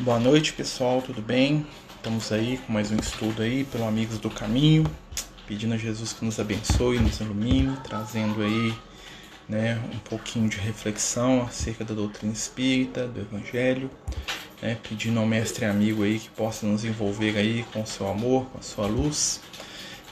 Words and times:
Boa 0.00 0.18
noite, 0.18 0.54
pessoal, 0.54 1.02
tudo 1.02 1.20
bem? 1.20 1.66
Estamos 1.94 2.32
aí 2.32 2.58
com 2.66 2.72
mais 2.72 2.90
um 2.90 2.96
estudo 2.96 3.42
aí 3.42 3.64
pelo 3.64 3.86
Amigos 3.86 4.16
do 4.16 4.30
Caminho, 4.30 4.90
pedindo 5.46 5.74
a 5.74 5.76
Jesus 5.76 6.14
que 6.14 6.24
nos 6.24 6.40
abençoe, 6.40 6.98
nos 6.98 7.20
ilumine, 7.20 7.76
trazendo 7.84 8.40
aí, 8.40 8.72
né, 9.46 9.78
um 9.92 9.98
pouquinho 9.98 10.48
de 10.48 10.56
reflexão 10.56 11.42
acerca 11.42 11.84
da 11.84 11.92
doutrina 11.92 12.32
espírita, 12.32 13.06
do 13.06 13.20
evangelho, 13.20 13.90
né, 14.62 14.78
pedindo 14.88 15.20
ao 15.20 15.26
mestre 15.26 15.66
amigo 15.66 16.02
aí 16.02 16.18
que 16.18 16.30
possa 16.30 16.64
nos 16.64 16.82
envolver 16.82 17.36
aí 17.36 17.62
com 17.70 17.82
o 17.82 17.86
seu 17.86 18.08
amor, 18.08 18.46
com 18.46 18.58
a 18.58 18.62
sua 18.62 18.86
luz. 18.86 19.42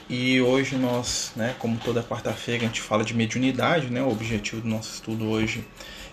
E 0.07 0.39
hoje 0.43 0.77
nós, 0.77 1.33
né, 1.35 1.57
como 1.59 1.79
toda 1.79 2.03
quarta-feira 2.03 2.65
a 2.65 2.67
gente 2.67 2.83
fala 2.83 3.03
de 3.03 3.15
mediunidade, 3.15 3.91
né? 3.91 4.03
O 4.03 4.11
objetivo 4.11 4.61
do 4.61 4.69
nosso 4.69 4.93
estudo 4.93 5.25
hoje 5.31 5.67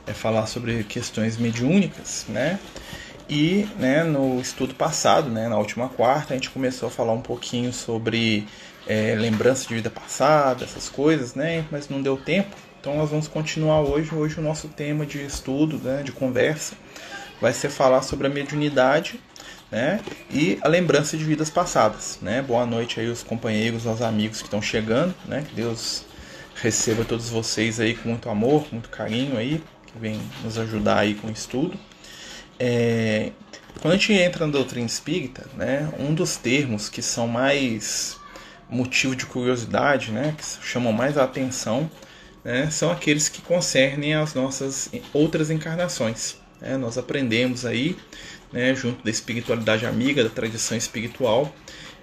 é 0.08 0.14
falar 0.14 0.48
sobre 0.48 0.86
questões 0.86 1.38
mediúnicas, 1.38 2.26
né? 2.30 2.58
E 3.28 3.68
né, 3.80 4.04
no 4.04 4.40
estudo 4.40 4.76
passado, 4.76 5.30
né, 5.30 5.48
na 5.48 5.58
última 5.58 5.90
quarta, 5.90 6.34
a 6.34 6.38
gente 6.38 6.50
começou 6.52 6.88
a 6.88 6.92
falar 6.92 7.14
um 7.14 7.22
pouquinho 7.22 7.74
sobre 7.74 8.48
é, 8.86 9.16
lembrança 9.16 9.68
de 9.68 9.74
vida 9.74 9.90
passada, 9.90 10.64
essas 10.64 10.90
coisas, 10.90 11.34
né, 11.34 11.66
mas 11.72 11.90
não 11.90 12.02
deu 12.02 12.18
tempo. 12.18 12.56
Então 12.80 12.98
nós 12.98 13.10
vamos 13.10 13.28
continuar 13.28 13.82
hoje. 13.82 14.14
Hoje 14.14 14.40
o 14.40 14.44
nosso 14.44 14.68
tema 14.68 15.08
de 15.08 15.26
estudo, 15.26 15.78
né, 15.78 16.04
de 16.04 16.12
conversa, 16.12 16.76
vai 17.42 17.52
ser 17.52 17.70
falar 17.70 18.04
sobre 18.04 18.28
a 18.28 18.30
mediunidade 18.30 19.20
né, 19.72 20.02
e 20.30 20.60
a 20.62 20.68
lembrança 20.68 21.18
de 21.18 21.24
vidas 21.24 21.50
passadas. 21.50 22.20
Né. 22.22 22.44
Boa 22.44 22.66
noite 22.66 23.00
aí 23.00 23.10
aos 23.10 23.24
companheiros, 23.24 23.88
aos 23.88 24.04
amigos 24.04 24.38
que 24.38 24.48
estão 24.48 24.62
chegando. 24.62 25.16
Né, 25.26 25.44
que 25.50 25.56
Deus 25.56 26.06
receba 26.62 27.04
todos 27.04 27.28
vocês 27.28 27.80
aí 27.80 27.96
com 27.96 28.10
muito 28.10 28.30
amor, 28.30 28.68
muito 28.72 28.90
carinho 28.90 29.36
aí, 29.36 29.64
que 29.88 29.98
vem 29.98 30.22
nos 30.44 30.58
ajudar 30.60 31.00
aí 31.00 31.16
com 31.16 31.28
o 31.28 31.32
estudo. 31.32 31.76
É, 32.60 33.32
quando 33.82 33.94
a 33.94 33.98
gente 33.98 34.14
entra 34.14 34.46
na 34.46 34.52
doutrina 34.52 34.86
espírita, 34.86 35.46
né, 35.56 35.92
um 36.00 36.14
dos 36.14 36.38
termos 36.38 36.90
que 36.90 37.02
são 37.02 37.28
mais 37.28 38.18
motivo 38.70 39.16
de 39.16 39.26
curiosidade, 39.26 40.12
né, 40.12 40.34
que 40.38 40.66
chamam 40.66 40.92
mais 40.92 41.18
a 41.18 41.24
atenção, 41.24 41.90
né, 42.44 42.70
são 42.72 42.92
aqueles 42.92 43.30
que 43.30 43.42
concernem 43.42 44.16
as 44.16 44.34
nossas 44.34 44.90
outras 45.14 45.50
encarnações. 45.50 46.38
Né? 46.62 46.78
Nós 46.78 46.98
aprendemos 46.98 47.66
aí, 47.66 47.98
né, 48.52 48.74
junto 48.74 49.04
da 49.04 49.12
espiritualidade 49.12 49.86
amiga, 49.86 50.24
da 50.24 50.30
tradição 50.30 50.78
espiritual, 50.78 51.54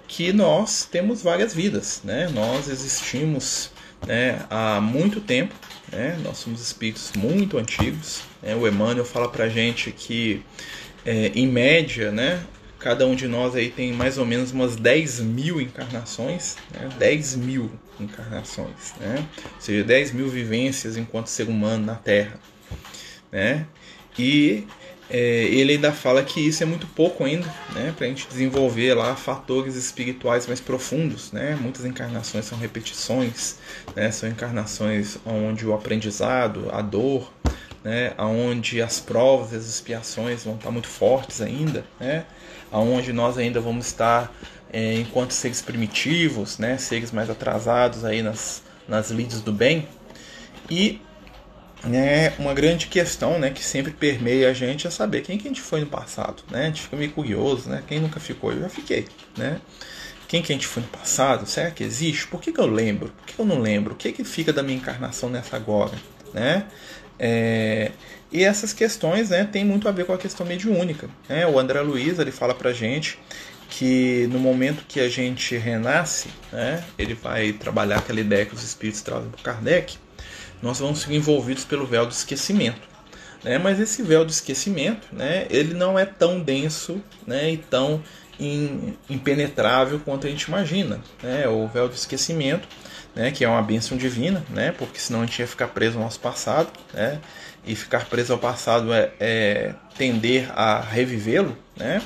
que 0.07 0.31
nós 0.31 0.85
temos 0.85 1.21
várias 1.21 1.53
vidas. 1.53 2.01
Né? 2.03 2.29
Nós 2.29 2.67
existimos 2.69 3.71
né, 4.05 4.45
há 4.49 4.79
muito 4.79 5.19
tempo, 5.19 5.55
né? 5.91 6.19
nós 6.23 6.37
somos 6.37 6.61
espíritos 6.61 7.11
muito 7.15 7.57
antigos. 7.57 8.21
Né? 8.43 8.55
O 8.55 8.67
Emmanuel 8.67 9.05
fala 9.05 9.29
para 9.29 9.47
gente 9.47 9.91
que, 9.91 10.43
é, 11.05 11.31
em 11.33 11.47
média, 11.47 12.11
né, 12.11 12.43
cada 12.83 13.07
um 13.07 13.15
de 13.15 13.27
nós 13.27 13.55
aí 13.55 13.69
tem 13.69 13.93
mais 13.93 14.17
ou 14.17 14.25
menos 14.25 14.51
umas 14.51 14.75
10 14.75 15.21
mil 15.21 15.61
encarnações, 15.61 16.57
né? 16.71 16.89
10 16.99 17.37
mil 17.37 17.71
encarnações, 17.97 18.93
né? 18.99 19.25
ou 19.45 19.61
seja, 19.61 19.85
10 19.85 20.11
mil 20.11 20.27
vivências 20.27 20.97
enquanto 20.97 21.27
ser 21.27 21.47
humano 21.47 21.85
na 21.85 21.95
Terra. 21.95 22.37
Né? 23.31 23.65
E 24.19 24.67
é, 25.09 25.43
ele 25.45 25.73
ainda 25.73 25.93
fala 25.93 26.23
que 26.23 26.45
isso 26.45 26.61
é 26.61 26.65
muito 26.65 26.85
pouco 26.87 27.23
ainda, 27.23 27.47
né, 27.73 27.93
para 27.95 28.05
a 28.05 28.09
gente 28.09 28.27
desenvolver 28.27 28.93
lá 28.93 29.15
fatores 29.15 29.75
espirituais 29.75 30.47
mais 30.47 30.59
profundos, 30.59 31.31
né? 31.31 31.57
Muitas 31.59 31.85
encarnações 31.85 32.45
são 32.45 32.57
repetições, 32.57 33.57
né? 33.95 34.11
São 34.11 34.29
encarnações 34.29 35.17
onde 35.25 35.65
o 35.65 35.73
aprendizado, 35.73 36.69
a 36.71 36.81
dor, 36.81 37.31
né? 37.83 38.13
Onde 38.17 38.81
as 38.81 38.99
provas, 38.99 39.53
as 39.53 39.65
expiações 39.65 40.43
vão 40.43 40.55
estar 40.55 40.71
muito 40.71 40.87
fortes 40.87 41.41
ainda, 41.41 41.85
né? 41.99 42.25
Aonde 42.71 43.13
nós 43.13 43.37
ainda 43.37 43.59
vamos 43.59 43.85
estar 43.87 44.33
é, 44.71 44.95
enquanto 44.95 45.31
seres 45.31 45.61
primitivos, 45.61 46.57
né? 46.57 46.77
Seres 46.77 47.11
mais 47.11 47.29
atrasados 47.29 48.05
aí 48.05 48.21
nas 48.21 48.63
nas 48.87 49.09
lides 49.09 49.41
do 49.41 49.51
bem 49.51 49.87
e 50.69 51.01
né, 51.83 52.33
uma 52.39 52.53
grande 52.53 52.87
questão 52.87 53.37
né, 53.37 53.49
que 53.49 53.63
sempre 53.63 53.91
permeia 53.91 54.49
a 54.49 54.53
gente 54.53 54.87
é 54.87 54.89
saber 54.89 55.21
quem 55.21 55.37
que 55.37 55.47
a 55.47 55.49
gente 55.49 55.61
foi 55.61 55.81
no 55.81 55.87
passado. 55.87 56.43
Né? 56.49 56.63
A 56.63 56.65
gente 56.67 56.81
fica 56.81 56.95
meio 56.95 57.11
curioso, 57.11 57.69
né? 57.69 57.83
Quem 57.85 57.99
nunca 57.99 58.21
ficou? 58.21 58.53
Eu 58.53 58.61
já 58.61 58.69
fiquei. 58.69 59.05
Né? 59.37 59.59
Quem 60.27 60.41
que 60.41 60.53
a 60.53 60.55
gente 60.55 60.65
foi 60.65 60.81
no 60.81 60.89
passado? 60.89 61.45
Será 61.45 61.69
que 61.71 61.83
existe? 61.83 62.27
Por 62.27 62.39
que, 62.39 62.53
que 62.53 62.59
eu 62.59 62.67
lembro? 62.67 63.09
Por 63.09 63.25
que 63.25 63.39
eu 63.39 63.45
não 63.45 63.59
lembro? 63.59 63.93
O 63.93 63.97
que, 63.97 64.13
que 64.13 64.23
fica 64.23 64.53
da 64.53 64.63
minha 64.63 64.77
encarnação 64.77 65.29
nessa 65.29 65.57
agora? 65.57 65.93
Né? 66.33 66.65
É, 67.19 67.91
e 68.31 68.43
essas 68.43 68.73
questões 68.73 69.29
né, 69.29 69.47
têm 69.49 69.63
muito 69.63 69.87
a 69.87 69.91
ver 69.91 70.05
com 70.05 70.13
a 70.13 70.17
questão 70.17 70.45
mediúnica. 70.45 71.07
Né? 71.29 71.45
O 71.45 71.59
André 71.59 71.81
Luiz 71.81 72.17
ele 72.17 72.31
fala 72.31 72.55
pra 72.55 72.73
gente 72.73 73.19
que 73.69 74.27
no 74.31 74.39
momento 74.39 74.85
que 74.87 74.99
a 74.99 75.09
gente 75.09 75.55
renasce, 75.57 76.29
né, 76.51 76.83
ele 76.97 77.13
vai 77.13 77.53
trabalhar 77.53 77.97
aquela 77.97 78.19
ideia 78.19 78.45
que 78.45 78.53
os 78.53 78.63
espíritos 78.63 79.01
trazem 79.01 79.29
para 79.29 79.53
Kardec, 79.53 79.97
nós 80.61 80.79
vamos 80.79 81.01
ser 81.01 81.13
envolvidos 81.13 81.63
pelo 81.65 81.85
véu 81.85 82.05
do 82.05 82.11
esquecimento. 82.11 82.81
Né? 83.43 83.57
Mas 83.57 83.79
esse 83.79 84.01
véu 84.01 84.23
do 84.23 84.31
esquecimento, 84.31 85.07
né, 85.11 85.45
ele 85.49 85.73
não 85.73 85.97
é 85.97 86.05
tão 86.05 86.39
denso 86.39 87.03
né, 87.27 87.51
e 87.51 87.57
tão 87.57 88.03
impenetrável 89.09 89.99
quanto 89.99 90.27
a 90.27 90.29
gente 90.29 90.43
imagina. 90.43 90.99
Né? 91.21 91.47
O 91.47 91.67
véu 91.67 91.87
do 91.87 91.95
esquecimento, 91.95 92.67
né, 93.15 93.31
que 93.31 93.43
é 93.43 93.47
uma 93.47 93.61
bênção 93.61 93.97
divina, 93.97 94.43
né, 94.49 94.73
porque 94.77 94.99
senão 94.99 95.21
a 95.21 95.25
gente 95.25 95.39
ia 95.39 95.47
ficar 95.47 95.67
preso 95.67 95.97
ao 95.97 96.03
nosso 96.03 96.19
passado, 96.19 96.69
né, 96.93 97.19
e 97.65 97.75
ficar 97.75 98.05
preso 98.05 98.33
ao 98.33 98.39
passado 98.39 98.93
é, 98.93 99.11
é 99.19 99.73
tender 99.97 100.51
a 100.55 100.81
revivê-lo, 100.81 101.57
né, 101.75 102.01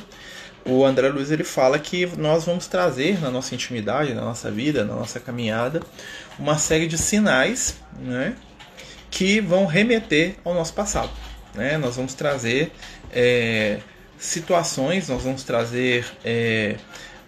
o 0.68 0.84
André 0.86 1.08
Luiz 1.08 1.32
ele 1.32 1.46
fala 1.46 1.80
que 1.80 2.06
nós 2.18 2.44
vamos 2.44 2.68
trazer 2.68 3.22
na 3.22 3.32
nossa 3.32 3.56
intimidade, 3.56 4.14
na 4.14 4.22
nossa 4.22 4.52
vida, 4.52 4.84
na 4.84 4.96
nossa 4.96 5.18
caminhada, 5.18 5.82
uma 6.38 6.58
série 6.58 6.88
de 6.88 6.98
sinais 6.98 7.78
né, 7.98 8.36
que 9.10 9.40
vão 9.40 9.66
remeter 9.66 10.36
ao 10.44 10.54
nosso 10.54 10.74
passado. 10.74 11.10
Né? 11.56 11.78
Nós 11.78 11.96
vamos 11.96 12.14
trazer 12.14 12.74
é, 13.14 13.80
situações, 14.20 15.08
nós 15.08 15.24
vamos 15.24 15.44
trazer 15.44 16.06
é, 16.24 16.76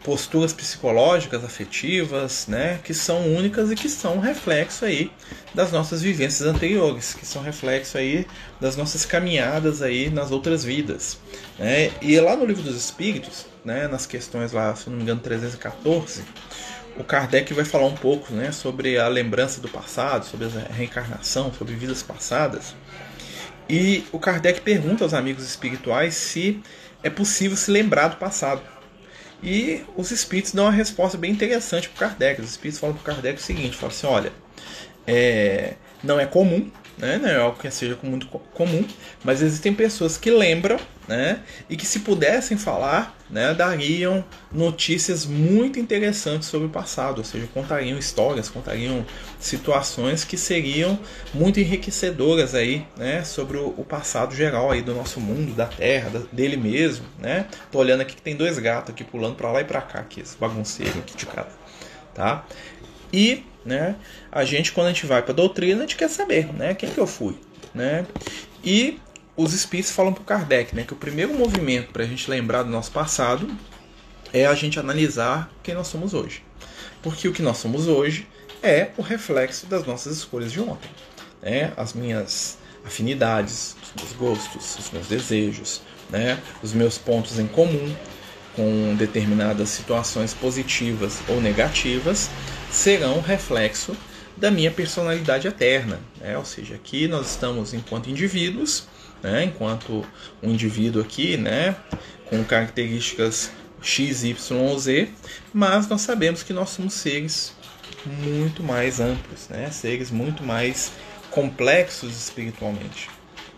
posturas 0.04 0.54
psicológicas, 0.54 1.44
afetivas, 1.44 2.48
né, 2.48 2.80
que 2.84 2.94
são 2.94 3.36
únicas 3.36 3.70
e 3.70 3.76
que 3.76 3.90
são 3.90 4.20
reflexo 4.20 4.86
aí 4.86 5.12
das 5.54 5.72
nossas 5.72 6.02
vivências 6.02 6.48
anteriores, 6.48 7.14
que 7.14 7.26
são 7.26 7.42
reflexo 7.42 7.98
aí 7.98 8.26
das 8.60 8.76
nossas 8.76 9.06
caminhadas 9.06 9.82
aí 9.82 10.10
nas 10.10 10.32
outras 10.32 10.64
vidas, 10.64 11.18
né? 11.58 11.92
E 12.02 12.20
lá 12.20 12.36
no 12.36 12.46
livro 12.46 12.64
dos 12.64 12.76
Espíritos, 12.76 13.46
né, 13.64 13.88
nas 13.88 14.06
questões 14.06 14.52
lá, 14.52 14.74
se 14.76 14.90
não 14.90 14.98
me 14.98 15.04
engano, 15.04 15.20
314, 15.20 16.24
o 16.98 17.04
Kardec 17.04 17.54
vai 17.54 17.66
falar 17.66 17.86
um 17.86 17.96
pouco, 17.96 18.34
né, 18.34 18.52
sobre 18.52 18.98
a 18.98 19.08
lembrança 19.08 19.60
do 19.60 19.68
passado, 19.68 20.26
sobre 20.26 20.48
a 20.48 20.74
reencarnação, 20.74 21.52
sobre 21.54 21.74
vidas 21.74 22.02
passadas. 22.02 22.74
E 23.70 24.04
o 24.12 24.20
Kardec 24.20 24.62
pergunta 24.62 25.04
aos 25.04 25.14
amigos 25.14 25.44
espirituais 25.44 26.16
se 26.16 26.62
é 27.04 27.10
possível 27.10 27.56
se 27.56 27.70
lembrar 27.70 28.08
do 28.08 28.16
passado. 28.16 28.62
E 29.42 29.84
os 29.96 30.12
espíritos 30.12 30.52
dão 30.52 30.66
uma 30.66 30.72
resposta 30.72 31.18
bem 31.18 31.32
interessante 31.32 31.90
para 31.90 32.10
Kardec. 32.10 32.42
Os 32.42 32.52
espíritos 32.52 32.80
falam 32.80 32.96
para 32.96 33.14
Kardec 33.14 33.40
o 33.40 33.44
seguinte: 33.44 33.76
falam 33.76 33.96
assim, 33.96 34.08
olha, 34.08 34.34
é, 35.08 35.76
não 36.04 36.20
é 36.20 36.26
comum, 36.26 36.70
né, 37.00 37.18
não 37.18 37.30
é 37.30 37.38
algo 37.38 37.58
que 37.58 37.72
seja 37.72 37.98
muito 38.04 38.28
comum, 38.28 38.86
mas 39.24 39.42
existem 39.42 39.74
pessoas 39.74 40.18
que 40.18 40.30
lembram 40.30 40.78
né, 41.08 41.40
e 41.68 41.76
que, 41.76 41.86
se 41.86 42.02
pudessem 42.02 42.58
falar, 42.58 43.18
né, 43.30 43.54
dariam 43.54 44.24
notícias 44.52 45.26
muito 45.26 45.80
interessantes 45.80 46.48
sobre 46.48 46.68
o 46.68 46.70
passado, 46.70 47.20
ou 47.20 47.24
seja, 47.24 47.48
contariam 47.52 47.98
histórias, 47.98 48.50
contariam 48.50 49.04
situações 49.40 50.24
que 50.24 50.38
seriam 50.38 51.00
muito 51.34 51.60
enriquecedoras 51.60 52.54
aí, 52.54 52.86
né, 52.96 53.24
sobre 53.24 53.58
o, 53.58 53.86
passado 53.90 54.36
geral 54.36 54.70
aí 54.70 54.84
do 54.84 54.94
nosso 54.94 55.20
mundo, 55.20 55.56
da 55.56 55.66
Terra, 55.66 56.12
dele 56.32 56.58
mesmo, 56.58 57.06
né. 57.18 57.48
Tô 57.72 57.80
olhando 57.80 58.02
aqui 58.02 58.16
que 58.16 58.22
tem 58.22 58.36
dois 58.36 58.60
gatos 58.60 58.94
aqui 58.94 59.04
pulando 59.04 59.36
para 59.36 59.52
lá 59.52 59.62
e 59.62 59.66
para 59.66 59.82
cá, 59.82 60.00
aqui, 60.00 60.22
esse 60.22 60.38
bagunceiro 60.38 61.00
aqui 61.00 61.16
de 61.18 61.26
casa, 61.26 61.58
tá? 62.14 62.46
E 63.12 63.44
né? 63.66 63.96
A 64.32 64.44
gente, 64.44 64.72
quando 64.72 64.88
a 64.88 64.90
gente 64.92 65.06
vai 65.06 65.22
para 65.22 65.34
doutrina, 65.34 65.80
a 65.80 65.82
gente 65.82 65.96
quer 65.96 66.10
saber 66.10 66.54
né? 66.54 66.74
quem 66.74 66.90
que 66.90 67.00
eu 67.00 67.08
fui. 67.08 67.36
Né? 67.74 68.06
E 68.64 69.00
os 69.36 69.54
espíritos 69.54 69.92
falam 69.92 70.14
para 70.14 70.24
Kardec 70.24 70.76
né, 70.76 70.84
que 70.84 70.94
o 70.94 70.96
primeiro 70.96 71.34
movimento 71.34 71.92
para 71.92 72.04
a 72.04 72.06
gente 72.06 72.30
lembrar 72.30 72.64
do 72.64 72.70
nosso 72.70 72.92
passado 72.92 73.50
é 74.34 74.46
a 74.46 74.54
gente 74.54 74.80
analisar 74.80 75.52
quem 75.64 75.74
nós 75.74 75.88
somos 75.88 76.14
hoje. 76.14 76.44
Porque 77.02 77.28
o 77.28 77.34
que 77.34 77.42
nós 77.42 77.58
somos 77.58 77.88
hoje 77.88 78.28
é 78.62 78.90
o 78.98 79.02
reflexo 79.02 79.66
das 79.68 79.86
nossas 79.86 80.18
escolhas 80.18 80.52
de 80.52 80.60
ontem. 80.60 80.90
Né? 81.42 81.72
As 81.78 81.94
minhas 81.94 82.58
afinidades, 82.86 83.76
os 83.84 84.04
meus 84.04 84.14
gostos, 84.14 84.78
os 84.78 84.92
meus 84.92 85.08
desejos, 85.08 85.82
né? 86.10 86.40
os 86.62 86.74
meus 86.74 86.98
pontos 86.98 87.40
em 87.40 87.48
comum 87.48 87.96
com 88.56 88.96
determinadas 88.96 89.70
situações 89.70 90.34
positivas 90.34 91.20
ou 91.28 91.40
negativas 91.42 92.30
serão 92.72 93.22
reflexo 93.22 93.96
da 94.36 94.50
minha 94.50 94.72
personalidade 94.72 95.48
eterna. 95.48 96.00
Né? 96.20 96.38
Ou 96.38 96.46
seja, 96.46 96.76
aqui 96.76 97.08
nós 97.08 97.30
estamos 97.32 97.74
enquanto 97.74 98.10
indivíduos, 98.10 98.88
né? 99.22 99.44
enquanto 99.44 100.06
um 100.42 100.52
indivíduo 100.52 101.02
aqui, 101.02 101.38
né? 101.38 101.76
com 102.26 102.44
características 102.44 103.52
X, 103.82 104.24
Y 104.24 104.80
Z, 104.80 105.10
mas 105.54 105.88
nós 105.88 106.02
sabemos 106.02 106.44
que 106.44 106.54
nós 106.54 106.70
somos 106.70 106.94
seres 106.94 107.54
muito 108.06 108.64
mais 108.64 109.00
amplos, 109.00 109.48
né? 109.50 109.70
seres 109.72 110.12
muito 110.12 110.44
mais 110.44 110.92
complexos 111.32 112.16
espiritualmente. 112.16 113.10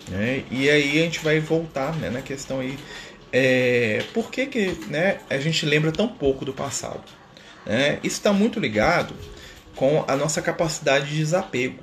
Né? 0.10 0.44
E 0.50 0.70
aí 0.70 1.00
a 1.00 1.04
gente 1.04 1.20
vai 1.20 1.40
voltar 1.40 1.96
né, 1.96 2.10
na 2.10 2.22
questão 2.22 2.60
aí, 2.60 2.78
é, 3.32 4.04
por 4.14 4.30
que, 4.30 4.46
que 4.46 4.78
né, 4.88 5.20
a 5.30 5.38
gente 5.38 5.66
lembra 5.66 5.92
tão 5.92 6.08
pouco 6.08 6.44
do 6.44 6.54
passado? 6.54 7.04
Né? 7.66 8.00
Isso 8.04 8.18
está 8.18 8.34
muito 8.34 8.60
ligado 8.60 9.16
com 9.76 10.04
a 10.08 10.16
nossa 10.16 10.42
capacidade 10.42 11.10
de 11.10 11.18
desapego. 11.18 11.80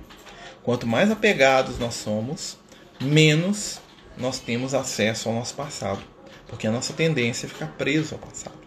Quanto 0.63 0.87
mais 0.87 1.11
apegados 1.11 1.79
nós 1.79 1.95
somos, 1.95 2.59
menos 3.01 3.81
nós 4.17 4.39
temos 4.39 4.75
acesso 4.75 5.29
ao 5.29 5.35
nosso 5.35 5.55
passado, 5.55 6.03
porque 6.47 6.67
a 6.67 6.71
nossa 6.71 6.93
tendência 6.93 7.47
é 7.47 7.49
ficar 7.49 7.69
preso 7.79 8.15
ao 8.15 8.21
passado. 8.21 8.59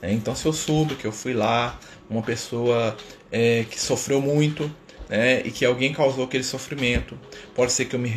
Né? 0.00 0.12
Então, 0.12 0.34
se 0.34 0.46
eu 0.46 0.52
soube 0.52 0.94
que 0.94 1.06
eu 1.06 1.12
fui 1.12 1.32
lá, 1.32 1.78
uma 2.08 2.22
pessoa 2.22 2.96
é, 3.32 3.64
que 3.68 3.80
sofreu 3.80 4.20
muito, 4.20 4.70
né, 5.10 5.42
e 5.44 5.50
que 5.50 5.64
alguém 5.64 5.92
causou 5.92 6.24
aquele 6.24 6.44
sofrimento. 6.44 7.18
Pode 7.52 7.72
ser 7.72 7.86
que 7.86 7.96
eu 7.96 7.98
me, 7.98 8.10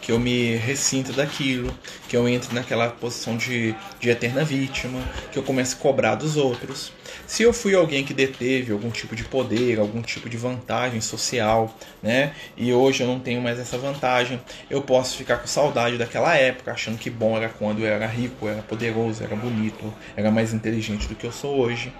que 0.00 0.12
eu 0.12 0.20
me 0.20 0.54
ressinta 0.54 1.12
daquilo, 1.12 1.76
que 2.08 2.16
eu 2.16 2.28
entre 2.28 2.54
naquela 2.54 2.88
posição 2.88 3.36
de, 3.36 3.74
de 3.98 4.08
eterna 4.08 4.44
vítima, 4.44 5.02
que 5.32 5.38
eu 5.38 5.42
comece 5.42 5.74
a 5.74 5.78
cobrar 5.78 6.14
dos 6.14 6.36
outros. 6.36 6.92
Se 7.26 7.42
eu 7.42 7.52
fui 7.52 7.74
alguém 7.74 8.04
que 8.04 8.14
deteve 8.14 8.70
algum 8.72 8.90
tipo 8.90 9.16
de 9.16 9.24
poder, 9.24 9.80
algum 9.80 10.00
tipo 10.00 10.28
de 10.28 10.36
vantagem 10.36 11.00
social, 11.00 11.76
né, 12.00 12.32
e 12.56 12.72
hoje 12.72 13.02
eu 13.02 13.08
não 13.08 13.18
tenho 13.18 13.42
mais 13.42 13.58
essa 13.58 13.76
vantagem, 13.76 14.40
eu 14.70 14.80
posso 14.80 15.16
ficar 15.16 15.38
com 15.38 15.48
saudade 15.48 15.98
daquela 15.98 16.36
época, 16.36 16.70
achando 16.70 16.96
que 16.96 17.10
bom 17.10 17.36
era 17.36 17.48
quando 17.48 17.80
eu 17.80 17.86
era 17.86 18.06
rico, 18.06 18.46
era 18.46 18.62
poderoso, 18.62 19.24
era 19.24 19.34
bonito, 19.34 19.92
era 20.16 20.30
mais 20.30 20.54
inteligente 20.54 21.08
do 21.08 21.16
que 21.16 21.26
eu 21.26 21.32
sou 21.32 21.58
hoje. 21.58 21.92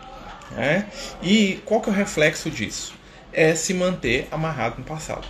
Né? 0.53 0.87
E 1.21 1.61
qual 1.65 1.81
que 1.81 1.88
é 1.88 1.93
o 1.93 1.94
reflexo 1.94 2.49
disso? 2.49 3.00
É 3.32 3.55
se 3.55 3.75
manter 3.75 4.29
amarrado 4.31 4.79
no 4.79 4.85
passado. 4.85 5.27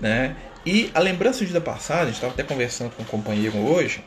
Né? 0.00 0.36
E 0.64 0.90
a 0.94 1.00
lembrança 1.00 1.40
de 1.40 1.46
vida 1.46 1.60
passada, 1.60 2.02
a 2.02 2.06
gente 2.06 2.14
estava 2.14 2.32
até 2.32 2.42
conversando 2.42 2.90
com 2.90 3.02
um 3.02 3.06
companheiro 3.06 3.58
hoje, 3.58 4.04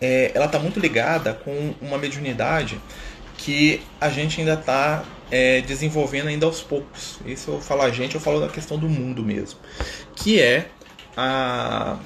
é, 0.00 0.32
ela 0.34 0.46
está 0.46 0.58
muito 0.58 0.80
ligada 0.80 1.32
com 1.32 1.74
uma 1.80 1.96
mediunidade 1.98 2.80
que 3.38 3.82
a 4.00 4.08
gente 4.08 4.40
ainda 4.40 4.54
está 4.54 5.04
é, 5.30 5.60
desenvolvendo 5.60 6.28
ainda 6.28 6.46
aos 6.46 6.60
poucos. 6.60 7.18
Isso 7.24 7.50
eu 7.50 7.60
falo 7.60 7.82
a 7.82 7.90
gente, 7.90 8.14
eu 8.14 8.20
falo 8.20 8.40
da 8.40 8.48
questão 8.48 8.78
do 8.78 8.88
mundo 8.88 9.22
mesmo, 9.22 9.58
que 10.14 10.40
é 10.40 10.68
a 11.16 11.98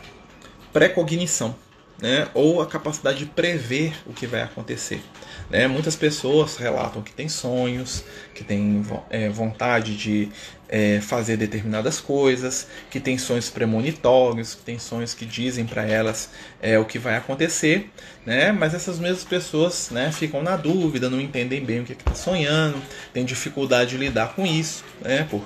precognição, 0.73 1.55
né? 2.01 2.29
ou 2.35 2.61
a 2.61 2.67
capacidade 2.67 3.19
de 3.19 3.27
prever 3.27 3.95
o 4.07 4.12
que 4.12 4.27
vai 4.27 4.43
acontecer. 4.43 5.03
Né? 5.51 5.67
Muitas 5.69 5.95
pessoas 5.95 6.57
relatam 6.57 7.03
que 7.03 7.13
têm 7.13 7.29
sonhos, 7.29 8.05
que 8.35 8.43
têm 8.43 8.85
é, 9.11 9.29
vontade 9.29 9.97
de 9.97 10.29
é, 10.69 11.01
fazer 11.01 11.37
determinadas 11.37 12.01
coisas, 12.01 12.67
que 12.91 12.99
têm 12.99 13.17
sonhos 13.17 13.49
premonitórios, 13.49 14.55
que 14.55 14.63
têm 14.63 14.79
sonhos 14.79 15.15
que 15.15 15.25
dizem 15.25 15.65
para 15.65 15.85
elas 15.85 16.31
é, 16.61 16.79
o 16.79 16.85
que 16.85 16.99
vai 16.99 17.17
acontecer, 17.17 17.91
né? 18.25 18.51
mas 18.51 18.75
essas 18.75 18.99
mesmas 18.99 19.25
pessoas 19.25 19.91
né, 19.91 20.11
ficam 20.11 20.43
na 20.43 20.57
dúvida, 20.57 21.09
não 21.09 21.21
entendem 21.21 21.65
bem 21.65 21.81
o 21.81 21.85
que 21.85 21.93
está 21.93 22.15
sonhando, 22.15 22.83
têm 23.13 23.25
dificuldade 23.25 23.91
de 23.91 23.99
lidar 23.99 24.35
com 24.35 24.45
isso, 24.45 24.85
né? 25.01 25.27
Por 25.31 25.43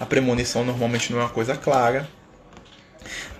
a 0.00 0.06
premonição 0.06 0.64
normalmente 0.64 1.12
não 1.12 1.18
é 1.18 1.24
uma 1.24 1.30
coisa 1.30 1.56
clara. 1.56 2.08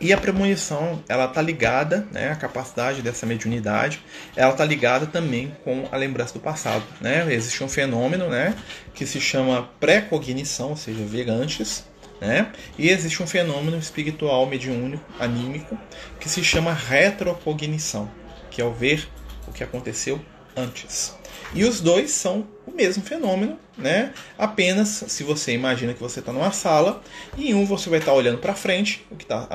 E 0.01 0.13
a 0.13 0.17
premonição, 0.17 1.03
ela 1.09 1.25
está 1.25 1.43
ligada, 1.43 2.07
né, 2.13 2.31
a 2.31 2.37
capacidade 2.37 3.03
dessa 3.03 3.27
mediunidade, 3.27 4.01
ela 4.37 4.53
está 4.53 4.65
ligada 4.65 5.07
também 5.07 5.57
com 5.65 5.89
a 5.91 5.97
lembrança 5.97 6.35
do 6.35 6.41
passado. 6.41 6.85
Né? 7.01 7.27
Existe 7.33 7.65
um 7.65 7.69
fenômeno 7.69 8.29
né, 8.29 8.55
que 8.95 9.05
se 9.05 9.21
chama 9.21 9.69
pré-cognição, 9.81 10.71
ou 10.71 10.77
seja, 10.77 11.05
ver 11.05 11.29
antes, 11.29 11.85
né? 12.21 12.51
E 12.77 12.89
existe 12.89 13.23
um 13.23 13.27
fenômeno 13.27 13.79
espiritual 13.79 14.45
mediúnico, 14.47 15.05
anímico, 15.21 15.79
que 16.19 16.29
se 16.29 16.43
chama 16.43 16.73
retrocognição, 16.73 18.11
que 18.51 18.61
é 18.61 18.65
o 18.65 18.73
ver 18.73 19.09
o 19.47 19.53
que 19.53 19.63
aconteceu 19.63 20.21
antes. 20.57 21.15
E 21.55 21.65
os 21.65 21.81
dois 21.81 22.11
são 22.11 22.47
mesmo 22.79 23.03
fenômeno, 23.03 23.59
né? 23.77 24.15
Apenas 24.39 25.05
se 25.09 25.25
você 25.25 25.53
imagina 25.53 25.93
que 25.93 26.01
você 26.01 26.21
está 26.21 26.33
numa 26.33 26.53
sala 26.53 27.03
e 27.37 27.51
em 27.51 27.55
um 27.55 27.67
você 27.67 27.91
vai 27.91 27.99
estar 27.99 28.13
tá 28.13 28.17
olhando 28.17 28.39
para 28.39 28.55
frente, 28.55 29.05
o 29.11 29.17
que 29.17 29.25
está 29.25 29.47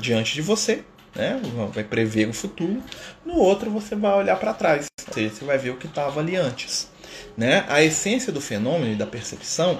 diante 0.00 0.34
de 0.34 0.40
você, 0.40 0.82
né? 1.14 1.38
Vai 1.72 1.84
prever 1.84 2.28
o 2.28 2.32
futuro. 2.32 2.82
No 3.24 3.34
outro 3.34 3.70
você 3.70 3.94
vai 3.94 4.14
olhar 4.14 4.36
para 4.36 4.54
trás, 4.54 4.86
ou 5.06 5.14
seja, 5.14 5.34
você 5.34 5.44
vai 5.44 5.58
ver 5.58 5.70
o 5.70 5.76
que 5.76 5.86
estava 5.86 6.18
ali 6.18 6.34
antes, 6.34 6.90
né? 7.36 7.66
A 7.68 7.82
essência 7.82 8.32
do 8.32 8.40
fenômeno 8.40 8.90
e 8.90 8.96
da 8.96 9.06
percepção 9.06 9.78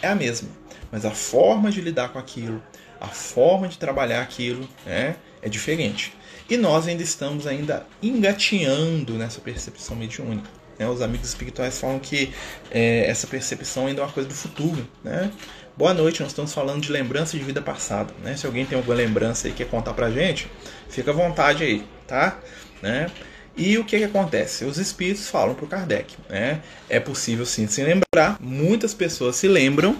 é 0.00 0.08
a 0.08 0.14
mesma, 0.14 0.48
mas 0.90 1.04
a 1.04 1.10
forma 1.10 1.70
de 1.70 1.82
lidar 1.82 2.08
com 2.08 2.18
aquilo, 2.18 2.62
a 2.98 3.08
forma 3.08 3.68
de 3.68 3.78
trabalhar 3.78 4.22
aquilo, 4.22 4.66
né? 4.86 5.16
É 5.42 5.48
diferente. 5.48 6.14
E 6.48 6.56
nós 6.56 6.88
ainda 6.88 7.02
estamos 7.02 7.46
ainda 7.46 7.86
engatinhando 8.02 9.14
nessa 9.14 9.40
percepção 9.40 9.94
mediúnica. 9.94 10.59
Né? 10.80 10.88
Os 10.88 11.02
amigos 11.02 11.28
espirituais 11.28 11.78
falam 11.78 11.98
que 11.98 12.32
é, 12.70 13.04
essa 13.06 13.26
percepção 13.26 13.86
ainda 13.86 14.00
é 14.00 14.04
uma 14.04 14.10
coisa 14.10 14.28
do 14.28 14.34
futuro. 14.34 14.88
Né? 15.04 15.30
Boa 15.76 15.92
noite, 15.92 16.22
nós 16.22 16.30
estamos 16.30 16.54
falando 16.54 16.80
de 16.80 16.90
lembrança 16.90 17.36
de 17.36 17.44
vida 17.44 17.60
passada. 17.60 18.12
Né? 18.24 18.34
Se 18.34 18.46
alguém 18.46 18.64
tem 18.64 18.78
alguma 18.78 18.96
lembrança 18.96 19.46
e 19.46 19.52
quer 19.52 19.68
contar 19.68 19.92
pra 19.92 20.10
gente, 20.10 20.50
fica 20.88 21.10
à 21.10 21.14
vontade 21.14 21.62
aí, 21.62 21.84
tá? 22.06 22.38
Né? 22.82 23.10
E 23.54 23.76
o 23.76 23.84
que, 23.84 23.98
que 23.98 24.04
acontece? 24.04 24.64
Os 24.64 24.78
espíritos 24.78 25.28
falam 25.28 25.54
para 25.54 25.64
o 25.66 25.68
Kardec. 25.68 26.16
Né? 26.30 26.62
É 26.88 26.98
possível 26.98 27.44
sim 27.44 27.66
se 27.66 27.82
lembrar, 27.82 28.38
muitas 28.40 28.94
pessoas 28.94 29.36
se 29.36 29.46
lembram, 29.46 29.96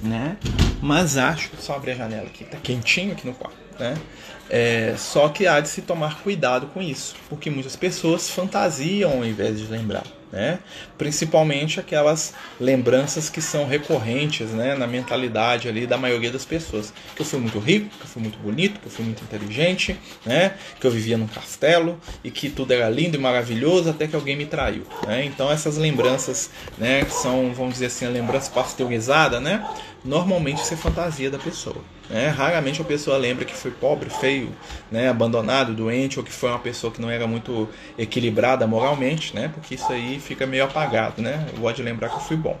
né? 0.00 0.36
mas 0.80 1.16
acho 1.16 1.50
que 1.50 1.62
só 1.62 1.74
abrir 1.74 1.92
a 1.92 1.94
janela 1.96 2.26
aqui, 2.26 2.44
tá 2.44 2.58
quentinho 2.58 3.12
aqui 3.12 3.26
no 3.26 3.34
quarto. 3.34 3.56
Né? 3.78 3.94
É, 4.56 4.94
só 4.96 5.28
que 5.30 5.48
há 5.48 5.58
de 5.58 5.68
se 5.68 5.82
tomar 5.82 6.22
cuidado 6.22 6.68
com 6.68 6.80
isso, 6.80 7.16
porque 7.28 7.50
muitas 7.50 7.74
pessoas 7.74 8.30
fantasiam 8.30 9.10
ao 9.14 9.24
invés 9.24 9.58
de 9.58 9.66
lembrar, 9.66 10.04
né? 10.30 10.60
Principalmente 11.04 11.78
aquelas 11.78 12.32
lembranças 12.58 13.28
que 13.28 13.42
são 13.42 13.66
recorrentes, 13.66 14.48
né, 14.52 14.74
na 14.74 14.86
mentalidade 14.86 15.68
ali 15.68 15.86
da 15.86 15.98
maioria 15.98 16.30
das 16.32 16.46
pessoas. 16.46 16.94
Que 17.14 17.20
eu 17.20 17.26
fui 17.26 17.38
muito 17.38 17.58
rico, 17.58 17.90
que 17.90 18.04
eu 18.04 18.08
fui 18.08 18.22
muito 18.22 18.38
bonito, 18.38 18.80
que 18.80 18.86
eu 18.86 18.90
fui 18.90 19.04
muito 19.04 19.22
inteligente, 19.22 20.00
né? 20.24 20.54
Que 20.80 20.86
eu 20.86 20.90
vivia 20.90 21.18
num 21.18 21.26
castelo 21.26 22.00
e 22.24 22.30
que 22.30 22.48
tudo 22.48 22.72
era 22.72 22.88
lindo 22.88 23.18
e 23.18 23.20
maravilhoso 23.20 23.90
até 23.90 24.06
que 24.06 24.16
alguém 24.16 24.34
me 24.34 24.46
traiu, 24.46 24.84
né? 25.06 25.26
Então 25.26 25.52
essas 25.52 25.76
lembranças, 25.76 26.48
né, 26.78 27.04
que 27.04 27.12
são, 27.12 27.52
vamos 27.52 27.74
dizer 27.74 27.86
assim, 27.86 28.06
a 28.06 28.08
lembrança 28.08 28.50
pasteurizada, 28.50 29.38
né? 29.38 29.62
Normalmente 30.02 30.62
isso 30.62 30.72
é 30.72 30.76
fantasia 30.78 31.30
da 31.30 31.38
pessoa. 31.38 31.82
Né? 32.10 32.28
Raramente 32.28 32.80
a 32.80 32.84
pessoa 32.84 33.16
lembra 33.16 33.44
que 33.44 33.54
foi 33.54 33.70
pobre, 33.70 34.10
feio, 34.10 34.54
né? 34.90 35.08
abandonado, 35.08 35.72
doente, 35.72 36.18
ou 36.18 36.24
que 36.24 36.32
foi 36.32 36.50
uma 36.50 36.58
pessoa 36.58 36.92
que 36.92 37.00
não 37.00 37.10
era 37.10 37.26
muito 37.26 37.68
equilibrada 37.96 38.66
moralmente, 38.66 39.34
né? 39.34 39.50
porque 39.52 39.74
isso 39.74 39.90
aí 39.90 40.20
fica 40.20 40.46
meio 40.46 40.64
apagado. 40.64 40.93
Né? 41.18 41.46
Eu 41.52 41.60
gosto 41.60 41.76
de 41.76 41.82
lembrar 41.82 42.08
que 42.08 42.16
eu 42.16 42.20
fui 42.20 42.36
bom. 42.36 42.58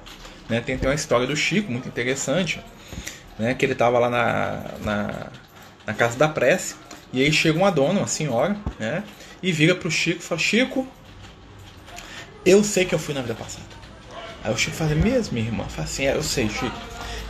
Né? 0.48 0.60
Tem, 0.60 0.76
tem 0.76 0.88
uma 0.88 0.94
história 0.94 1.26
do 1.26 1.36
Chico 1.36 1.70
muito 1.70 1.88
interessante, 1.88 2.60
né? 3.38 3.54
que 3.54 3.64
ele 3.64 3.72
estava 3.72 3.98
lá 3.98 4.10
na, 4.10 4.64
na, 4.82 5.26
na, 5.86 5.94
casa 5.94 6.18
da 6.18 6.28
prece, 6.28 6.74
e 7.12 7.22
aí 7.22 7.32
chega 7.32 7.58
uma 7.58 7.70
dona, 7.70 8.00
uma 8.00 8.06
senhora, 8.06 8.56
né? 8.78 9.02
e 9.42 9.52
vira 9.52 9.74
para 9.74 9.88
o 9.88 9.90
Chico 9.90 10.20
e 10.20 10.22
fala: 10.22 10.40
Chico, 10.40 10.86
eu 12.44 12.62
sei 12.64 12.84
que 12.84 12.94
eu 12.94 12.98
fui 12.98 13.14
na 13.14 13.22
vida 13.22 13.34
passada. 13.34 13.66
Aí 14.42 14.52
o 14.52 14.58
Chico 14.58 14.76
fala: 14.76 14.94
Mesmo, 14.94 15.34
minha 15.34 15.46
irmã? 15.46 15.64
Fala 15.64 15.84
assim: 15.84 16.06
é, 16.06 16.14
Eu 16.14 16.22
sei, 16.22 16.48
Chico. 16.48 16.76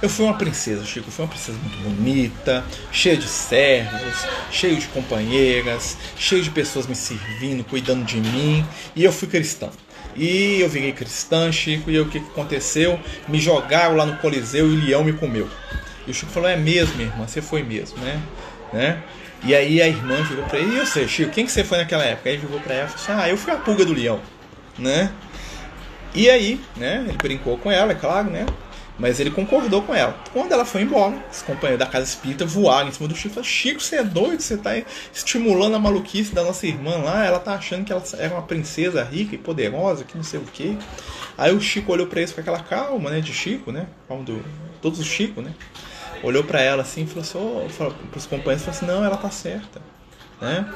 Eu 0.02 0.08
fui 0.08 0.24
uma 0.24 0.36
princesa, 0.36 0.84
Chico. 0.84 1.08
Eu 1.08 1.12
fui 1.12 1.24
uma 1.24 1.30
princesa 1.30 1.56
muito 1.58 1.78
bonita, 1.78 2.64
cheia 2.90 3.16
de 3.16 3.28
servos, 3.28 4.26
cheio 4.50 4.76
de 4.76 4.86
companheiras, 4.88 5.96
cheio 6.16 6.42
de 6.42 6.50
pessoas 6.50 6.86
me 6.86 6.94
servindo, 6.94 7.64
cuidando 7.64 8.04
de 8.04 8.16
mim. 8.16 8.66
E 8.96 9.04
eu 9.04 9.12
fui 9.12 9.28
cristã. 9.28 9.70
E 10.16 10.60
eu 10.60 10.68
virei 10.68 10.92
cristã, 10.92 11.50
Chico, 11.50 11.90
e 11.90 11.98
o 11.98 12.08
que 12.08 12.18
aconteceu? 12.18 12.98
Me 13.28 13.38
jogaram 13.40 13.96
lá 13.96 14.06
no 14.06 14.16
Coliseu 14.18 14.68
e 14.70 14.76
o 14.76 14.84
leão 14.84 15.04
me 15.04 15.12
comeu. 15.12 15.48
E 16.06 16.10
o 16.10 16.14
Chico 16.14 16.30
falou: 16.30 16.48
É 16.48 16.56
mesmo, 16.56 17.00
irmã, 17.00 17.26
você 17.26 17.42
foi 17.42 17.62
mesmo, 17.62 17.98
né? 17.98 18.20
né? 18.72 19.02
E 19.42 19.54
aí 19.54 19.82
a 19.82 19.88
irmã 19.88 20.22
virou 20.22 20.44
pra 20.44 20.58
ele: 20.58 20.76
E 20.76 20.80
você, 20.80 21.08
Chico, 21.08 21.32
quem 21.32 21.44
que 21.44 21.52
você 21.52 21.64
foi 21.64 21.78
naquela 21.78 22.04
época? 22.04 22.30
Aí 22.30 22.36
virou 22.36 22.60
pra 22.60 22.74
ela 22.74 22.86
e 22.86 22.88
falou 22.90 23.02
assim: 23.02 23.24
Ah, 23.24 23.28
eu 23.28 23.36
fui 23.36 23.52
a 23.52 23.56
pulga 23.56 23.84
do 23.84 23.92
leão, 23.92 24.20
né? 24.78 25.10
E 26.14 26.30
aí, 26.30 26.60
né? 26.76 27.04
Ele 27.08 27.18
brincou 27.18 27.58
com 27.58 27.70
ela, 27.70 27.92
é 27.92 27.94
claro, 27.96 28.30
né? 28.30 28.46
Mas 28.98 29.18
ele 29.18 29.30
concordou 29.30 29.82
com 29.82 29.92
ela. 29.92 30.16
Quando 30.32 30.52
ela 30.52 30.64
foi 30.64 30.82
embora, 30.82 31.16
os 31.30 31.42
companheiros 31.42 31.84
da 31.84 31.90
casa 31.90 32.04
espírita 32.04 32.46
voaram 32.46 32.88
em 32.88 32.92
cima 32.92 33.08
do 33.08 33.14
Chico 33.14 33.28
e 33.28 33.34
falaram: 33.34 33.50
Chico, 33.50 33.80
você 33.80 33.96
é 33.96 34.04
doido? 34.04 34.40
Você 34.40 34.54
está 34.54 34.70
estimulando 35.12 35.74
a 35.74 35.78
maluquice 35.80 36.32
da 36.32 36.44
nossa 36.44 36.66
irmã 36.66 36.98
lá. 36.98 37.24
Ela 37.24 37.40
tá 37.40 37.54
achando 37.54 37.84
que 37.84 37.92
ela 37.92 38.02
era 38.18 38.34
uma 38.34 38.42
princesa 38.42 39.02
rica 39.02 39.34
e 39.34 39.38
poderosa, 39.38 40.04
que 40.04 40.16
não 40.16 40.22
sei 40.22 40.38
o 40.38 40.44
quê. 40.44 40.76
Aí 41.36 41.52
o 41.52 41.60
Chico 41.60 41.92
olhou 41.92 42.06
para 42.06 42.20
eles 42.20 42.32
com 42.32 42.40
aquela 42.40 42.60
calma, 42.60 43.10
né? 43.10 43.20
De 43.20 43.32
Chico, 43.32 43.72
né? 43.72 43.88
Calma 44.06 44.22
do, 44.22 44.44
todos 44.80 45.00
os 45.00 45.06
Chico, 45.06 45.42
né? 45.42 45.52
Olhou 46.22 46.44
para 46.44 46.60
ela 46.60 46.82
assim 46.82 47.02
e 47.02 47.06
falou 47.06 47.22
assim: 47.22 47.38
oh, 47.38 47.68
falou, 47.70 47.94
pros 48.12 48.26
companheiros: 48.26 48.64
falou 48.64 48.76
assim, 48.76 48.86
Não, 48.86 49.04
ela 49.04 49.16
tá 49.16 49.30
certa. 49.30 49.82
Né? 50.40 50.72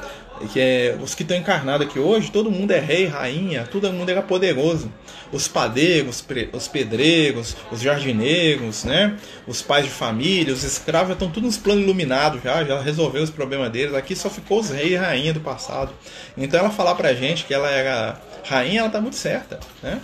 Que 0.47 0.59
é, 0.59 0.97
os 1.01 1.13
que 1.13 1.23
estão 1.23 1.37
encarnados 1.37 1.85
aqui 1.85 1.99
hoje, 1.99 2.31
todo 2.31 2.49
mundo 2.49 2.71
é 2.71 2.79
rei, 2.79 3.05
rainha, 3.05 3.67
todo 3.69 3.91
mundo 3.91 4.09
era 4.09 4.21
poderoso. 4.21 4.91
Os 5.31 5.47
padeiros, 5.47 6.23
os 6.53 6.67
pedreiros, 6.67 7.55
os 7.71 7.81
jardineiros, 7.81 8.83
né? 8.83 9.17
os 9.45 9.61
pais 9.61 9.85
de 9.85 9.91
família, 9.91 10.53
os 10.53 10.63
escravos 10.63 11.09
já 11.09 11.13
estão 11.13 11.29
tudo 11.29 11.45
nos 11.45 11.57
planos 11.57 11.83
iluminados, 11.83 12.41
já, 12.41 12.63
já 12.63 12.81
resolveu 12.81 13.21
os 13.21 13.29
problemas 13.29 13.69
deles. 13.71 13.93
Aqui 13.93 14.15
só 14.15 14.29
ficou 14.29 14.59
os 14.59 14.69
reis 14.69 14.91
e 14.91 14.95
rainha 14.95 15.33
do 15.33 15.39
passado. 15.39 15.91
Então 16.37 16.59
ela 16.59 16.69
falar 16.69 16.95
pra 16.95 17.13
gente 17.13 17.45
que 17.45 17.53
ela 17.53 17.69
era 17.69 18.19
rainha, 18.43 18.81
ela 18.81 18.89
tá 18.89 19.01
muito 19.01 19.17
certa. 19.17 19.59
Né? 19.83 19.99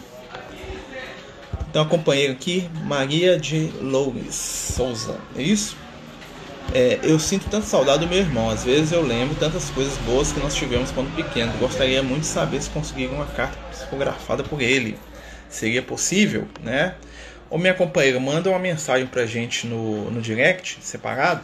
Então 1.70 1.82
acompanhei 1.82 2.30
aqui 2.30 2.70
Maria 2.84 3.38
de 3.38 3.70
Loures 3.82 4.36
Souza, 4.36 5.18
é 5.36 5.42
isso? 5.42 5.76
É, 6.74 7.00
eu 7.04 7.20
sinto 7.20 7.50
tanta 7.50 7.66
saudade 7.66 8.00
do 8.00 8.08
meu 8.08 8.20
irmão. 8.20 8.50
Às 8.50 8.64
vezes 8.64 8.92
eu 8.92 9.02
lembro 9.02 9.36
tantas 9.36 9.70
coisas 9.70 9.98
boas 10.00 10.32
que 10.32 10.40
nós 10.40 10.56
tivemos 10.56 10.92
quando 10.92 11.14
pequeno. 11.16 11.52
Gostaria 11.58 12.04
muito 12.04 12.22
de 12.22 12.28
saber 12.28 12.62
se 12.62 12.70
conseguir 12.70 13.08
uma 13.08 13.26
carta 13.26 13.58
psicografada 13.70 14.44
por 14.44 14.62
ele. 14.62 14.98
Seria 15.50 15.82
possível, 15.82 16.48
né? 16.62 16.96
Ou 17.50 17.58
minha 17.58 17.74
companheira, 17.74 18.20
manda 18.20 18.50
uma 18.50 18.60
mensagem 18.60 19.06
pra 19.06 19.26
gente 19.26 19.68
no, 19.68 20.10
no 20.12 20.22
direct, 20.22 20.80
separado, 20.82 21.42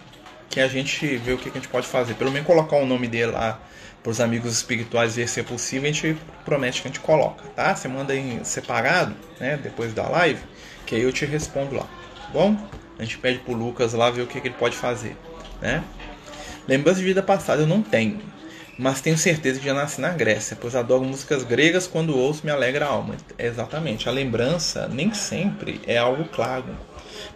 que 0.50 0.60
a 0.60 0.68
gente 0.68 1.16
vê 1.18 1.34
o 1.34 1.38
que 1.38 1.50
a 1.50 1.52
gente 1.54 1.68
pode 1.68 1.88
fazer. 1.88 2.16
Pelo 2.16 2.32
menos 2.32 2.48
colocar 2.48 2.76
o 2.78 2.86
nome 2.86 3.08
dele 3.08 3.32
lá 3.32 3.62
para 4.02 4.10
os 4.10 4.20
amigos 4.20 4.52
espirituais 4.52 5.16
ver 5.16 5.30
se 5.30 5.40
é 5.40 5.44
possível, 5.44 5.90
a 5.90 5.94
gente 5.94 6.18
promete 6.44 6.82
que 6.82 6.88
a 6.88 6.92
gente 6.92 7.00
coloca, 7.00 7.44
tá? 7.56 7.76
Você 7.76 7.88
manda 7.88 8.16
em 8.16 8.44
separado, 8.44 9.16
né? 9.40 9.60
Depois 9.62 9.94
da 9.94 10.10
live, 10.10 10.42
que 10.86 10.96
aí 10.96 11.04
eu 11.04 11.14
te 11.14 11.26
respondo 11.26 11.76
lá, 11.76 11.84
tá 11.84 12.30
bom? 12.34 12.58
A 13.02 13.04
gente 13.04 13.18
pede 13.18 13.40
pro 13.40 13.54
Lucas 13.54 13.94
lá 13.94 14.12
ver 14.12 14.22
o 14.22 14.28
que, 14.28 14.40
que 14.40 14.48
ele 14.48 14.56
pode 14.60 14.76
fazer, 14.76 15.18
né? 15.60 15.84
Lembrança 16.68 17.00
de 17.00 17.06
vida 17.06 17.24
passada 17.24 17.64
eu 17.64 17.68
não 17.68 17.82
tenho, 17.82 18.22
mas 18.78 19.02
tenho 19.02 19.18
certeza 19.18 19.60
que 19.60 19.66
já 19.66 19.74
nasci 19.74 20.00
na 20.00 20.10
Grécia, 20.10 20.56
pois 20.62 20.76
adoro 20.76 21.04
músicas 21.04 21.44
gregas 21.44 21.88
quando 21.88 22.16
ouço 22.16 22.46
me 22.46 22.52
alegra 22.52 22.86
a 22.86 22.90
alma. 22.90 23.16
exatamente, 23.40 24.08
a 24.08 24.12
lembrança 24.12 24.88
nem 24.88 25.12
sempre 25.16 25.82
é 25.88 25.98
algo 25.98 26.26
claro, 26.26 26.78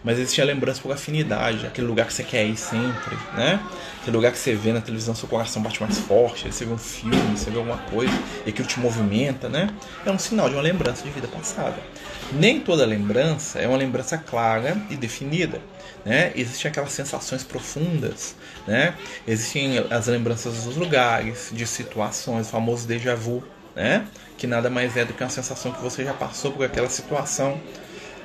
mas 0.03 0.19
existe 0.19 0.41
a 0.41 0.45
lembrança 0.45 0.81
por 0.81 0.91
afinidade, 0.91 1.65
aquele 1.65 1.87
lugar 1.87 2.07
que 2.07 2.13
você 2.13 2.23
quer 2.23 2.45
ir 2.45 2.57
sempre, 2.57 3.15
né? 3.35 3.59
Aquele 4.01 4.15
lugar 4.15 4.31
que 4.31 4.37
você 4.37 4.53
vê 4.53 4.71
na 4.71 4.81
televisão, 4.81 5.15
seu 5.15 5.27
coração 5.27 5.61
bate 5.61 5.81
mais 5.81 5.97
forte, 5.97 6.51
você 6.51 6.65
vê 6.65 6.73
um 6.73 6.77
filme, 6.77 7.37
você 7.37 7.49
vê 7.49 7.57
alguma 7.57 7.77
coisa 7.77 8.13
e 8.45 8.49
aquilo 8.49 8.67
te 8.67 8.79
movimenta, 8.79 9.49
né? 9.49 9.69
É 10.05 10.11
um 10.11 10.19
sinal 10.19 10.49
de 10.49 10.55
uma 10.55 10.61
lembrança 10.61 11.03
de 11.03 11.09
vida 11.09 11.27
passada. 11.27 11.77
Nem 12.31 12.59
toda 12.59 12.85
lembrança 12.85 13.59
é 13.59 13.67
uma 13.67 13.77
lembrança 13.77 14.17
clara 14.17 14.77
e 14.89 14.95
definida. 14.95 15.61
Né? 16.03 16.31
Existem 16.35 16.69
aquelas 16.69 16.91
sensações 16.91 17.43
profundas, 17.43 18.35
né? 18.67 18.93
existem 19.27 19.79
as 19.89 20.07
lembranças 20.07 20.63
dos 20.63 20.75
lugares, 20.75 21.49
de 21.51 21.65
situações, 21.65 22.47
o 22.47 22.49
famoso 22.51 22.87
déjà 22.87 23.15
vu, 23.15 23.43
né? 23.75 24.05
que 24.37 24.45
nada 24.45 24.69
mais 24.69 24.95
é 24.97 25.03
do 25.05 25.13
que 25.13 25.23
uma 25.23 25.29
sensação 25.29 25.71
que 25.71 25.81
você 25.81 26.03
já 26.03 26.13
passou 26.13 26.51
por 26.51 26.65
aquela 26.65 26.89
situação. 26.89 27.59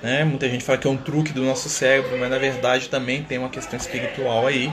Né? 0.03 0.25
Muita 0.25 0.49
gente 0.49 0.65
fala 0.65 0.79
que 0.79 0.87
é 0.87 0.91
um 0.91 0.97
truque 0.97 1.33
do 1.33 1.43
nosso 1.43 1.69
cérebro, 1.69 2.19
mas 2.19 2.31
na 2.31 2.39
verdade 2.39 2.89
também 2.89 3.23
tem 3.23 3.39
uma 3.39 3.51
questão 3.51 3.79
espiritual 3.79 4.47
aí. 4.47 4.73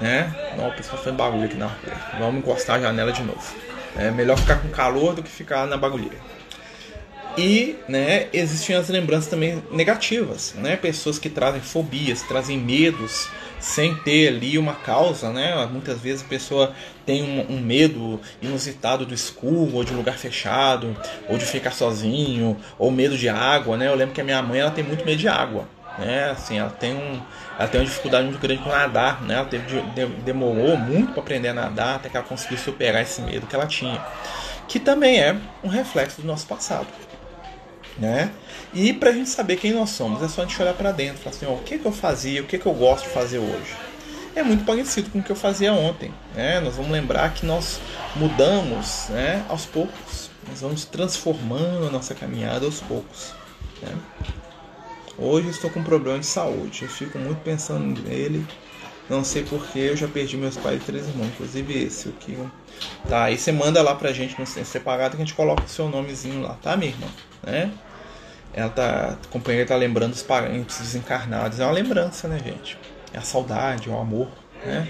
Né? 0.00 0.34
Não, 0.56 0.68
o 0.68 0.72
pessoal 0.72 1.02
foi 1.02 1.12
bagulho 1.12 1.44
aqui 1.44 1.56
na 1.56 1.66
rua. 1.66 2.18
Vamos 2.18 2.38
encostar 2.38 2.76
a 2.76 2.80
janela 2.80 3.12
de 3.12 3.22
novo. 3.22 3.54
É 3.96 4.10
melhor 4.10 4.38
ficar 4.38 4.56
com 4.56 4.68
calor 4.68 5.14
do 5.14 5.22
que 5.22 5.30
ficar 5.30 5.66
na 5.66 5.76
bagulheira. 5.76 6.16
E 7.36 7.76
né, 7.88 8.28
existem 8.32 8.74
as 8.74 8.88
lembranças 8.88 9.28
também 9.28 9.62
negativas, 9.70 10.54
né? 10.56 10.76
Pessoas 10.76 11.18
que 11.18 11.30
trazem 11.30 11.60
fobias, 11.60 12.22
trazem 12.22 12.58
medos 12.58 13.28
sem 13.60 13.94
ter 13.94 14.28
ali 14.28 14.58
uma 14.58 14.74
causa, 14.74 15.30
né? 15.30 15.66
Muitas 15.70 16.00
vezes 16.00 16.24
a 16.24 16.28
pessoa 16.28 16.74
tem 17.06 17.22
um, 17.22 17.54
um, 17.56 17.60
medo 17.60 18.20
inusitado 18.40 19.04
do 19.04 19.14
escuro, 19.14 19.74
ou 19.74 19.84
de 19.84 19.92
um 19.92 19.96
lugar 19.96 20.16
fechado, 20.16 20.96
ou 21.28 21.38
de 21.38 21.44
ficar 21.44 21.70
sozinho, 21.70 22.56
ou 22.78 22.90
medo 22.90 23.16
de 23.16 23.28
água, 23.28 23.76
né? 23.76 23.88
Eu 23.88 23.94
lembro 23.94 24.14
que 24.14 24.20
a 24.20 24.24
minha 24.24 24.42
mãe 24.42 24.60
ela 24.60 24.70
tem 24.70 24.82
muito 24.82 25.04
medo 25.04 25.18
de 25.18 25.28
água, 25.28 25.68
né? 25.98 26.30
Assim, 26.30 26.58
ela 26.58 26.70
tem 26.70 26.94
um, 26.94 27.20
ela 27.58 27.68
tem 27.68 27.80
uma 27.80 27.86
dificuldade 27.86 28.24
muito 28.26 28.40
grande 28.40 28.62
com 28.62 28.70
nadar, 28.70 29.22
né? 29.22 29.34
Ela 29.34 29.44
teve, 29.44 29.66
de, 29.66 30.06
demorou 30.24 30.76
muito 30.76 31.12
para 31.12 31.22
aprender 31.22 31.48
a 31.48 31.54
nadar 31.54 31.96
até 31.96 32.08
que 32.08 32.16
ela 32.16 32.26
conseguiu 32.26 32.58
superar 32.58 33.02
esse 33.02 33.20
medo 33.20 33.46
que 33.46 33.54
ela 33.54 33.66
tinha, 33.66 34.02
que 34.66 34.80
também 34.80 35.20
é 35.20 35.36
um 35.62 35.68
reflexo 35.68 36.22
do 36.22 36.26
nosso 36.26 36.46
passado 36.46 36.88
né? 37.98 38.30
E 38.72 38.92
para 38.92 39.10
a 39.10 39.12
gente 39.12 39.28
saber 39.28 39.56
quem 39.56 39.72
nós 39.72 39.90
somos, 39.90 40.22
é 40.22 40.28
só 40.28 40.42
a 40.42 40.46
gente 40.46 40.60
olhar 40.60 40.74
para 40.74 40.92
dentro, 40.92 41.22
falar 41.22 41.36
assim, 41.36 41.46
ó, 41.46 41.54
o 41.54 41.62
que, 41.62 41.78
que 41.78 41.86
eu 41.86 41.92
fazia, 41.92 42.42
o 42.42 42.46
que, 42.46 42.58
que 42.58 42.66
eu 42.66 42.74
gosto 42.74 43.04
de 43.04 43.10
fazer 43.10 43.38
hoje. 43.38 43.74
É 44.34 44.42
muito 44.42 44.64
parecido 44.64 45.10
com 45.10 45.18
o 45.18 45.22
que 45.22 45.30
eu 45.30 45.36
fazia 45.36 45.72
ontem, 45.72 46.14
né? 46.34 46.60
Nós 46.60 46.76
vamos 46.76 46.92
lembrar 46.92 47.34
que 47.34 47.44
nós 47.44 47.80
mudamos, 48.14 49.06
né, 49.08 49.44
aos 49.48 49.66
poucos. 49.66 50.30
Nós 50.48 50.60
vamos 50.60 50.84
transformando 50.84 51.88
a 51.88 51.90
nossa 51.90 52.14
caminhada 52.14 52.64
aos 52.64 52.80
poucos, 52.80 53.34
né? 53.82 53.92
Hoje 55.18 55.48
eu 55.48 55.50
estou 55.50 55.68
com 55.68 55.80
um 55.80 55.84
problema 55.84 56.18
de 56.18 56.26
saúde, 56.26 56.82
eu 56.82 56.88
fico 56.88 57.18
muito 57.18 57.40
pensando 57.42 58.00
nele. 58.02 58.46
Não 59.08 59.24
sei 59.24 59.42
porque 59.42 59.78
eu 59.78 59.96
já 59.96 60.06
perdi 60.06 60.36
meus 60.36 60.56
pais 60.56 60.80
e 60.80 60.84
três 60.84 61.06
irmãos, 61.08 61.26
inclusive 61.26 61.82
esse, 61.82 62.08
o 62.08 62.12
que. 62.12 62.38
Tá, 63.08 63.24
aí 63.24 63.36
você 63.36 63.50
manda 63.50 63.82
lá 63.82 63.94
pra 63.96 64.12
gente 64.12 64.38
no 64.38 64.46
separado 64.46 65.16
que 65.16 65.22
a 65.22 65.26
gente 65.26 65.34
coloca 65.34 65.64
o 65.64 65.68
seu 65.68 65.88
nomezinho 65.88 66.40
lá, 66.40 66.54
tá, 66.62 66.76
minha 66.76 66.92
irmã? 66.92 67.08
Né? 67.42 67.72
ela 68.52 68.70
tá, 68.70 69.18
a 69.22 69.28
companheira 69.28 69.66
tá 69.66 69.76
lembrando 69.76 70.12
os 70.12 70.22
parentes 70.22 70.78
desencarnados. 70.78 71.60
É 71.60 71.64
uma 71.64 71.72
lembrança, 71.72 72.26
né, 72.26 72.38
gente? 72.38 72.76
É 73.12 73.18
a 73.18 73.22
saudade, 73.22 73.88
é 73.88 73.92
o 73.92 73.98
amor, 73.98 74.28
né? 74.64 74.88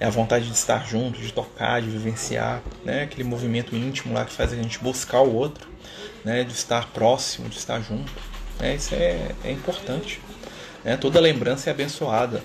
É 0.00 0.06
a 0.06 0.10
vontade 0.10 0.46
de 0.46 0.54
estar 0.54 0.84
junto, 0.86 1.20
de 1.20 1.32
tocar, 1.32 1.80
de 1.80 1.88
vivenciar, 1.88 2.62
né? 2.84 3.02
Aquele 3.02 3.24
movimento 3.24 3.76
íntimo 3.76 4.14
lá 4.14 4.24
que 4.24 4.32
faz 4.32 4.52
a 4.52 4.56
gente 4.56 4.78
buscar 4.78 5.20
o 5.20 5.34
outro, 5.34 5.68
né? 6.24 6.44
De 6.44 6.52
estar 6.52 6.88
próximo, 6.88 7.48
de 7.48 7.58
estar 7.58 7.80
junto. 7.80 8.12
Né? 8.58 8.74
Isso 8.74 8.94
é, 8.94 9.30
é 9.44 9.50
importante. 9.50 10.20
Né? 10.82 10.96
Toda 10.96 11.20
lembrança 11.20 11.70
é 11.70 11.72
abençoada 11.72 12.42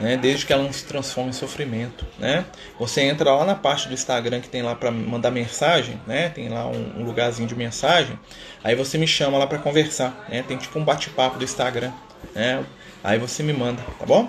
né? 0.00 0.16
desde 0.16 0.46
que 0.46 0.52
ela 0.52 0.62
não 0.62 0.72
se 0.72 0.84
transforme 0.84 1.30
em 1.30 1.34
sofrimento. 1.34 2.06
Né? 2.18 2.44
Você 2.78 3.02
entra 3.02 3.32
lá 3.34 3.44
na 3.44 3.54
parte 3.54 3.86
do 3.86 3.94
Instagram 3.94 4.40
que 4.40 4.48
tem 4.48 4.62
lá 4.62 4.74
para 4.74 4.90
mandar 4.90 5.30
mensagem, 5.30 6.00
né? 6.06 6.30
tem 6.30 6.48
lá 6.48 6.66
um, 6.66 7.00
um, 7.00 7.04
lugarzinho 7.04 7.46
de 7.46 7.54
mensagem, 7.54 8.18
aí 8.64 8.74
você 8.74 8.96
me 8.96 9.06
chama 9.06 9.38
lá 9.38 9.46
para 9.46 9.58
conversar, 9.58 10.26
né? 10.28 10.42
tem 10.46 10.56
tipo 10.56 10.78
um 10.78 10.84
bate-papo 10.84 11.38
do 11.38 11.44
Instagram, 11.44 11.92
né? 12.34 12.64
aí 13.04 13.18
você 13.18 13.42
me 13.42 13.52
manda, 13.52 13.82
tá 13.98 14.06
bom? 14.06 14.28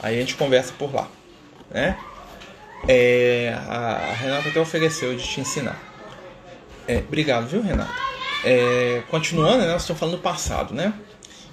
Aí 0.00 0.16
a 0.16 0.20
gente 0.20 0.36
conversa 0.36 0.72
por 0.78 0.94
lá. 0.94 1.08
Né? 1.70 1.98
É, 2.86 3.54
a, 3.66 4.10
a, 4.10 4.12
Renata 4.12 4.48
até 4.48 4.60
ofereceu 4.60 5.16
de 5.16 5.26
te 5.26 5.40
ensinar. 5.40 5.76
É, 6.86 6.98
obrigado, 6.98 7.48
viu, 7.48 7.60
Renata? 7.60 7.90
É, 8.44 9.02
continuando, 9.10 9.58
né, 9.58 9.72
nós 9.72 9.82
estamos 9.82 9.98
falando 9.98 10.16
do 10.16 10.22
passado, 10.22 10.72
né? 10.72 10.94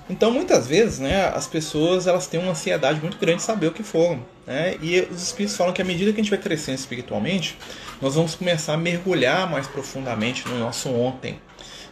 Então, 0.08 0.30
muitas 0.30 0.68
vezes, 0.68 1.00
né, 1.00 1.32
as 1.34 1.48
pessoas 1.48 2.06
elas 2.06 2.28
têm 2.28 2.40
uma 2.40 2.52
ansiedade 2.52 3.02
muito 3.02 3.18
grande 3.18 3.38
de 3.38 3.44
saber 3.44 3.68
o 3.68 3.72
que 3.72 3.82
foram. 3.82 4.24
Né? 4.46 4.78
E 4.82 5.00
os 5.12 5.24
espíritos 5.24 5.58
falam 5.58 5.74
que 5.74 5.82
à 5.82 5.86
medida 5.86 6.14
que 6.14 6.20
a 6.20 6.24
gente 6.24 6.30
vai 6.30 6.40
crescendo 6.40 6.78
espiritualmente, 6.78 7.58
nós 8.00 8.14
vamos 8.14 8.36
começar 8.36 8.74
a 8.74 8.78
mergulhar 8.78 9.50
mais 9.50 9.66
profundamente 9.66 10.48
no 10.48 10.60
nosso 10.60 10.90
ontem. 10.90 11.40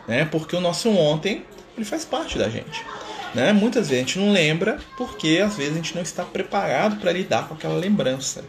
Né? 0.07 0.25
Porque 0.25 0.55
o 0.55 0.61
nosso 0.61 0.89
ontem 0.91 1.43
ele 1.75 1.85
faz 1.85 2.05
parte 2.05 2.37
da 2.37 2.47
gente. 2.49 2.85
Né? 3.33 3.51
Muitas 3.51 3.89
vezes 3.89 4.03
a 4.03 4.07
gente 4.07 4.19
não 4.19 4.31
lembra 4.31 4.77
porque 4.95 5.41
às 5.43 5.57
vezes 5.57 5.73
a 5.73 5.77
gente 5.77 5.95
não 5.95 6.03
está 6.03 6.23
preparado 6.23 6.97
para 6.97 7.11
lidar 7.11 7.47
com 7.47 7.55
aquela 7.55 7.75
lembrança. 7.75 8.45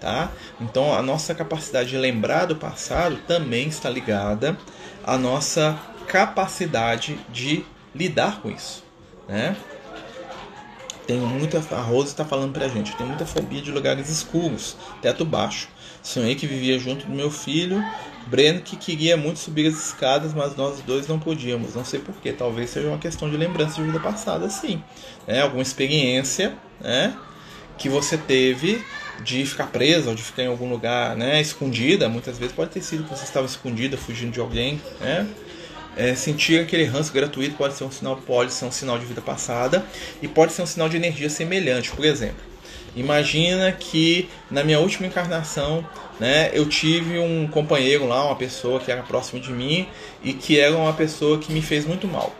Tá? 0.00 0.32
Então 0.58 0.94
a 0.94 1.02
nossa 1.02 1.34
capacidade 1.34 1.90
de 1.90 1.98
lembrar 1.98 2.46
do 2.46 2.56
passado 2.56 3.18
também 3.28 3.68
está 3.68 3.90
ligada 3.90 4.56
à 5.04 5.18
nossa 5.18 5.78
capacidade 6.08 7.20
de 7.30 7.62
lidar 7.94 8.40
com 8.40 8.50
isso 8.50 8.82
né? 9.32 9.56
Tenho 11.06 11.26
muita. 11.26 11.58
A 11.74 11.80
Rose 11.80 12.08
está 12.08 12.24
falando 12.24 12.52
pra 12.52 12.68
gente. 12.68 12.94
Tenho 12.94 13.08
muita 13.08 13.26
fobia 13.26 13.62
de 13.62 13.72
lugares 13.72 14.08
escuros, 14.08 14.76
teto 15.00 15.24
baixo. 15.24 15.68
Sonhei 16.02 16.34
que 16.34 16.46
vivia 16.46 16.78
junto 16.78 17.06
do 17.06 17.12
meu 17.12 17.30
filho, 17.30 17.82
Breno, 18.26 18.60
que 18.60 18.76
queria 18.76 19.16
muito 19.16 19.38
subir 19.38 19.68
as 19.68 19.74
escadas, 19.74 20.34
mas 20.34 20.56
nós 20.56 20.80
dois 20.80 21.08
não 21.08 21.18
podíamos. 21.18 21.74
Não 21.74 21.84
sei 21.84 22.00
porquê. 22.00 22.32
Talvez 22.32 22.70
seja 22.70 22.88
uma 22.88 22.98
questão 22.98 23.30
de 23.30 23.36
lembrança 23.36 23.76
de 23.76 23.82
vida 23.82 24.00
passada, 24.00 24.48
sim. 24.50 24.82
É, 25.26 25.40
alguma 25.40 25.62
experiência, 25.62 26.54
né? 26.80 27.16
Que 27.78 27.88
você 27.88 28.18
teve 28.18 28.84
de 29.24 29.46
ficar 29.46 29.68
presa 29.68 30.10
ou 30.10 30.16
de 30.16 30.22
ficar 30.22 30.42
em 30.42 30.48
algum 30.48 30.68
lugar, 30.68 31.16
né? 31.16 31.40
Escondida. 31.40 32.08
Muitas 32.08 32.38
vezes 32.38 32.54
pode 32.54 32.70
ter 32.70 32.82
sido 32.82 33.04
que 33.04 33.10
você 33.10 33.24
estava 33.24 33.46
escondida, 33.46 33.96
fugindo 33.96 34.32
de 34.32 34.40
alguém, 34.40 34.80
né? 35.00 35.26
É, 35.96 36.14
sentir 36.14 36.60
aquele 36.60 36.84
ranço 36.84 37.12
gratuito 37.12 37.54
pode 37.56 37.74
ser 37.74 37.84
um 37.84 37.90
sinal, 37.90 38.16
pode 38.16 38.52
ser 38.52 38.64
um 38.64 38.72
sinal 38.72 38.98
de 38.98 39.04
vida 39.04 39.20
passada 39.20 39.84
e 40.22 40.28
pode 40.28 40.52
ser 40.52 40.62
um 40.62 40.66
sinal 40.66 40.88
de 40.88 40.96
energia 40.96 41.28
semelhante. 41.28 41.90
Por 41.90 42.04
exemplo, 42.04 42.42
imagina 42.96 43.70
que 43.72 44.28
na 44.50 44.64
minha 44.64 44.80
última 44.80 45.06
encarnação, 45.06 45.86
né, 46.18 46.50
eu 46.54 46.66
tive 46.66 47.18
um 47.18 47.46
companheiro 47.46 48.06
lá, 48.06 48.24
uma 48.24 48.36
pessoa 48.36 48.80
que 48.80 48.90
era 48.90 49.02
próximo 49.02 49.40
de 49.40 49.52
mim 49.52 49.86
e 50.22 50.32
que 50.32 50.58
era 50.58 50.74
uma 50.74 50.94
pessoa 50.94 51.38
que 51.38 51.52
me 51.52 51.60
fez 51.60 51.84
muito 51.84 52.08
mal. 52.08 52.34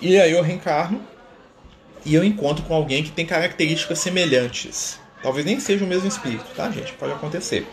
E 0.00 0.16
aí 0.18 0.32
eu 0.32 0.42
reencarno 0.42 1.00
e 2.04 2.14
eu 2.14 2.22
encontro 2.22 2.64
com 2.64 2.74
alguém 2.74 3.02
que 3.02 3.10
tem 3.10 3.26
características 3.26 3.98
semelhantes. 3.98 5.00
Talvez 5.22 5.46
nem 5.46 5.58
seja 5.58 5.84
o 5.84 5.88
mesmo 5.88 6.06
espírito, 6.06 6.44
tá, 6.54 6.70
gente? 6.70 6.92
Pode 6.92 7.12
acontecer. 7.12 7.66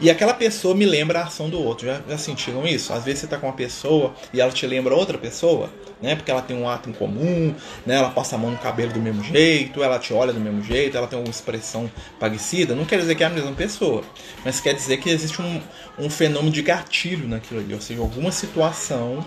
E 0.00 0.08
aquela 0.08 0.32
pessoa 0.32 0.74
me 0.74 0.86
lembra 0.86 1.20
a 1.20 1.24
ação 1.24 1.50
do 1.50 1.62
outro. 1.62 1.86
Já, 1.86 2.00
já 2.08 2.16
sentiram 2.16 2.66
isso? 2.66 2.90
Às 2.90 3.04
vezes 3.04 3.20
você 3.20 3.26
está 3.26 3.36
com 3.36 3.46
uma 3.46 3.52
pessoa 3.52 4.14
e 4.32 4.40
ela 4.40 4.50
te 4.50 4.66
lembra 4.66 4.94
outra 4.94 5.18
pessoa, 5.18 5.68
né? 6.00 6.16
Porque 6.16 6.30
ela 6.30 6.40
tem 6.40 6.56
um 6.56 6.66
ato 6.66 6.88
em 6.88 6.92
comum, 6.94 7.54
né? 7.84 7.96
Ela 7.96 8.08
passa 8.08 8.34
a 8.34 8.38
mão 8.38 8.50
no 8.50 8.56
cabelo 8.56 8.94
do 8.94 9.00
mesmo 9.00 9.22
jeito, 9.22 9.82
ela 9.82 9.98
te 9.98 10.14
olha 10.14 10.32
do 10.32 10.40
mesmo 10.40 10.62
jeito, 10.62 10.96
ela 10.96 11.06
tem 11.06 11.18
uma 11.18 11.28
expressão 11.28 11.90
parecida. 12.18 12.74
Não 12.74 12.86
quer 12.86 12.98
dizer 12.98 13.14
que 13.14 13.22
é 13.22 13.26
a 13.26 13.30
mesma 13.30 13.52
pessoa, 13.52 14.02
mas 14.42 14.58
quer 14.58 14.72
dizer 14.72 14.96
que 14.96 15.10
existe 15.10 15.42
um, 15.42 15.60
um 15.98 16.08
fenômeno 16.08 16.50
de 16.50 16.62
gatilho 16.62 17.28
naquilo 17.28 17.60
ali, 17.60 17.74
ou 17.74 17.80
seja, 17.80 18.00
alguma 18.00 18.32
situação 18.32 19.22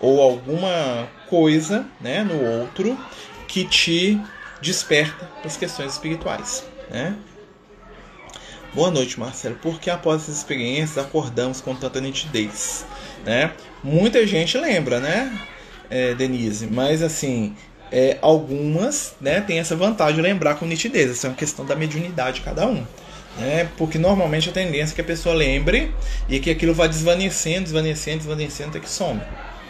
ou 0.00 0.22
alguma 0.22 1.06
coisa, 1.28 1.86
né, 2.00 2.24
no 2.24 2.60
outro 2.60 2.98
que 3.46 3.64
te 3.64 4.18
desperta 4.60 5.30
as 5.44 5.56
questões 5.56 5.92
espirituais, 5.92 6.64
né? 6.90 7.14
Boa 8.74 8.90
noite, 8.90 9.20
Marcelo. 9.20 9.54
Por 9.62 9.78
que 9.78 9.88
após 9.88 10.22
essas 10.22 10.38
experiências 10.38 10.98
acordamos 10.98 11.60
com 11.60 11.76
tanta 11.76 12.00
nitidez? 12.00 12.84
Né? 13.24 13.52
Muita 13.84 14.26
gente 14.26 14.58
lembra, 14.58 14.98
né, 14.98 15.32
é, 15.88 16.12
Denise? 16.12 16.66
Mas 16.66 17.00
assim, 17.00 17.54
é, 17.92 18.18
algumas 18.20 19.14
né, 19.20 19.40
têm 19.40 19.60
essa 19.60 19.76
vantagem 19.76 20.16
de 20.16 20.22
lembrar 20.22 20.56
com 20.56 20.66
nitidez. 20.66 21.08
Essa 21.08 21.28
é 21.28 21.30
uma 21.30 21.36
questão 21.36 21.64
da 21.64 21.76
mediunidade 21.76 22.38
de 22.38 22.40
cada 22.40 22.66
um. 22.66 22.84
Né? 23.38 23.68
Porque 23.76 23.96
normalmente 23.96 24.48
a 24.48 24.52
tendência 24.52 24.92
é 24.92 24.96
que 24.96 25.00
a 25.00 25.04
pessoa 25.04 25.36
lembre 25.36 25.94
e 26.28 26.40
que 26.40 26.50
aquilo 26.50 26.74
vá 26.74 26.88
desvanecendo, 26.88 27.62
desvanecendo, 27.62 28.18
desvanecendo 28.18 28.70
até 28.70 28.80
que 28.80 28.90
some. 28.90 29.20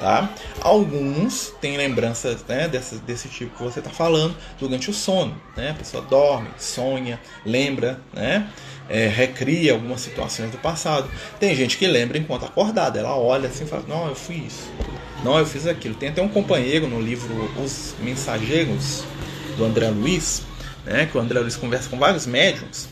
Tá? 0.00 0.28
Alguns 0.60 1.52
têm 1.60 1.76
lembranças 1.76 2.44
né, 2.48 2.68
desse, 2.68 2.96
desse 2.96 3.28
tipo 3.28 3.56
que 3.56 3.62
você 3.62 3.78
está 3.78 3.90
falando 3.90 4.34
durante 4.58 4.90
o 4.90 4.94
sono. 4.94 5.38
Né? 5.56 5.70
A 5.70 5.74
pessoa 5.74 6.02
dorme, 6.02 6.48
sonha, 6.58 7.20
lembra, 7.44 8.00
né? 8.12 8.48
É, 8.88 9.08
recria 9.08 9.72
algumas 9.72 10.02
situações 10.02 10.50
do 10.50 10.58
passado. 10.58 11.10
Tem 11.40 11.54
gente 11.54 11.78
que 11.78 11.86
lembra 11.86 12.18
enquanto 12.18 12.44
acordada, 12.44 12.98
ela 12.98 13.16
olha 13.16 13.48
assim 13.48 13.64
e 13.64 13.66
fala: 13.66 13.84
Não, 13.88 14.08
eu 14.08 14.14
fui 14.14 14.36
isso, 14.36 14.70
não, 15.24 15.38
eu 15.38 15.46
fiz 15.46 15.66
aquilo. 15.66 15.94
Tem 15.94 16.10
até 16.10 16.20
um 16.20 16.28
companheiro 16.28 16.86
no 16.86 17.00
livro 17.00 17.50
Os 17.62 17.94
Mensageiros, 18.00 19.04
do 19.56 19.64
André 19.64 19.88
Luiz, 19.88 20.42
né, 20.84 21.06
que 21.06 21.16
o 21.16 21.20
André 21.20 21.40
Luiz 21.40 21.56
conversa 21.56 21.88
com 21.88 21.98
vários 21.98 22.26
médiums. 22.26 22.88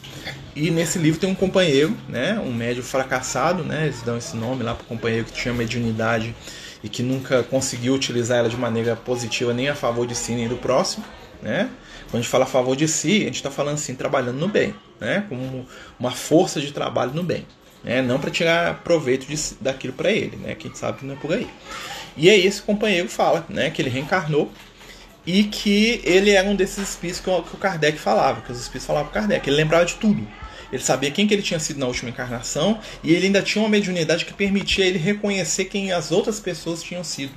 E 0.55 0.71
nesse 0.71 0.99
livro 0.99 1.19
tem 1.19 1.31
um 1.31 1.35
companheiro, 1.35 1.97
né, 2.09 2.39
um 2.39 2.53
médium 2.53 2.83
fracassado, 2.83 3.65
né, 3.65 3.85
eles 3.85 4.03
dão 4.03 4.17
esse 4.17 4.37
nome 4.37 4.63
lá 4.63 4.75
para 4.75 4.85
o 4.85 4.87
companheiro 4.87 5.25
que 5.27 5.33
tinha 5.33 5.53
mediunidade 5.53 6.35
e 6.83 6.89
que 6.89 7.03
nunca 7.03 7.43
conseguiu 7.43 7.95
utilizar 7.95 8.39
ela 8.39 8.49
de 8.49 8.57
maneira 8.57 8.97
positiva 8.97 9.53
nem 9.53 9.69
a 9.69 9.75
favor 9.75 10.07
de 10.07 10.15
si 10.15 10.33
nem 10.33 10.49
do 10.49 10.57
próximo, 10.57 11.05
né? 11.41 11.71
Quando 12.13 12.21
a 12.21 12.23
gente 12.25 12.31
fala 12.31 12.45
a 12.45 12.47
favor 12.47 12.77
de 12.77 12.87
si, 12.87 13.23
a 13.23 13.25
gente 13.25 13.37
está 13.37 13.51
falando 13.51 13.77
assim, 13.77 13.95
trabalhando 13.95 14.39
no 14.39 14.47
bem, 14.47 14.75
né? 15.01 15.25
Como 15.31 15.67
uma 15.99 16.11
força 16.11 16.61
de 16.61 16.71
trabalho 16.71 17.13
no 17.15 17.23
bem, 17.23 17.47
né? 17.83 18.03
Não 18.03 18.21
para 18.21 18.31
tirar 18.31 18.83
proveito 18.85 19.27
de, 19.27 19.35
daquilo 19.59 19.95
para 19.95 20.13
ele, 20.13 20.37
né? 20.37 20.55
Quem 20.55 20.75
sabe 20.75 20.99
que 20.99 21.07
não 21.07 21.15
é 21.15 21.17
por 21.17 21.33
aí. 21.33 21.49
E 22.15 22.29
aí 22.29 22.47
esse 22.47 22.61
companheiro 22.61 23.09
fala, 23.09 23.47
né? 23.49 23.71
Que 23.71 23.81
ele 23.81 23.89
reencarnou 23.89 24.53
e 25.27 25.45
que 25.45 26.03
ele 26.05 26.33
era 26.33 26.47
um 26.47 26.55
desses 26.55 26.91
espíritos 26.91 27.19
que 27.19 27.31
o, 27.31 27.43
Kardec 27.59 27.99
falava, 27.99 28.43
que 28.43 28.53
os 28.53 28.61
espíritos 28.61 28.87
falavam 28.87 29.11
para 29.11 29.23
Kardec. 29.23 29.49
Ele 29.49 29.57
lembrava 29.57 29.87
de 29.87 29.95
tudo, 29.95 30.29
ele 30.71 30.83
sabia 30.83 31.11
quem 31.11 31.27
que 31.27 31.33
ele 31.33 31.43
tinha 31.43 31.59
sido 31.59 31.81
na 31.81 31.87
última 31.87 32.11
encarnação 32.11 32.79
e 33.03 33.15
ele 33.15 33.25
ainda 33.25 33.41
tinha 33.41 33.63
uma 33.63 33.71
mediunidade 33.71 34.27
que 34.27 34.35
permitia 34.35 34.85
ele 34.85 34.99
reconhecer 34.99 35.65
quem 35.65 35.93
as 35.93 36.13
outras 36.13 36.39
pessoas 36.39 36.83
tinham 36.83 37.03
sido. 37.03 37.33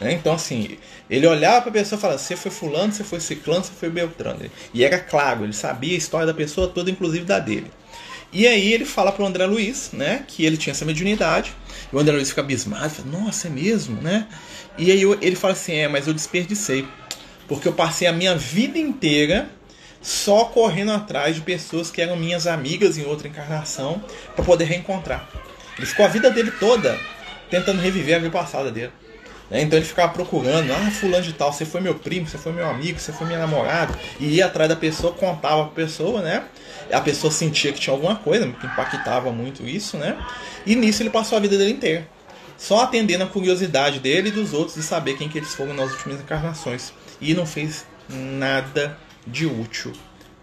Né? 0.00 0.12
Então, 0.12 0.32
assim, 0.32 0.78
ele 1.10 1.26
olhava 1.26 1.62
para 1.62 1.70
a 1.70 1.72
pessoa 1.72 1.98
e 1.98 2.00
falava: 2.00 2.18
Você 2.18 2.36
foi 2.36 2.50
Fulano, 2.50 2.92
você 2.92 3.04
foi 3.04 3.20
Ciclano, 3.20 3.64
você 3.64 3.72
foi 3.72 3.90
Beltrano. 3.90 4.40
E 4.72 4.84
era 4.84 4.98
claro, 4.98 5.44
ele 5.44 5.52
sabia 5.52 5.94
a 5.94 5.98
história 5.98 6.26
da 6.26 6.34
pessoa 6.34 6.68
toda, 6.68 6.90
inclusive 6.90 7.24
da 7.24 7.38
dele. 7.38 7.70
E 8.30 8.46
aí 8.46 8.72
ele 8.72 8.84
fala 8.84 9.10
para 9.10 9.22
o 9.22 9.26
André 9.26 9.46
Luiz, 9.46 9.90
né, 9.92 10.22
que 10.28 10.44
ele 10.44 10.58
tinha 10.58 10.72
essa 10.72 10.84
mediunidade. 10.84 11.54
E 11.90 11.96
o 11.96 11.98
André 11.98 12.14
Luiz 12.14 12.28
fica 12.28 12.42
abismado, 12.42 12.90
fala, 12.90 13.08
nossa, 13.08 13.48
é 13.48 13.50
mesmo, 13.50 14.00
né? 14.02 14.28
E 14.76 14.92
aí 14.92 15.02
ele 15.22 15.34
fala 15.34 15.54
assim, 15.54 15.74
é, 15.74 15.88
mas 15.88 16.06
eu 16.06 16.12
desperdicei, 16.12 16.86
porque 17.48 17.66
eu 17.66 17.72
passei 17.72 18.06
a 18.06 18.12
minha 18.12 18.36
vida 18.36 18.78
inteira 18.78 19.48
só 20.02 20.44
correndo 20.44 20.92
atrás 20.92 21.34
de 21.36 21.40
pessoas 21.40 21.90
que 21.90 22.02
eram 22.02 22.16
minhas 22.16 22.46
amigas 22.46 22.98
em 22.98 23.04
outra 23.04 23.26
encarnação 23.26 24.02
para 24.36 24.44
poder 24.44 24.64
reencontrar. 24.64 25.28
Ele 25.76 25.86
ficou 25.86 26.04
a 26.04 26.08
vida 26.08 26.30
dele 26.30 26.50
toda 26.50 26.98
tentando 27.50 27.80
reviver 27.80 28.16
a 28.16 28.18
vida 28.18 28.30
passada 28.30 28.70
dele. 28.70 28.92
Né? 29.50 29.62
Então 29.62 29.78
ele 29.78 29.86
ficava 29.86 30.12
procurando, 30.12 30.70
ah, 30.72 30.90
fulano 30.90 31.22
de 31.22 31.32
tal, 31.32 31.52
você 31.52 31.64
foi 31.64 31.80
meu 31.80 31.94
primo, 31.94 32.26
você 32.26 32.38
foi 32.38 32.52
meu 32.52 32.68
amigo, 32.68 32.98
você 32.98 33.12
foi 33.12 33.26
minha 33.26 33.38
namorada, 33.38 33.98
e 34.20 34.36
ia 34.36 34.46
atrás 34.46 34.68
da 34.68 34.76
pessoa, 34.76 35.12
contava 35.12 35.64
pra 35.64 35.84
pessoa, 35.84 36.20
né? 36.20 36.44
A 36.92 37.00
pessoa 37.00 37.30
sentia 37.30 37.72
que 37.72 37.80
tinha 37.80 37.94
alguma 37.94 38.16
coisa, 38.16 38.46
que 38.46 38.66
impactava 38.66 39.30
muito 39.32 39.66
isso, 39.66 39.96
né? 39.96 40.18
E 40.64 40.74
nisso 40.74 41.02
ele 41.02 41.10
passou 41.10 41.36
a 41.38 41.40
vida 41.40 41.56
dele 41.56 41.72
inteira. 41.72 42.08
Só 42.56 42.82
atendendo 42.82 43.24
a 43.24 43.26
curiosidade 43.26 44.00
dele 44.00 44.28
e 44.28 44.32
dos 44.32 44.52
outros 44.52 44.74
de 44.74 44.82
saber 44.82 45.16
quem 45.16 45.28
que 45.28 45.38
eles 45.38 45.54
foram 45.54 45.74
nas 45.74 45.92
últimas 45.92 46.20
encarnações. 46.20 46.92
E 47.20 47.32
não 47.32 47.46
fez 47.46 47.86
nada 48.08 48.98
de 49.26 49.46
útil 49.46 49.92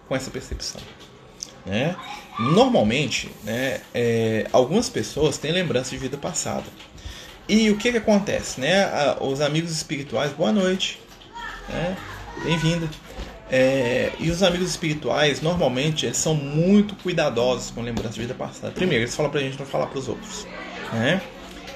com 0.08 0.16
essa 0.16 0.32
percepção. 0.32 0.82
Né? 1.66 1.96
Normalmente, 2.40 3.30
né, 3.44 3.82
é, 3.94 4.48
algumas 4.54 4.88
pessoas 4.88 5.38
têm 5.38 5.52
lembrança 5.52 5.90
de 5.90 5.98
vida 5.98 6.18
passada. 6.18 6.66
E 7.48 7.70
o 7.70 7.78
que, 7.78 7.92
que 7.92 7.98
acontece? 7.98 8.60
Né? 8.60 8.90
Os 9.20 9.40
amigos 9.40 9.72
espirituais, 9.72 10.32
boa 10.32 10.52
noite, 10.52 11.00
né? 11.70 11.96
bem-vinda. 12.44 12.90
É, 13.52 14.12
e 14.20 14.32
os 14.32 14.42
amigos 14.42 14.68
espirituais, 14.72 15.42
normalmente, 15.42 16.08
eles 16.08 16.18
são 16.18 16.34
muito 16.34 16.96
cuidadosos 16.96 17.70
com 17.70 17.82
lembrança 17.82 18.16
de 18.16 18.22
vida 18.22 18.34
passada. 18.34 18.74
Primeiro, 18.74 19.04
eles 19.04 19.16
falam 19.16 19.32
pra 19.32 19.42
gente 19.42 19.60
não 19.60 19.66
falar 19.66 19.86
pros 19.88 20.08
outros. 20.08 20.48
Né? 20.92 21.22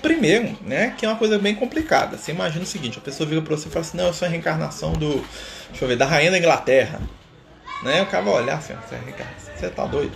Primeiro, 0.01 0.57
né, 0.61 0.95
que 0.97 1.05
é 1.05 1.09
uma 1.09 1.17
coisa 1.17 1.37
bem 1.37 1.53
complicada. 1.53 2.17
Você 2.17 2.31
imagina 2.31 2.63
o 2.63 2.67
seguinte, 2.67 2.97
a 2.97 3.01
pessoa 3.01 3.29
vira 3.29 3.41
para 3.41 3.55
você 3.55 3.67
e 3.67 3.71
fala 3.71 3.85
assim, 3.85 3.97
não, 3.97 4.07
eu 4.07 4.13
sou 4.13 4.27
a 4.27 4.31
reencarnação 4.31 4.93
do, 4.93 5.23
deixa 5.69 5.85
eu 5.85 5.87
ver, 5.87 5.97
da 5.97 6.05
rainha 6.05 6.31
da 6.31 6.39
Inglaterra. 6.39 6.99
Né? 7.83 8.01
O 8.01 8.07
cara 8.07 8.23
vai 8.23 8.33
olhar 8.41 8.57
assim, 8.57 8.73
você 9.55 9.69
tá 9.69 9.85
doido. 9.85 10.13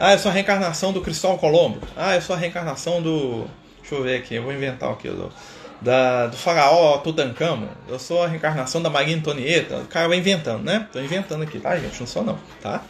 Ah, 0.00 0.14
eu 0.14 0.18
sou 0.18 0.30
a 0.30 0.34
reencarnação 0.34 0.92
do 0.92 1.00
Cristóvão 1.00 1.38
Colombo. 1.38 1.78
Ah, 1.96 2.16
eu 2.16 2.22
sou 2.22 2.34
a 2.34 2.38
reencarnação 2.38 3.00
do, 3.00 3.46
deixa 3.86 3.94
eu 3.94 4.02
ver 4.02 4.16
aqui, 4.18 4.34
eu 4.34 4.42
vou 4.42 4.52
inventar 4.52 4.90
aqui, 4.90 5.08
do, 5.08 5.32
da, 5.80 6.26
do 6.26 6.36
faraó 6.36 6.98
Tutankhamon. 6.98 7.68
Eu 7.88 7.98
sou 7.98 8.24
a 8.24 8.26
reencarnação 8.26 8.82
da 8.82 8.90
Maria 8.90 9.16
Antonieta. 9.16 9.78
O 9.78 9.86
cara 9.86 10.08
vai 10.08 10.18
inventando, 10.18 10.64
né? 10.64 10.88
Tô 10.92 10.98
inventando 10.98 11.42
aqui, 11.42 11.60
tá, 11.60 11.76
gente? 11.78 12.00
Não 12.00 12.06
sou 12.06 12.24
não, 12.24 12.38
tá? 12.60 12.82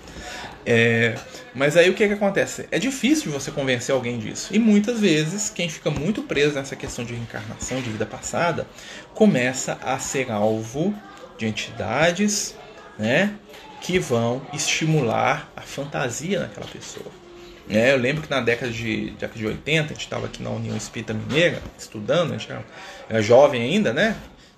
É, 0.64 1.14
mas 1.54 1.76
aí 1.76 1.90
o 1.90 1.94
que, 1.94 2.06
que 2.08 2.14
acontece? 2.14 2.66
É 2.70 2.78
difícil 2.78 3.30
você 3.30 3.50
convencer 3.50 3.94
alguém 3.94 4.18
disso. 4.18 4.48
E 4.54 4.58
muitas 4.58 4.98
vezes, 4.98 5.50
quem 5.50 5.68
fica 5.68 5.90
muito 5.90 6.22
preso 6.22 6.54
nessa 6.54 6.74
questão 6.74 7.04
de 7.04 7.12
reencarnação, 7.12 7.80
de 7.80 7.90
vida 7.90 8.06
passada, 8.06 8.66
começa 9.14 9.78
a 9.82 9.98
ser 9.98 10.32
alvo 10.32 10.94
de 11.36 11.46
entidades 11.46 12.56
né, 12.98 13.34
que 13.82 13.98
vão 13.98 14.40
estimular 14.54 15.52
a 15.54 15.60
fantasia 15.60 16.40
naquela 16.40 16.66
pessoa. 16.66 17.25
É, 17.68 17.92
eu 17.92 17.96
lembro 17.96 18.22
que 18.22 18.30
na 18.30 18.40
década 18.40 18.70
de, 18.70 19.10
de 19.10 19.46
80, 19.46 19.84
a 19.84 19.88
gente 19.88 20.00
estava 20.00 20.26
aqui 20.26 20.42
na 20.42 20.50
União 20.50 20.76
Espírita 20.76 21.12
Mineira, 21.12 21.60
estudando, 21.76 22.32
a 22.32 22.38
gente 22.38 22.50
era, 22.50 22.64
era 23.08 23.22
jovem 23.22 23.60
ainda, 23.62 23.92
né? 23.92 24.16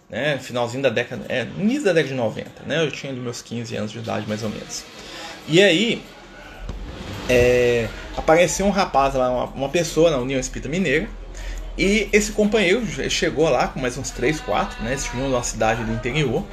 né? 0.09 0.39
Finalzinho 0.39 0.83
da 0.83 0.89
década, 0.89 1.25
é, 1.29 1.47
início 1.59 1.85
da 1.85 1.93
década 1.93 2.15
de 2.15 2.15
90, 2.15 2.51
né? 2.67 2.83
Eu 2.85 2.91
tinha 2.91 3.13
meus 3.13 3.43
15 3.43 3.77
anos 3.77 3.93
de 3.93 3.99
idade, 3.99 4.27
mais 4.27 4.43
ou 4.43 4.51
menos. 4.51 4.85
E 5.47 5.63
aí, 5.63 6.03
é, 7.29 7.89
apareceu 8.17 8.67
um 8.67 8.71
rapaz 8.71 9.15
lá, 9.15 9.31
uma, 9.31 9.45
uma, 9.45 9.69
pessoa 9.69 10.11
na 10.11 10.19
União 10.19 10.41
Espírita 10.41 10.69
Mineira, 10.69 11.09
e 11.77 12.09
esse 12.13 12.33
companheiro 12.33 12.85
chegou 13.11 13.49
lá 13.49 13.69
com 13.69 13.81
mais 13.81 13.97
uns 13.97 14.11
3, 14.11 14.41
4, 14.41 14.83
né? 14.83 14.91
Eles 14.93 15.05
tinham 15.05 15.29
uma 15.29 15.43
cidade 15.43 15.85
do 15.85 15.93
interior. 15.93 16.45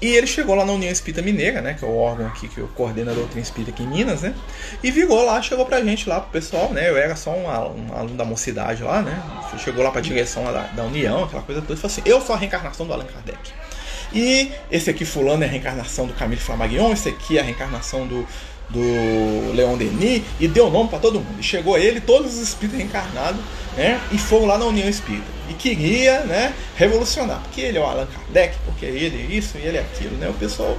E 0.00 0.14
ele 0.14 0.26
chegou 0.26 0.54
lá 0.54 0.64
na 0.64 0.72
União 0.72 0.92
Espírita 0.92 1.22
Mineira, 1.22 1.62
né, 1.62 1.74
que 1.74 1.84
é 1.84 1.88
o 1.88 1.96
órgão 1.96 2.26
aqui 2.26 2.48
que 2.48 2.60
coordena 2.74 3.12
a 3.12 3.14
doutrina 3.14 3.40
espírita 3.40 3.70
aqui 3.70 3.82
em 3.82 3.86
Minas, 3.86 4.20
né, 4.20 4.34
e 4.82 4.90
virou 4.90 5.24
lá, 5.24 5.40
chegou 5.40 5.64
pra 5.64 5.82
gente 5.82 6.06
lá, 6.06 6.20
pro 6.20 6.30
pessoal, 6.30 6.70
né, 6.70 6.90
eu 6.90 6.98
era 6.98 7.16
só 7.16 7.30
um, 7.30 7.46
um 7.46 7.96
aluno 7.96 8.14
da 8.14 8.24
mocidade 8.24 8.82
lá, 8.82 9.00
né, 9.00 9.22
chegou 9.58 9.82
lá 9.82 9.90
pra 9.90 10.02
direção 10.02 10.44
da, 10.44 10.62
da 10.64 10.84
União, 10.84 11.24
aquela 11.24 11.42
coisa 11.42 11.62
toda, 11.62 11.74
e 11.74 11.76
falou 11.76 11.92
assim, 11.92 12.02
eu 12.04 12.20
sou 12.20 12.34
a 12.34 12.38
reencarnação 12.38 12.86
do 12.86 12.92
Allan 12.92 13.06
Kardec. 13.06 13.38
E 14.12 14.52
esse 14.70 14.88
aqui, 14.88 15.04
fulano, 15.04 15.42
é 15.42 15.46
a 15.46 15.50
reencarnação 15.50 16.06
do 16.06 16.12
Camille 16.12 16.40
Flammarion, 16.40 16.92
esse 16.92 17.08
aqui 17.08 17.38
é 17.38 17.40
a 17.40 17.44
reencarnação 17.44 18.06
do, 18.06 18.26
do 18.68 19.52
Leon 19.54 19.76
Denis, 19.76 20.22
e 20.40 20.48
deu 20.48 20.70
nome 20.70 20.88
para 20.88 20.98
todo 20.98 21.20
mundo. 21.20 21.38
E 21.38 21.42
chegou 21.42 21.78
ele, 21.78 22.00
todos 22.00 22.34
os 22.34 22.40
espíritos 22.40 22.78
reencarnados, 22.78 23.40
né? 23.76 24.00
E 24.10 24.18
foram 24.18 24.46
lá 24.46 24.58
na 24.58 24.66
União 24.66 24.88
Espírita. 24.88 25.26
E 25.48 25.54
queria, 25.54 26.20
né, 26.20 26.52
revolucionar. 26.76 27.40
Porque 27.42 27.60
ele 27.60 27.78
é 27.78 27.80
o 27.80 27.84
Allan 27.84 28.06
Kardec, 28.06 28.56
porque 28.64 28.84
ele 28.84 29.22
é 29.22 29.36
isso 29.36 29.56
e 29.58 29.62
ele 29.62 29.76
é 29.76 29.80
aquilo, 29.80 30.16
né? 30.16 30.28
O 30.28 30.34
pessoal 30.34 30.76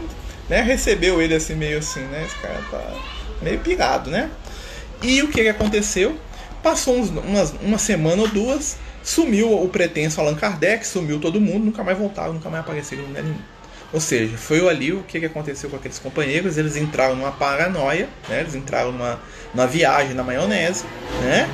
né, 0.50 0.62
recebeu 0.62 1.22
ele 1.22 1.36
assim, 1.36 1.56
meio 1.56 1.80
assim, 1.80 2.02
né? 2.02 2.24
Esse 2.26 2.36
cara 2.36 2.62
tá 2.70 2.94
meio 3.42 3.60
pirado, 3.60 4.10
né? 4.10 4.30
E 5.02 5.22
o 5.22 5.30
que, 5.30 5.48
aconteceu? 5.48 6.18
Passou 6.62 6.98
uns, 6.98 7.10
umas, 7.10 7.54
uma 7.62 7.78
semana 7.78 8.24
ou 8.24 8.28
duas, 8.28 8.78
sumiu 9.04 9.54
o 9.64 9.70
pretenso 9.70 10.20
Allan 10.20 10.36
Kardec, 10.36 10.86
sumiu 10.86 11.20
todo 11.20 11.40
mundo, 11.40 11.66
nunca 11.66 11.84
mais 11.84 11.98
voltaram, 11.98 12.34
nunca 12.34 12.50
mais 12.50 12.64
apareceram 12.64 13.04
em 13.04 13.08
lugar 13.08 13.24
nenhum. 13.24 13.57
Ou 13.94 14.02
seja, 14.02 14.38
foi 14.38 14.68
ali 14.68 14.92
o 14.92 15.04
que, 15.04 15.26
aconteceu 15.26 15.70
com 15.70 15.78
aqueles 15.78 15.98
companheiros, 15.98 16.58
eles 16.58 16.76
entraram 16.76 17.16
numa 17.16 17.32
paranoia, 17.32 18.10
né? 18.28 18.42
eles 18.42 18.54
entraram 18.54 18.92
numa, 18.92 19.20
numa 19.54 19.66
viagem 19.66 20.14
na 20.14 20.24
maionese, 20.24 20.84
né? 21.24 21.50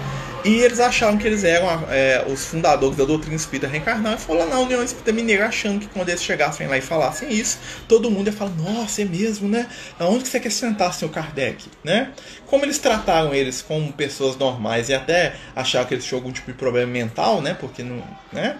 E 0.45 0.57
eles 0.57 0.81
acharam 0.81 1.17
que 1.17 1.25
eles 1.25 1.45
eram 1.45 1.67
é, 1.89 2.25
os 2.27 2.45
fundadores 2.45 2.97
da 2.97 3.05
doutrina 3.05 3.33
espírita 3.33 3.65
reencarnar 3.65 4.15
e 4.15 4.17
foram 4.17 4.41
lá 4.41 4.47
na 4.47 4.59
União 4.59 4.83
Espírita 4.83 5.13
Mineira 5.13 5.47
achando 5.47 5.79
que 5.79 5.87
quando 5.87 6.09
eles 6.09 6.21
chegassem 6.21 6.67
lá 6.67 6.77
e 6.77 6.81
falassem 6.81 7.31
isso, 7.31 7.59
todo 7.87 8.11
mundo 8.11 8.27
ia 8.27 8.33
falar, 8.33 8.51
nossa, 8.57 9.03
é 9.03 9.05
mesmo, 9.05 9.47
né? 9.47 9.69
Aonde 9.97 10.23
que 10.23 10.29
você 10.29 10.41
quer 10.41 10.51
sentar, 10.51 10.93
seu 10.93 11.07
Kardec? 11.07 11.65
Né? 11.81 12.11
Como 12.45 12.65
eles 12.65 12.77
trataram 12.77 13.33
eles 13.33 13.61
como 13.61 13.93
pessoas 13.93 14.35
normais 14.35 14.89
e 14.89 14.93
até 14.93 15.33
acharam 15.55 15.85
que 15.85 15.93
eles 15.93 16.03
tinham 16.03 16.19
algum 16.19 16.33
tipo 16.33 16.51
de 16.51 16.57
problema 16.57 16.91
mental, 16.91 17.41
né? 17.41 17.55
Porque 17.57 17.81
não. 17.81 18.03
Né? 18.33 18.57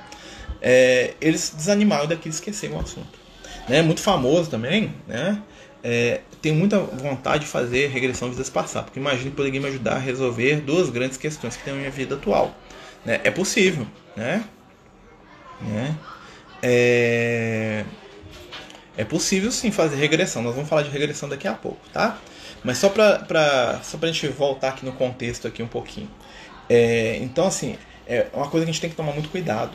É, 0.62 1.16
eles 1.20 1.52
desanimaram 1.54 2.08
daquilo 2.08 2.34
e 2.34 2.36
esqueceram 2.36 2.78
o 2.78 2.80
assunto. 2.80 3.23
Né? 3.68 3.82
Muito 3.82 4.02
famoso 4.02 4.50
também, 4.50 4.94
né? 5.08 5.42
É, 5.84 6.22
tenho 6.42 6.56
muita 6.56 6.80
vontade 6.80 7.46
de 7.46 7.50
fazer 7.50 7.88
regressão 7.88 8.30
vidas 8.30 8.50
passadas, 8.50 8.86
porque 8.86 9.00
imagino 9.00 9.32
que 9.32 9.36
poderia 9.36 9.60
me 9.60 9.68
ajudar 9.68 9.96
a 9.96 10.00
resolver 10.00 10.62
duas 10.62 10.90
grandes 10.90 11.18
questões 11.18 11.58
que 11.58 11.64
tem 11.64 11.74
na 11.74 11.80
minha 11.80 11.92
vida 11.92 12.16
atual. 12.16 12.56
Né? 13.06 13.20
É 13.24 13.32
possível, 13.32 13.86
né? 14.16 14.44
né? 15.62 15.98
É... 16.62 17.84
é 18.96 19.04
possível 19.04 19.52
sim 19.52 19.72
fazer 19.72 19.98
regressão. 19.98 20.42
Nós 20.42 20.56
vamos 20.56 20.70
falar 20.70 20.84
de 20.84 20.90
regressão 20.90 21.28
daqui 21.28 21.48
a 21.48 21.54
pouco, 21.54 21.80
tá? 21.92 22.18
Mas 22.64 22.78
só 22.78 22.88
para 22.88 23.82
só 23.84 23.98
a 24.02 24.06
gente 24.06 24.28
voltar 24.30 24.70
aqui 24.70 24.86
no 24.86 24.94
contexto 24.94 25.48
aqui 25.48 25.62
um 25.62 25.68
pouquinho. 25.68 26.10
É, 26.70 27.18
então, 27.22 27.46
assim, 27.46 27.78
é 28.08 28.28
uma 28.34 28.48
coisa 28.50 28.66
que 28.66 28.70
a 28.70 28.74
gente 28.74 28.82
tem 28.82 28.90
que 28.90 28.96
tomar 28.96 29.12
muito 29.12 29.30
cuidado, 29.30 29.74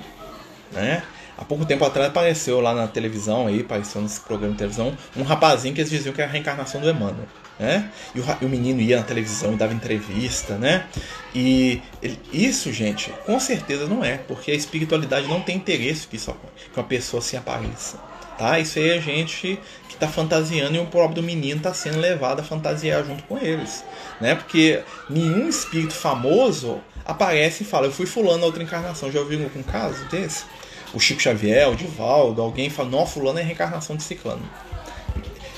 né? 0.73 1.03
Há 1.39 1.45
pouco 1.45 1.65
tempo 1.65 1.85
atrás 1.85 2.09
apareceu 2.09 2.61
lá 2.61 2.75
na 2.75 2.89
televisão, 2.89 3.47
aí, 3.47 3.61
apareceu 3.61 4.03
nesse 4.03 4.21
programa 4.21 4.55
de 4.55 4.59
televisão, 4.59 4.99
um 5.17 5.23
rapazinho 5.23 5.73
que 5.73 5.81
eles 5.81 5.91
diziam 5.91 6.13
que 6.13 6.21
era 6.21 6.29
a 6.29 6.33
reencarnação 6.33 6.81
do 6.81 6.91
Emmanuel. 6.91 7.29
Né? 7.61 7.91
E, 8.13 8.21
o, 8.21 8.25
e 8.41 8.45
o 8.45 8.49
menino 8.49 8.81
ia 8.81 8.97
na 8.99 9.03
televisão 9.05 9.53
e 9.53 9.57
dava 9.57 9.73
entrevista, 9.73 10.57
né? 10.59 10.87
E 11.35 11.81
ele, 12.03 12.19
isso, 12.33 12.73
gente, 12.73 13.13
com 13.25 13.39
certeza 13.39 13.87
não 13.87 14.05
é, 14.05 14.17
porque 14.17 14.51
a 14.51 14.55
espiritualidade 14.55 15.29
não 15.29 15.41
tem 15.41 15.57
interesse 15.57 16.09
que, 16.09 16.19
só, 16.19 16.33
que 16.73 16.79
uma 16.79 16.87
pessoa 16.87 17.23
se 17.23 17.37
apareça. 17.37 17.99
Tá? 18.37 18.59
Isso 18.61 18.79
aí 18.79 18.91
é 18.91 19.01
gente 19.01 19.59
que 19.89 19.95
está 19.95 20.07
fantasiando 20.07 20.77
e 20.77 20.79
o 20.79 20.87
próprio 20.87 21.23
menino 21.23 21.57
está 21.57 21.75
sendo 21.75 21.99
levado 21.99 22.39
a 22.39 22.45
fantasiar 22.45 23.05
junto 23.05 23.25
com 23.25 23.37
eles. 23.37 23.85
Né? 24.21 24.37
Porque 24.37 24.83
nenhum 25.11 25.49
espírito 25.49 25.95
famoso 25.95 26.81
aparece 27.05 27.65
e 27.65 27.67
fala, 27.67 27.87
eu 27.87 27.93
fui 27.93 28.07
fulano 28.07 28.39
na 28.39 28.47
outra 28.47 28.63
encarnação. 28.63 29.11
Já 29.11 29.19
ouviu 29.19 29.43
algum 29.43 29.63
caso 29.65 30.05
desse? 30.05 30.45
O 30.93 31.01
Chico 31.01 31.21
Xavier, 31.21 31.69
o 31.69 31.77
Divaldo, 31.77 32.41
alguém 32.41 32.71
fala, 32.71 32.89
não, 32.89 33.07
fulano 33.07 33.39
é 33.39 33.43
reencarnação 33.43 33.97
de 33.97 34.03
ciclano. 34.03 34.43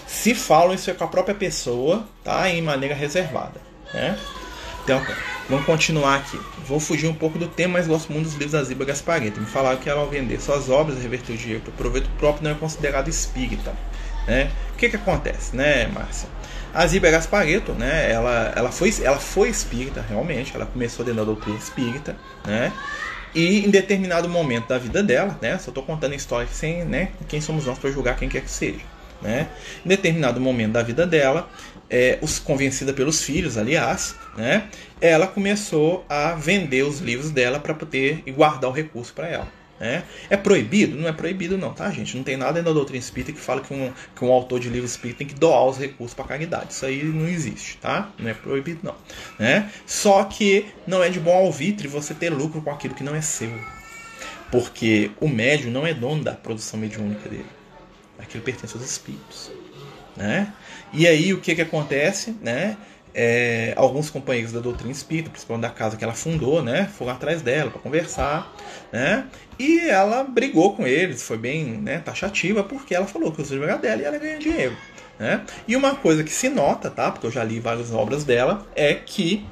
Se 0.06 0.34
falam 0.34 0.74
isso 0.74 0.90
é 0.90 0.94
com 0.94 1.04
a 1.04 1.08
própria 1.08 1.34
pessoa, 1.34 2.04
tá? 2.24 2.48
Em 2.50 2.60
maneira 2.60 2.94
reservada, 2.94 3.60
né? 3.94 4.18
Então, 4.82 5.00
vamos 5.48 5.64
continuar 5.64 6.16
aqui. 6.16 6.38
Vou 6.66 6.80
fugir 6.80 7.06
um 7.06 7.14
pouco 7.14 7.38
do 7.38 7.46
tema, 7.46 7.74
mas 7.74 7.86
gosto 7.86 8.12
muito 8.12 8.24
dos 8.24 8.34
livros 8.34 8.52
da 8.52 8.64
Ziba 8.64 8.84
Gaspareto. 8.84 9.40
Me 9.40 9.46
falaram 9.46 9.78
que 9.78 9.88
ela, 9.88 10.00
ao 10.00 10.08
vender 10.08 10.40
suas 10.40 10.68
obras, 10.68 11.00
reverter 11.00 11.32
o 11.32 11.36
dinheiro 11.36 11.62
para 11.62 11.70
o 11.70 11.74
proveito 11.74 12.10
próprio, 12.18 12.44
não 12.44 12.50
é 12.50 12.54
considerado 12.54 13.08
espírita. 13.08 13.72
Né? 14.26 14.50
O 14.74 14.76
que, 14.76 14.88
que 14.88 14.96
acontece, 14.96 15.54
né, 15.54 15.86
Márcia? 15.86 16.28
A 16.72 16.86
Ziba 16.86 17.10
Gaspareto, 17.10 17.72
né, 17.72 18.10
ela, 18.10 18.52
ela, 18.54 18.70
foi, 18.70 18.94
ela 19.02 19.18
foi 19.18 19.48
espírita, 19.48 20.04
realmente. 20.08 20.54
Ela 20.54 20.66
começou 20.66 21.04
dentro 21.04 21.20
da 21.20 21.24
doutrina 21.24 21.58
espírita, 21.58 22.16
né? 22.44 22.72
E 23.34 23.64
em 23.64 23.70
determinado 23.70 24.28
momento 24.28 24.68
da 24.68 24.78
vida 24.78 25.02
dela, 25.02 25.38
né? 25.40 25.58
Só 25.58 25.70
estou 25.70 25.82
contando 25.84 26.12
a 26.12 26.16
história 26.16 26.48
sem, 26.50 26.84
né? 26.84 27.10
Quem 27.28 27.40
somos 27.40 27.66
nós 27.66 27.78
para 27.78 27.90
julgar 27.90 28.16
quem 28.16 28.28
quer 28.28 28.42
que 28.42 28.50
seja, 28.50 28.80
né? 29.22 29.48
Em 29.84 29.88
determinado 29.88 30.40
momento 30.40 30.72
da 30.72 30.82
vida 30.82 31.06
dela, 31.06 31.48
é, 31.88 32.18
os, 32.20 32.38
convencida 32.38 32.92
pelos 32.92 33.22
filhos, 33.22 33.56
aliás, 33.56 34.16
né? 34.36 34.68
Ela 35.00 35.26
começou 35.26 36.04
a 36.08 36.34
vender 36.34 36.82
os 36.82 37.00
livros 37.00 37.30
dela 37.30 37.60
para 37.60 37.74
poder 37.74 38.22
guardar 38.28 38.70
o 38.70 38.72
recurso 38.72 39.12
para 39.14 39.28
ela. 39.28 39.59
Né? 39.80 40.04
É 40.28 40.36
proibido? 40.36 40.94
Não 40.94 41.08
é 41.08 41.12
proibido, 41.12 41.56
não, 41.56 41.72
tá, 41.72 41.90
gente? 41.90 42.14
Não 42.14 42.22
tem 42.22 42.36
nada 42.36 42.62
da 42.62 42.70
doutrina 42.70 42.98
espírita 42.98 43.32
que 43.32 43.40
fala 43.40 43.62
que 43.62 43.72
um, 43.72 43.90
que 44.14 44.22
um 44.22 44.30
autor 44.30 44.60
de 44.60 44.68
livro 44.68 44.84
espírita 44.84 45.20
tem 45.20 45.26
que 45.26 45.34
doar 45.34 45.64
os 45.64 45.78
recursos 45.78 46.12
para 46.12 46.26
caridade. 46.26 46.74
Isso 46.74 46.84
aí 46.84 47.02
não 47.02 47.26
existe, 47.26 47.78
tá? 47.78 48.12
Não 48.18 48.28
é 48.28 48.34
proibido, 48.34 48.80
não. 48.82 48.94
Né? 49.38 49.70
Só 49.86 50.22
que 50.24 50.66
não 50.86 51.02
é 51.02 51.08
de 51.08 51.18
bom 51.18 51.34
alvitre 51.34 51.88
você 51.88 52.12
ter 52.12 52.28
lucro 52.28 52.60
com 52.60 52.70
aquilo 52.70 52.94
que 52.94 53.02
não 53.02 53.14
é 53.14 53.22
seu. 53.22 53.50
Porque 54.52 55.12
o 55.18 55.26
médium 55.26 55.70
não 55.70 55.86
é 55.86 55.94
dono 55.94 56.22
da 56.22 56.32
produção 56.32 56.78
mediúnica 56.78 57.26
dele. 57.26 57.46
Aquilo 58.18 58.44
pertence 58.44 58.76
aos 58.76 58.84
espíritos. 58.84 59.50
Né? 60.14 60.52
E 60.92 61.06
aí 61.06 61.32
o 61.32 61.40
que, 61.40 61.54
que 61.54 61.62
acontece? 61.62 62.36
Né? 62.42 62.76
É, 63.14 63.72
alguns 63.76 64.10
companheiros 64.10 64.52
da 64.52 64.60
doutrina 64.60 64.92
espírita, 64.92 65.30
principalmente 65.30 65.62
da 65.62 65.70
casa 65.70 65.96
que 65.96 66.04
ela 66.04 66.14
fundou, 66.14 66.62
né, 66.62 66.90
foram 66.96 67.12
atrás 67.12 67.42
dela 67.42 67.70
para 67.70 67.80
conversar, 67.80 68.54
né, 68.92 69.26
e 69.58 69.80
ela 69.80 70.24
brigou 70.24 70.74
com 70.74 70.86
eles, 70.86 71.22
foi 71.22 71.36
bem 71.36 71.64
né, 71.64 71.98
taxativa, 71.98 72.62
porque 72.62 72.94
ela 72.94 73.06
falou 73.06 73.32
que 73.32 73.42
os 73.42 73.50
livros 73.50 73.68
eram 73.68 73.80
dela 73.80 74.02
e 74.02 74.04
ela 74.04 74.18
ganha 74.18 74.38
dinheiro. 74.38 74.76
Né? 75.18 75.44
E 75.68 75.76
uma 75.76 75.94
coisa 75.94 76.24
que 76.24 76.32
se 76.32 76.48
nota, 76.48 76.90
tá, 76.90 77.10
porque 77.10 77.26
eu 77.26 77.30
já 77.30 77.44
li 77.44 77.60
várias 77.60 77.92
obras 77.92 78.24
dela, 78.24 78.66
é 78.74 78.94
que 78.94 79.46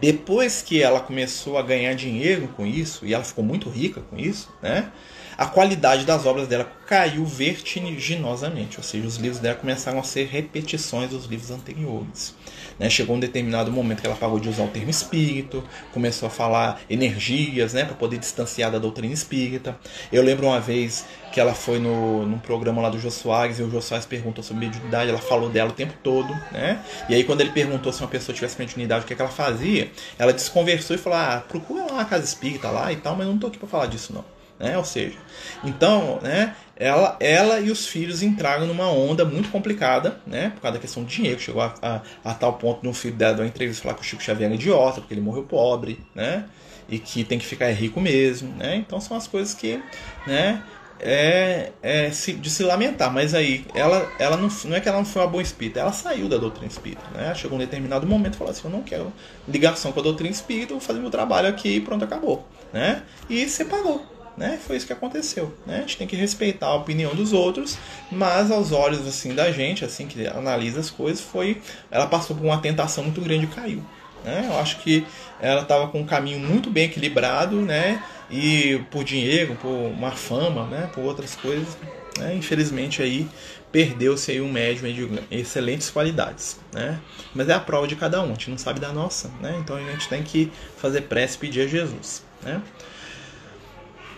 depois 0.00 0.62
que 0.62 0.82
ela 0.82 1.00
começou 1.00 1.56
a 1.56 1.62
ganhar 1.62 1.94
dinheiro 1.94 2.48
com 2.56 2.66
isso, 2.66 3.06
e 3.06 3.14
ela 3.14 3.22
ficou 3.22 3.44
muito 3.44 3.68
rica 3.68 4.00
com 4.00 4.16
isso, 4.18 4.52
né, 4.60 4.90
a 5.38 5.46
qualidade 5.46 6.04
das 6.04 6.24
obras 6.24 6.48
dela 6.48 6.70
caiu 6.86 7.24
vertiginosamente, 7.26 8.78
ou 8.78 8.82
seja, 8.82 9.06
os 9.06 9.16
livros 9.16 9.40
dela 9.40 9.56
começaram 9.56 9.98
a 9.98 10.02
ser 10.02 10.26
repetições 10.26 11.10
dos 11.10 11.26
livros 11.26 11.50
anteriores. 11.50 12.34
Né? 12.78 12.88
Chegou 12.88 13.16
um 13.16 13.20
determinado 13.20 13.70
momento 13.70 14.00
que 14.00 14.06
ela 14.06 14.16
parou 14.16 14.38
de 14.38 14.48
usar 14.48 14.64
o 14.64 14.68
termo 14.68 14.90
espírito, 14.90 15.62
começou 15.92 16.28
a 16.28 16.30
falar 16.30 16.80
energias, 16.88 17.72
né, 17.74 17.84
para 17.84 17.94
poder 17.94 18.18
distanciar 18.18 18.70
da 18.70 18.78
doutrina 18.78 19.12
espírita. 19.12 19.78
Eu 20.12 20.22
lembro 20.22 20.46
uma 20.46 20.60
vez 20.60 21.04
que 21.32 21.40
ela 21.40 21.54
foi 21.54 21.78
no, 21.78 22.24
num 22.24 22.38
programa 22.38 22.80
lá 22.80 22.88
do 22.88 22.98
Jô 22.98 23.10
Soares 23.10 23.58
e 23.58 23.62
o 23.62 23.70
Jô 23.70 23.80
Soares 23.82 24.06
perguntou 24.06 24.42
sobre 24.42 24.66
mediunidade, 24.66 25.10
ela 25.10 25.18
falou 25.18 25.50
dela 25.50 25.70
o 25.70 25.74
tempo 25.74 25.92
todo, 26.02 26.32
né? 26.50 26.82
E 27.08 27.14
aí 27.14 27.24
quando 27.24 27.40
ele 27.42 27.50
perguntou 27.50 27.92
se 27.92 28.00
uma 28.00 28.08
pessoa 28.08 28.34
tivesse 28.34 28.58
mediunidade, 28.58 29.04
o 29.04 29.06
que, 29.06 29.12
é 29.12 29.16
que 29.16 29.22
ela 29.22 29.30
fazia, 29.30 29.90
ela 30.18 30.32
desconversou 30.32 30.96
e 30.96 30.98
falou: 30.98 31.18
"Ah, 31.18 31.44
procura 31.46 31.92
lá 31.92 32.00
a 32.00 32.04
casa 32.04 32.24
espírita 32.24 32.70
lá 32.70 32.92
e 32.92 32.96
tal, 32.96 33.16
mas 33.16 33.26
não 33.26 33.38
tô 33.38 33.48
aqui 33.48 33.58
para 33.58 33.68
falar 33.68 33.86
disso 33.86 34.14
não". 34.14 34.35
Né? 34.58 34.76
Ou 34.78 34.84
seja, 34.84 35.16
então, 35.62 36.18
né, 36.22 36.56
ela, 36.74 37.16
ela 37.20 37.60
e 37.60 37.70
os 37.70 37.86
filhos 37.86 38.22
entraram 38.22 38.66
numa 38.66 38.90
onda 38.90 39.24
muito 39.24 39.50
complicada, 39.50 40.18
né, 40.26 40.50
por 40.54 40.62
causa 40.62 40.78
da 40.78 40.80
questão 40.80 41.02
do 41.02 41.08
dinheiro, 41.08 41.38
chegou 41.38 41.60
a, 41.60 41.74
a, 41.82 42.00
a 42.24 42.34
tal 42.34 42.54
ponto 42.54 42.80
de 42.80 42.88
um 42.88 42.94
filho 42.94 43.14
dela 43.14 43.34
dar 43.34 43.42
uma 43.42 43.48
entrevista 43.48 43.82
falar 43.82 43.94
que 43.94 44.00
o 44.00 44.04
Chico 44.04 44.22
Xavier 44.22 44.50
é 44.50 44.54
idiota, 44.54 45.00
porque 45.00 45.12
ele 45.12 45.20
morreu 45.20 45.42
pobre, 45.42 46.00
né, 46.14 46.46
e 46.88 46.98
que 46.98 47.22
tem 47.22 47.38
que 47.38 47.44
ficar 47.44 47.70
rico 47.70 48.00
mesmo, 48.00 48.54
né, 48.56 48.76
então 48.76 48.98
são 48.98 49.16
as 49.16 49.28
coisas 49.28 49.52
que, 49.52 49.78
né, 50.26 50.62
é, 50.98 51.72
é 51.82 52.08
de 52.08 52.50
se 52.50 52.62
lamentar, 52.62 53.12
mas 53.12 53.34
aí 53.34 53.66
ela, 53.74 54.10
ela 54.18 54.36
não, 54.36 54.48
não 54.64 54.76
é 54.76 54.80
que 54.80 54.88
ela 54.88 54.98
não 54.98 55.04
foi 55.04 55.22
uma 55.22 55.28
boa 55.28 55.42
espírita, 55.42 55.80
ela 55.80 55.92
saiu 55.92 56.28
da 56.28 56.38
doutrina 56.38 56.66
espírita, 56.66 57.02
né? 57.14 57.34
Chegou 57.34 57.56
um 57.56 57.60
determinado 57.60 58.06
momento 58.06 58.34
e 58.34 58.38
falou 58.38 58.50
assim: 58.50 58.62
Eu 58.64 58.70
não 58.70 58.82
quero 58.82 59.12
ligação 59.46 59.92
com 59.92 60.00
a 60.00 60.02
doutrina 60.02 60.30
espírita, 60.30 60.72
vou 60.72 60.80
fazer 60.80 61.00
meu 61.00 61.10
trabalho 61.10 61.48
aqui 61.48 61.76
e 61.76 61.80
pronto, 61.80 62.04
acabou, 62.04 62.46
né? 62.72 63.02
E 63.28 63.48
separou, 63.48 64.04
né? 64.36 64.58
Foi 64.64 64.76
isso 64.76 64.86
que 64.86 64.92
aconteceu, 64.92 65.54
né? 65.66 65.78
A 65.78 65.80
gente 65.80 65.96
tem 65.96 66.06
que 66.06 66.16
respeitar 66.16 66.66
a 66.66 66.74
opinião 66.74 67.14
dos 67.14 67.32
outros, 67.32 67.78
mas 68.10 68.50
aos 68.50 68.72
olhos 68.72 69.06
assim 69.06 69.34
da 69.34 69.50
gente, 69.50 69.84
assim 69.84 70.06
que 70.06 70.26
analisa 70.26 70.80
as 70.80 70.90
coisas, 70.90 71.20
foi 71.20 71.60
ela 71.90 72.06
passou 72.06 72.36
por 72.36 72.44
uma 72.44 72.58
tentação 72.58 73.04
muito 73.04 73.20
grande 73.20 73.44
e 73.44 73.48
caiu, 73.48 73.82
né? 74.24 74.46
Eu 74.48 74.58
acho 74.58 74.78
que 74.78 75.06
ela 75.40 75.62
estava 75.62 75.88
com 75.88 76.00
um 76.00 76.06
caminho 76.06 76.38
muito 76.38 76.70
bem 76.70 76.84
equilibrado, 76.84 77.56
né? 77.56 78.02
E 78.30 78.80
por 78.90 79.04
dinheiro, 79.04 79.56
por 79.56 79.70
uma 79.70 80.10
fama, 80.10 80.66
né? 80.66 80.90
Por 80.92 81.04
outras 81.04 81.34
coisas, 81.34 81.76
né? 82.18 82.34
Infelizmente 82.34 83.02
aí 83.02 83.26
perdeu-se 83.72 84.30
aí 84.30 84.40
um 84.40 84.50
médium 84.50 84.90
de 84.92 85.20
excelentes 85.30 85.90
qualidades, 85.90 86.58
né? 86.72 86.98
Mas 87.34 87.48
é 87.48 87.52
a 87.52 87.60
prova 87.60 87.86
de 87.86 87.96
cada 87.96 88.22
um, 88.22 88.26
a 88.26 88.28
gente 88.28 88.50
não 88.50 88.58
sabe 88.58 88.80
da 88.80 88.92
nossa, 88.92 89.30
né? 89.40 89.56
Então 89.60 89.76
a 89.76 89.80
gente 89.80 90.08
tem 90.08 90.22
que 90.22 90.50
fazer 90.76 91.02
prece 91.02 91.36
e 91.36 91.40
pedir 91.40 91.60
a 91.62 91.66
Jesus, 91.66 92.22
né? 92.42 92.62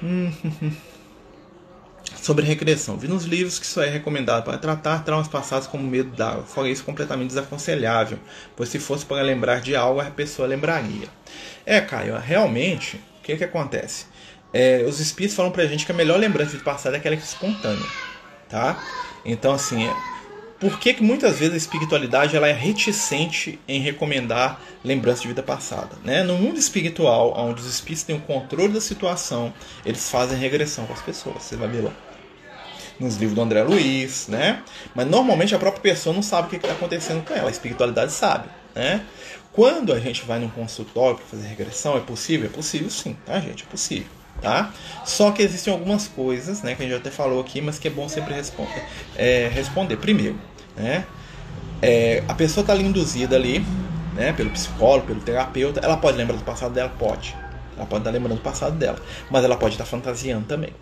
sobre 2.17 2.45
regressão. 2.45 2.97
Vi 2.97 3.09
nos 3.09 3.25
livros 3.25 3.59
que 3.59 3.67
isso 3.67 3.81
é 3.81 3.89
recomendado 3.89 4.45
para 4.45 4.59
tratar 4.59 5.05
traumas 5.05 5.29
passados 5.29 5.67
como 5.67 5.83
medo 5.85 6.15
da 6.17 6.43
fora 6.43 6.69
isso 6.69 6.85
completamente 6.85 7.29
desaconselhável, 7.29 8.19
pois 8.57 8.69
se 8.69 8.79
fosse 8.79 9.05
para 9.05 9.23
lembrar 9.23 9.61
de 9.61 9.75
algo, 9.77 10.01
a 10.01 10.11
pessoa 10.11 10.49
lembraria. 10.49 11.09
É, 11.65 11.81
Caio, 11.81 12.17
realmente, 12.19 12.97
o 12.97 13.23
que 13.23 13.37
que 13.37 13.45
acontece? 13.45 14.07
É, 14.53 14.85
os 14.87 15.01
espíritos 15.01 15.37
falam 15.37 15.53
pra 15.53 15.67
gente 15.67 15.85
que 15.85 15.93
a 15.93 15.95
melhor 15.95 16.19
lembrança 16.19 16.57
do 16.57 16.63
passado 16.65 16.95
é 16.95 16.97
aquela 16.99 17.17
que 17.17 17.23
é 17.23 17.25
espontânea, 17.25 17.87
tá? 18.49 18.83
Então, 19.25 19.53
assim, 19.53 19.87
é, 19.87 19.95
por 20.61 20.79
que, 20.81 20.95
que 20.95 21.03
muitas 21.03 21.39
vezes 21.39 21.55
a 21.55 21.57
espiritualidade 21.57 22.37
ela 22.37 22.49
é 22.49 22.53
reticente 22.53 23.61
em 23.69 23.81
recomendar 23.81 24.61
lembrança 24.83 25.23
de 25.23 25.29
vida 25.29 25.43
passada? 25.43 25.97
Né? 26.05 26.23
No 26.25 26.37
mundo 26.37 26.59
espiritual, 26.59 27.33
onde 27.37 27.61
os 27.61 27.69
espíritos 27.69 28.03
têm 28.03 28.17
o 28.17 28.21
controle 28.21 28.73
da 28.73 28.81
situação, 28.81 29.53
eles 29.87 30.11
fazem 30.11 30.37
regressão 30.37 30.85
com 30.87 30.93
as 30.93 31.03
pessoas. 31.03 31.45
Você 31.45 31.57
vai 31.57 31.69
ver 31.69 31.83
lá. 31.83 31.93
Nos 32.99 33.17
livros 33.17 33.37
do 33.37 33.43
André 33.43 33.63
Luiz, 33.63 34.27
né? 34.27 34.61
Mas 34.93 35.07
normalmente 35.07 35.55
a 35.55 35.59
própria 35.59 35.81
pessoa 35.81 36.13
não 36.13 36.23
sabe 36.23 36.49
o 36.49 36.51
que 36.51 36.57
está 36.57 36.73
acontecendo 36.73 37.25
com 37.25 37.33
ela. 37.33 37.47
A 37.47 37.51
espiritualidade 37.53 38.11
sabe, 38.11 38.49
né? 38.75 39.05
Quando 39.53 39.93
a 39.93 40.01
gente 40.01 40.25
vai 40.25 40.41
num 40.41 40.49
consultório 40.49 41.17
para 41.17 41.27
fazer 41.27 41.47
regressão, 41.47 41.97
é 41.97 42.01
possível? 42.01 42.47
É 42.47 42.53
possível 42.53 42.91
sim, 42.91 43.17
tá, 43.25 43.39
gente? 43.39 43.63
É 43.63 43.67
possível 43.67 44.19
tá? 44.41 44.73
Só 45.05 45.31
que 45.31 45.43
existem 45.43 45.73
algumas 45.73 46.07
coisas, 46.07 46.63
né, 46.63 46.75
que 46.75 46.83
a 46.83 46.87
gente 46.87 46.97
até 46.97 47.11
falou 47.11 47.41
aqui, 47.41 47.61
mas 47.61 47.79
que 47.79 47.89
é 47.89 47.91
bom 47.91 48.09
sempre 48.09 48.35
responder. 48.35 48.85
É, 49.17 49.49
responder. 49.49 49.97
Primeiro, 49.97 50.39
né, 50.79 51.05
é, 51.83 52.23
a 52.27 52.35
pessoa 52.35 52.63
está 52.63 52.73
ali 52.73 52.85
induzida 52.85 53.37
ali, 53.37 53.65
né, 54.15 54.33
pelo 54.33 54.51
psicólogo, 54.51 55.07
pelo 55.07 55.21
terapeuta, 55.21 55.81
ela 55.81 55.97
pode 55.97 56.17
lembrar 56.17 56.37
do 56.37 56.45
passado 56.45 56.75
dela? 56.75 56.93
Pode. 56.99 57.37
Ela 57.77 57.87
pode 57.87 58.01
estar 58.01 58.11
lembrando 58.11 58.37
do 58.37 58.43
passado 58.43 58.77
dela, 58.77 58.99
mas 59.31 59.45
ela 59.45 59.57
pode 59.57 59.75
estar 59.75 59.85
fantasiando 59.85 60.47
também. 60.47 60.73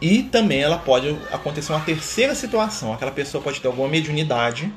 E 0.00 0.22
também 0.24 0.60
ela 0.60 0.78
pode 0.78 1.16
acontecer 1.30 1.72
uma 1.72 1.80
terceira 1.80 2.34
situação, 2.34 2.92
aquela 2.92 3.10
pessoa 3.10 3.42
pode 3.42 3.60
ter 3.60 3.66
alguma 3.66 3.88
mediunidade, 3.88 4.72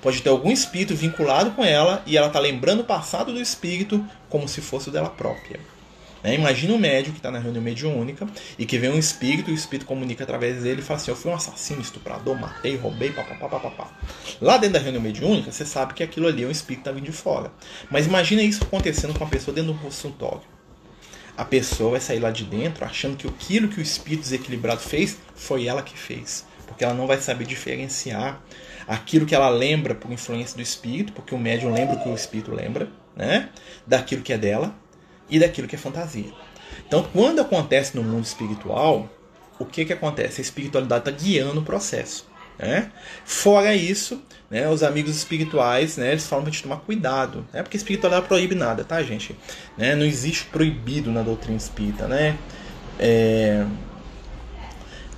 pode 0.00 0.20
ter 0.22 0.28
algum 0.28 0.50
espírito 0.50 0.94
vinculado 0.94 1.52
com 1.52 1.64
ela 1.64 2.02
e 2.06 2.16
ela 2.16 2.28
está 2.28 2.38
lembrando 2.38 2.80
o 2.80 2.84
passado 2.84 3.32
do 3.32 3.40
espírito 3.40 4.04
como 4.28 4.48
se 4.48 4.60
fosse 4.60 4.88
o 4.88 4.92
dela 4.92 5.10
própria. 5.10 5.60
Né? 6.24 6.34
Imagina 6.34 6.72
um 6.72 6.78
médium 6.78 7.12
que 7.12 7.18
está 7.18 7.30
na 7.30 7.38
reunião 7.38 7.62
mediúnica 7.62 8.26
e 8.58 8.64
que 8.64 8.78
vem 8.78 8.88
um 8.88 8.98
espírito 8.98 9.50
e 9.50 9.52
o 9.52 9.54
espírito 9.54 9.86
comunica 9.86 10.24
através 10.24 10.62
dele 10.62 10.80
e 10.80 10.82
fala 10.82 10.98
assim: 10.98 11.10
Eu 11.10 11.16
fui 11.16 11.30
um 11.30 11.34
assassino, 11.34 11.82
estuprador, 11.82 12.34
matei, 12.34 12.76
roubei, 12.76 13.12
papapá. 13.12 13.90
Lá 14.40 14.56
dentro 14.56 14.72
da 14.72 14.78
reunião 14.78 15.02
mediúnica, 15.02 15.52
você 15.52 15.66
sabe 15.66 15.92
que 15.92 16.02
aquilo 16.02 16.26
ali 16.26 16.42
é 16.42 16.46
um 16.46 16.50
espírito 16.50 16.82
que 16.82 16.88
está 16.88 16.92
vindo 16.92 17.04
de 17.04 17.12
fora. 17.12 17.52
Mas 17.90 18.06
imagina 18.06 18.42
isso 18.42 18.64
acontecendo 18.64 19.12
com 19.12 19.22
uma 19.22 19.30
pessoa 19.30 19.54
dentro 19.54 19.74
do 19.74 19.78
consultório. 19.78 20.40
A 21.36 21.44
pessoa 21.44 21.90
vai 21.90 22.00
sair 22.00 22.20
lá 22.20 22.30
de 22.30 22.44
dentro 22.44 22.84
achando 22.84 23.16
que 23.16 23.28
aquilo 23.28 23.68
que 23.68 23.78
o 23.78 23.82
espírito 23.82 24.22
desequilibrado 24.22 24.80
fez 24.80 25.18
foi 25.34 25.66
ela 25.66 25.82
que 25.82 25.98
fez. 25.98 26.46
Porque 26.66 26.84
ela 26.84 26.94
não 26.94 27.06
vai 27.06 27.18
saber 27.18 27.44
diferenciar 27.44 28.40
aquilo 28.88 29.26
que 29.26 29.34
ela 29.34 29.50
lembra 29.50 29.94
por 29.94 30.10
influência 30.10 30.56
do 30.56 30.62
espírito, 30.62 31.12
porque 31.12 31.34
o 31.34 31.38
médium 31.38 31.74
lembra 31.74 31.96
o 31.96 32.02
que 32.02 32.08
o 32.08 32.14
espírito 32.14 32.50
lembra, 32.54 32.88
né? 33.14 33.50
Daquilo 33.86 34.22
que 34.22 34.32
é 34.32 34.38
dela 34.38 34.74
e 35.28 35.38
daquilo 35.38 35.68
que 35.68 35.76
é 35.76 35.78
fantasia. 35.78 36.32
Então, 36.86 37.06
quando 37.12 37.40
acontece 37.40 37.96
no 37.96 38.02
mundo 38.02 38.24
espiritual, 38.24 39.08
o 39.58 39.64
que, 39.64 39.84
que 39.84 39.92
acontece? 39.92 40.40
A 40.40 40.42
espiritualidade 40.42 41.08
está 41.08 41.24
guiando 41.24 41.60
o 41.60 41.64
processo. 41.64 42.26
Né? 42.58 42.90
Fora 43.24 43.74
isso, 43.74 44.22
né, 44.48 44.68
os 44.68 44.84
amigos 44.84 45.16
espirituais, 45.16 45.96
né, 45.96 46.12
eles 46.12 46.26
falam 46.26 46.44
para 46.44 46.52
gente 46.52 46.62
tomar 46.62 46.76
cuidado, 46.76 47.44
né, 47.52 47.62
porque 47.62 47.76
espiritualidade 47.76 48.28
proíbe 48.28 48.54
nada, 48.54 48.84
tá, 48.84 49.02
gente? 49.02 49.36
Né? 49.76 49.96
Não 49.96 50.06
existe 50.06 50.44
proibido 50.44 51.10
na 51.10 51.22
doutrina 51.22 51.56
espírita, 51.56 52.06
né? 52.06 52.38
É, 52.96 53.66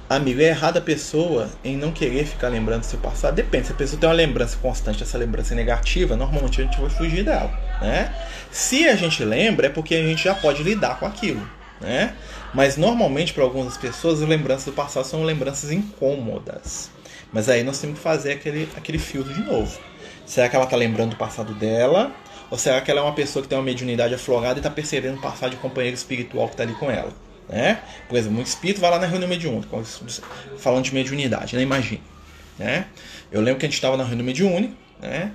Amigo, 0.09 0.41
é 0.41 0.45
errado 0.45 0.77
a 0.77 0.81
pessoa 0.81 1.51
em 1.65 1.77
não 1.77 1.91
querer 1.91 2.25
ficar 2.25 2.47
lembrando 2.47 2.83
do 2.83 2.87
seu 2.87 2.99
passado. 3.01 3.35
Depende, 3.35 3.67
se 3.67 3.73
a 3.73 3.75
pessoa 3.75 3.99
tem 3.99 4.09
uma 4.09 4.15
lembrança 4.15 4.57
constante, 4.59 5.03
essa 5.03 5.19
lembrança 5.19 5.53
é 5.53 5.57
negativa, 5.57 6.15
normalmente 6.15 6.61
a 6.61 6.65
gente 6.65 6.81
vai 6.81 6.89
fugir 6.89 7.25
dela. 7.25 7.51
Né? 7.81 8.13
Se 8.51 8.89
a 8.89 8.97
gente 8.97 9.25
lembra, 9.25 9.67
é 9.67 9.71
porque 9.71 9.95
a 9.95 10.03
gente 10.03 10.25
já 10.25 10.35
pode 10.35 10.63
lidar 10.63 10.99
com 10.99 11.07
aquilo. 11.07 11.47
Né? 11.81 12.15
Mas 12.55 12.77
normalmente, 12.77 13.33
para 13.33 13.43
algumas 13.43 13.77
pessoas, 13.77 14.23
as 14.23 14.29
lembranças 14.29 14.65
do 14.67 14.73
passado 14.73 15.05
são 15.05 15.23
lembranças 15.23 15.71
incômodas. 15.71 16.91
Mas 17.33 17.49
aí 17.49 17.63
nós 17.63 17.79
temos 17.79 17.99
que 17.99 18.03
fazer 18.03 18.33
aquele, 18.33 18.69
aquele 18.77 18.99
filtro 18.99 19.35
de 19.35 19.43
novo. 19.43 19.79
Será 20.25 20.49
que 20.49 20.57
ela 20.57 20.65
está 20.65 20.77
lembrando 20.77 21.11
do 21.11 21.17
passado 21.17 21.55
dela? 21.55 22.13
Ou 22.51 22.57
será 22.57 22.81
que 22.81 22.91
ela 22.91 23.01
é 23.01 23.03
uma 23.03 23.13
pessoa 23.13 23.43
que 23.43 23.49
tem 23.49 23.59
uma 23.59 23.65
mediunidade 23.65 24.15
aflorada 24.15 24.55
e 24.55 24.61
está 24.61 24.71
percebendo 24.71 25.19
o 25.19 25.21
passado 25.21 25.51
de 25.51 25.57
companheiro 25.57 25.95
espiritual 25.95 26.47
que 26.47 26.55
está 26.55 26.63
ali 26.63 26.75
com 26.75 26.91
ela? 26.91 27.13
Né? 27.49 27.81
Por 28.09 28.17
exemplo, 28.17 28.39
um 28.39 28.43
espírito 28.43 28.81
vai 28.81 28.91
lá 28.91 28.99
na 28.99 29.07
reunião 29.07 29.29
mediúnica, 29.29 29.69
falando 30.59 30.85
de 30.85 30.95
mediunidade, 30.95 31.55
né? 31.55 31.63
imagine. 31.63 32.03
Né? 32.59 32.87
Eu 33.31 33.41
lembro 33.41 33.61
que 33.61 33.67
a 33.67 33.69
gente 33.69 33.77
estava 33.77 33.97
na 33.97 34.05
reunião 34.05 34.25
mediúnica, 34.25 34.75
né? 35.01 35.33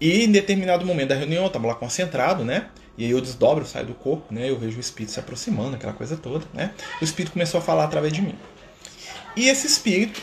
E 0.00 0.24
em 0.24 0.30
determinado 0.30 0.84
momento 0.84 1.08
da 1.08 1.14
reunião 1.14 1.50
eu 1.52 1.62
lá 1.62 1.74
concentrado, 1.74 2.44
né? 2.44 2.66
e 2.96 3.04
aí 3.04 3.10
eu 3.10 3.20
desdobro, 3.20 3.64
eu 3.64 3.68
saio 3.68 3.86
do 3.86 3.94
corpo, 3.94 4.32
né? 4.32 4.48
eu 4.48 4.58
vejo 4.58 4.76
o 4.76 4.80
espírito 4.80 5.12
se 5.12 5.20
aproximando, 5.20 5.74
aquela 5.74 5.92
coisa 5.92 6.16
toda. 6.16 6.44
Né? 6.52 6.70
O 7.00 7.04
espírito 7.04 7.32
começou 7.32 7.58
a 7.58 7.62
falar 7.62 7.84
através 7.84 8.12
de 8.12 8.22
mim. 8.22 8.34
E 9.36 9.48
esse 9.48 9.66
espírito, 9.66 10.22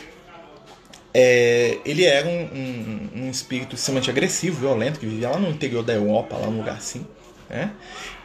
é, 1.12 1.78
ele 1.84 2.04
era 2.04 2.26
um, 2.26 2.42
um, 2.42 3.10
um, 3.24 3.30
espírito 3.30 3.74
extremamente 3.74 4.08
agressivo, 4.08 4.60
violento, 4.60 4.98
que 4.98 5.06
vivia 5.06 5.28
lá 5.28 5.38
no 5.38 5.50
interior 5.50 5.82
da 5.82 5.92
Europa, 5.92 6.36
lá 6.36 6.46
num 6.46 6.58
lugar 6.58 6.76
assim. 6.76 7.06
Né? 7.50 7.70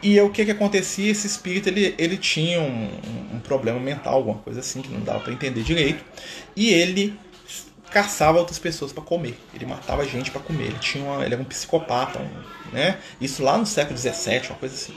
E 0.02 0.18
o 0.18 0.30
que, 0.30 0.46
que 0.46 0.50
acontecia? 0.50 1.10
Esse 1.10 1.26
espírito 1.26 1.68
ele, 1.68 1.94
ele 1.98 2.16
tinha 2.16 2.62
um, 2.62 2.88
um 3.34 3.40
problema 3.40 3.78
mental, 3.78 4.14
alguma 4.14 4.38
coisa 4.38 4.60
assim, 4.60 4.80
que 4.80 4.88
não 4.88 5.00
dava 5.00 5.20
para 5.20 5.32
entender 5.34 5.62
direito. 5.62 6.02
E 6.56 6.70
ele 6.70 7.18
caçava 7.90 8.38
outras 8.38 8.58
pessoas 8.58 8.92
para 8.92 9.02
comer. 9.02 9.38
Ele 9.54 9.66
matava 9.66 10.04
gente 10.04 10.30
para 10.30 10.40
comer. 10.40 10.64
Ele, 10.64 10.78
tinha 10.78 11.04
uma, 11.04 11.24
ele 11.24 11.34
era 11.34 11.42
um 11.42 11.46
psicopata. 11.46 12.18
Um, 12.18 12.72
né? 12.72 12.98
Isso 13.20 13.42
lá 13.42 13.56
no 13.56 13.66
século 13.66 13.98
XVII, 13.98 14.48
uma 14.48 14.58
coisa 14.58 14.74
assim. 14.74 14.94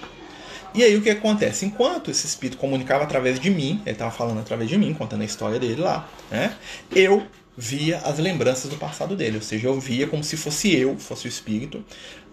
E 0.74 0.84
aí 0.84 0.96
o 0.96 1.02
que 1.02 1.10
acontece? 1.10 1.66
Enquanto 1.66 2.10
esse 2.10 2.26
espírito 2.26 2.58
comunicava 2.58 3.04
através 3.04 3.40
de 3.40 3.50
mim, 3.50 3.82
ele 3.86 3.92
estava 3.92 4.12
falando 4.12 4.40
através 4.40 4.70
de 4.70 4.78
mim, 4.78 4.94
contando 4.94 5.22
a 5.22 5.26
história 5.26 5.60
dele 5.60 5.82
lá, 5.82 6.08
né? 6.30 6.56
eu 6.90 7.28
via 7.58 7.98
as 8.00 8.18
lembranças 8.18 8.70
do 8.70 8.78
passado 8.78 9.16
dele. 9.16 9.36
Ou 9.36 9.42
seja, 9.42 9.68
eu 9.68 9.80
via 9.80 10.08
como 10.08 10.24
se 10.24 10.38
fosse 10.38 10.74
eu, 10.74 10.98
fosse 10.98 11.28
o 11.28 11.30
espírito, 11.30 11.84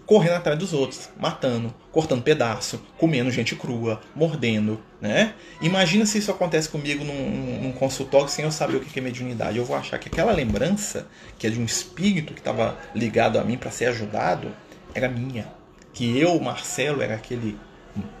correndo 0.09 0.37
atrás 0.37 0.57
dos 0.57 0.73
outros, 0.73 1.07
matando, 1.19 1.71
cortando 1.91 2.23
pedaço, 2.23 2.81
comendo 2.97 3.29
gente 3.29 3.55
crua, 3.55 4.01
mordendo, 4.15 4.81
né? 4.99 5.35
Imagina 5.61 6.03
se 6.03 6.17
isso 6.17 6.31
acontece 6.31 6.67
comigo 6.67 7.03
num, 7.03 7.61
num 7.61 7.71
consultório 7.71 8.27
sem 8.27 8.43
eu 8.43 8.51
saber 8.51 8.77
o 8.77 8.79
que 8.79 8.97
é 8.97 9.01
mediunidade. 9.03 9.59
Eu 9.59 9.65
vou 9.65 9.77
achar 9.77 9.99
que 9.99 10.09
aquela 10.09 10.31
lembrança, 10.31 11.07
que 11.37 11.45
é 11.45 11.49
de 11.51 11.59
um 11.59 11.63
espírito 11.63 12.33
que 12.33 12.39
estava 12.39 12.75
ligado 12.95 13.37
a 13.37 13.43
mim 13.43 13.55
para 13.55 13.69
ser 13.69 13.85
ajudado, 13.85 14.51
era 14.95 15.07
minha. 15.07 15.45
Que 15.93 16.17
eu, 16.17 16.39
Marcelo, 16.39 17.03
era 17.03 17.13
aquele, 17.13 17.55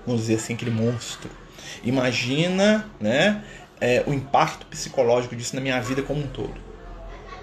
vamos 0.05 0.21
dizer 0.21 0.35
assim, 0.35 0.53
aquele 0.53 0.69
monstro. 0.69 1.31
Imagina, 1.83 2.87
né? 3.01 3.43
É, 3.81 4.03
o 4.05 4.13
impacto 4.13 4.67
psicológico 4.67 5.35
disso 5.35 5.55
na 5.55 5.61
minha 5.61 5.81
vida 5.81 6.03
como 6.03 6.21
um 6.21 6.27
todo. 6.27 6.68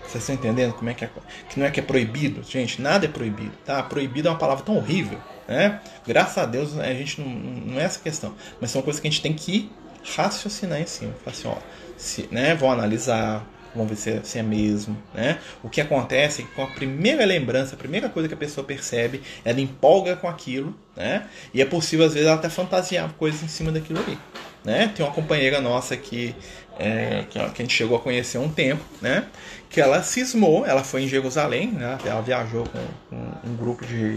Vocês 0.07 0.23
estão 0.23 0.35
entendendo 0.35 0.73
como 0.75 0.89
é 0.89 0.95
que 0.95 1.05
é? 1.05 1.11
Que 1.49 1.59
não 1.59 1.67
é 1.67 1.71
que 1.71 1.81
é 1.81 1.83
proibido? 1.83 2.43
Gente, 2.43 2.81
nada 2.81 3.07
é 3.07 3.09
proibido, 3.09 3.53
tá? 3.65 3.83
Proibido 3.83 4.29
é 4.29 4.31
uma 4.31 4.39
palavra 4.39 4.65
tão 4.65 4.77
horrível, 4.77 5.19
né? 5.49 5.81
Graças 6.07 6.39
a 6.39 6.47
Deus 6.47 6.79
a 6.79 6.93
gente 6.95 7.21
não, 7.21 7.29
não 7.29 7.81
é 7.81 7.85
essa 7.85 7.99
questão. 7.99 8.35
Mas 8.61 8.71
são 8.71 8.83
coisas 8.83 9.01
que 9.01 9.09
a 9.09 9.11
gente 9.11 9.23
tem 9.23 9.33
que 9.33 9.71
raciocinar 10.17 10.81
em 10.81 10.87
cima. 10.87 11.13
Falar 11.25 11.37
assim, 11.37 11.49
ó, 11.49 11.57
se, 11.97 12.29
né? 12.31 12.55
Vão 12.55 12.71
analisar, 12.71 13.45
vão 13.75 13.87
ver 13.87 13.97
se 13.97 14.11
é, 14.11 14.21
se 14.23 14.39
é 14.39 14.43
mesmo, 14.43 14.97
né? 15.15 15.39
O 15.63 15.69
que 15.69 15.81
acontece 15.81 16.43
é 16.43 16.45
que 16.45 16.53
com 16.53 16.63
a 16.63 16.67
primeira 16.69 17.25
lembrança, 17.25 17.75
a 17.75 17.79
primeira 17.79 18.09
coisa 18.09 18.29
que 18.29 18.35
a 18.35 18.37
pessoa 18.37 18.67
percebe, 18.67 19.23
ela 19.45 19.61
empolga 19.61 20.17
com 20.17 20.29
aquilo, 20.29 20.75
né? 20.97 21.27
E 21.53 21.61
é 21.61 21.65
possível 21.65 22.07
às 22.07 22.15
vezes 22.15 22.27
ela 22.27 22.37
até 22.37 22.49
fantasiar 22.49 23.13
coisas 23.15 23.43
em 23.43 23.49
cima 23.49 23.71
daquilo 23.71 24.01
ali. 24.01 24.19
Né? 24.65 24.93
Tem 24.97 25.07
uma 25.07 25.13
companheira 25.15 25.61
nossa 25.61 25.97
que, 25.97 26.35
é, 26.79 27.25
que, 27.29 27.39
a 27.39 27.49
gente 27.49 27.75
chegou 27.75 27.97
a 27.97 28.01
conhecer 28.01 28.39
há 28.39 28.41
um 28.41 28.49
tempo, 28.49 28.83
né? 29.01 29.27
que 29.69 29.81
ela 29.81 30.03
cismou, 30.03 30.65
ela 30.65 30.85
foi 30.85 31.03
em 31.03 31.09
Jerusalém, 31.09 31.69
né? 31.69 31.99
ela 32.05 32.21
viajou 32.21 32.65
com, 32.65 32.85
com 33.11 33.51
um 33.51 33.57
grupo 33.57 33.85
de, 33.85 34.17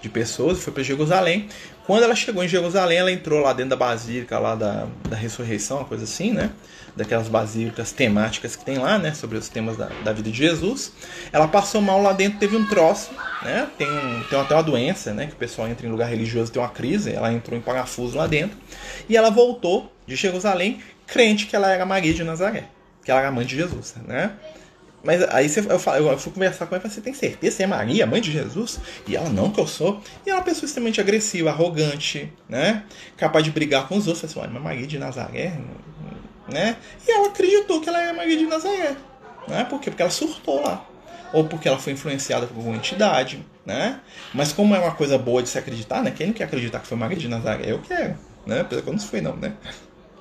de 0.00 0.08
pessoas, 0.08 0.58
foi 0.58 0.72
para 0.72 0.82
Jerusalém. 0.82 1.48
Quando 1.86 2.02
ela 2.02 2.14
chegou 2.14 2.44
em 2.44 2.48
Jerusalém, 2.48 2.98
ela 2.98 3.10
entrou 3.10 3.40
lá 3.40 3.52
dentro 3.54 3.70
da 3.70 3.76
basílica 3.76 4.38
lá 4.38 4.54
da, 4.54 4.86
da 5.08 5.16
ressurreição, 5.16 5.78
uma 5.78 5.86
coisa 5.86 6.04
assim, 6.04 6.32
né? 6.32 6.50
Daquelas 6.94 7.28
basílicas 7.28 7.92
temáticas 7.92 8.56
que 8.56 8.62
tem 8.62 8.76
lá, 8.76 8.98
né? 8.98 9.14
Sobre 9.14 9.38
os 9.38 9.48
temas 9.48 9.78
da, 9.78 9.86
da 10.04 10.12
vida 10.12 10.30
de 10.30 10.36
Jesus. 10.36 10.92
Ela 11.32 11.48
passou 11.48 11.80
mal 11.80 12.02
lá 12.02 12.12
dentro, 12.12 12.38
teve 12.38 12.58
um 12.58 12.66
troço, 12.66 13.10
né? 13.42 13.66
Tem, 13.78 13.88
tem 14.28 14.38
até 14.38 14.54
uma 14.54 14.62
doença, 14.62 15.14
né? 15.14 15.28
Que 15.28 15.32
o 15.32 15.36
pessoal 15.36 15.66
entra 15.66 15.86
em 15.86 15.90
lugar 15.90 16.10
religioso 16.10 16.52
tem 16.52 16.60
uma 16.60 16.68
crise. 16.68 17.10
Ela 17.10 17.32
entrou 17.32 17.58
em 17.58 17.62
parafuso 17.62 18.18
lá 18.18 18.26
dentro. 18.26 18.58
E 19.08 19.16
ela 19.16 19.30
voltou 19.30 19.90
de 20.06 20.14
Jerusalém, 20.14 20.80
crente 21.08 21.46
que 21.46 21.56
ela 21.56 21.72
era 21.72 21.84
Maria 21.84 22.14
de 22.14 22.22
Nazaré, 22.22 22.68
que 23.04 23.10
ela 23.10 23.20
era 23.20 23.32
mãe 23.32 23.44
de 23.44 23.56
Jesus, 23.56 23.96
né? 24.06 24.32
Mas 25.02 25.22
aí 25.30 25.48
você, 25.48 25.60
eu, 25.60 25.78
falo, 25.78 26.08
eu 26.08 26.18
fui 26.18 26.32
conversar 26.32 26.66
com 26.66 26.74
ela 26.74 26.80
e 26.80 26.82
falei, 26.82 26.94
você 26.94 27.00
tem 27.00 27.14
certeza? 27.14 27.56
Você 27.56 27.62
é 27.62 27.66
Maria, 27.66 28.06
mãe 28.06 28.20
de 28.20 28.30
Jesus? 28.32 28.78
E 29.06 29.16
ela, 29.16 29.28
não, 29.28 29.50
que 29.50 29.60
eu 29.60 29.66
sou. 29.66 30.00
E 30.26 30.28
ela 30.28 30.38
é 30.38 30.40
uma 30.40 30.44
pessoa 30.44 30.66
extremamente 30.66 31.00
agressiva, 31.00 31.50
arrogante, 31.50 32.32
né? 32.48 32.84
Capaz 33.16 33.44
de 33.44 33.50
brigar 33.50 33.88
com 33.88 33.96
os 33.96 34.06
outros. 34.06 34.24
Eu 34.24 34.28
falei 34.28 34.48
assim, 34.48 34.54
mas 34.54 34.62
Maria 34.62 34.86
de 34.86 34.98
Nazaré? 34.98 35.52
né? 36.48 36.76
E 37.06 37.10
ela 37.10 37.28
acreditou 37.28 37.80
que 37.80 37.88
ela 37.88 38.00
era 38.00 38.12
Maria 38.12 38.36
de 38.36 38.46
Nazaré, 38.46 38.96
né? 39.46 39.64
Por 39.64 39.80
quê? 39.80 39.90
Porque 39.90 40.02
ela 40.02 40.10
surtou 40.10 40.62
lá. 40.62 40.84
Ou 41.32 41.44
porque 41.44 41.68
ela 41.68 41.78
foi 41.78 41.92
influenciada 41.92 42.46
por 42.46 42.56
alguma 42.56 42.76
entidade, 42.76 43.44
né? 43.66 44.00
Mas 44.32 44.52
como 44.52 44.74
é 44.74 44.78
uma 44.78 44.94
coisa 44.94 45.18
boa 45.18 45.42
de 45.42 45.48
se 45.48 45.58
acreditar, 45.58 46.02
né? 46.02 46.10
Quem 46.10 46.28
não 46.28 46.34
quer 46.34 46.44
acreditar 46.44 46.80
que 46.80 46.86
foi 46.86 46.96
Maria 46.96 47.18
de 47.18 47.28
Nazaré? 47.28 47.70
Eu 47.70 47.80
quero, 47.80 48.16
né? 48.46 48.60
Apesar 48.60 48.82
que 48.82 48.88
eu 48.88 48.92
não 48.92 49.00
fui 49.00 49.20
não, 49.20 49.36
né? 49.36 49.52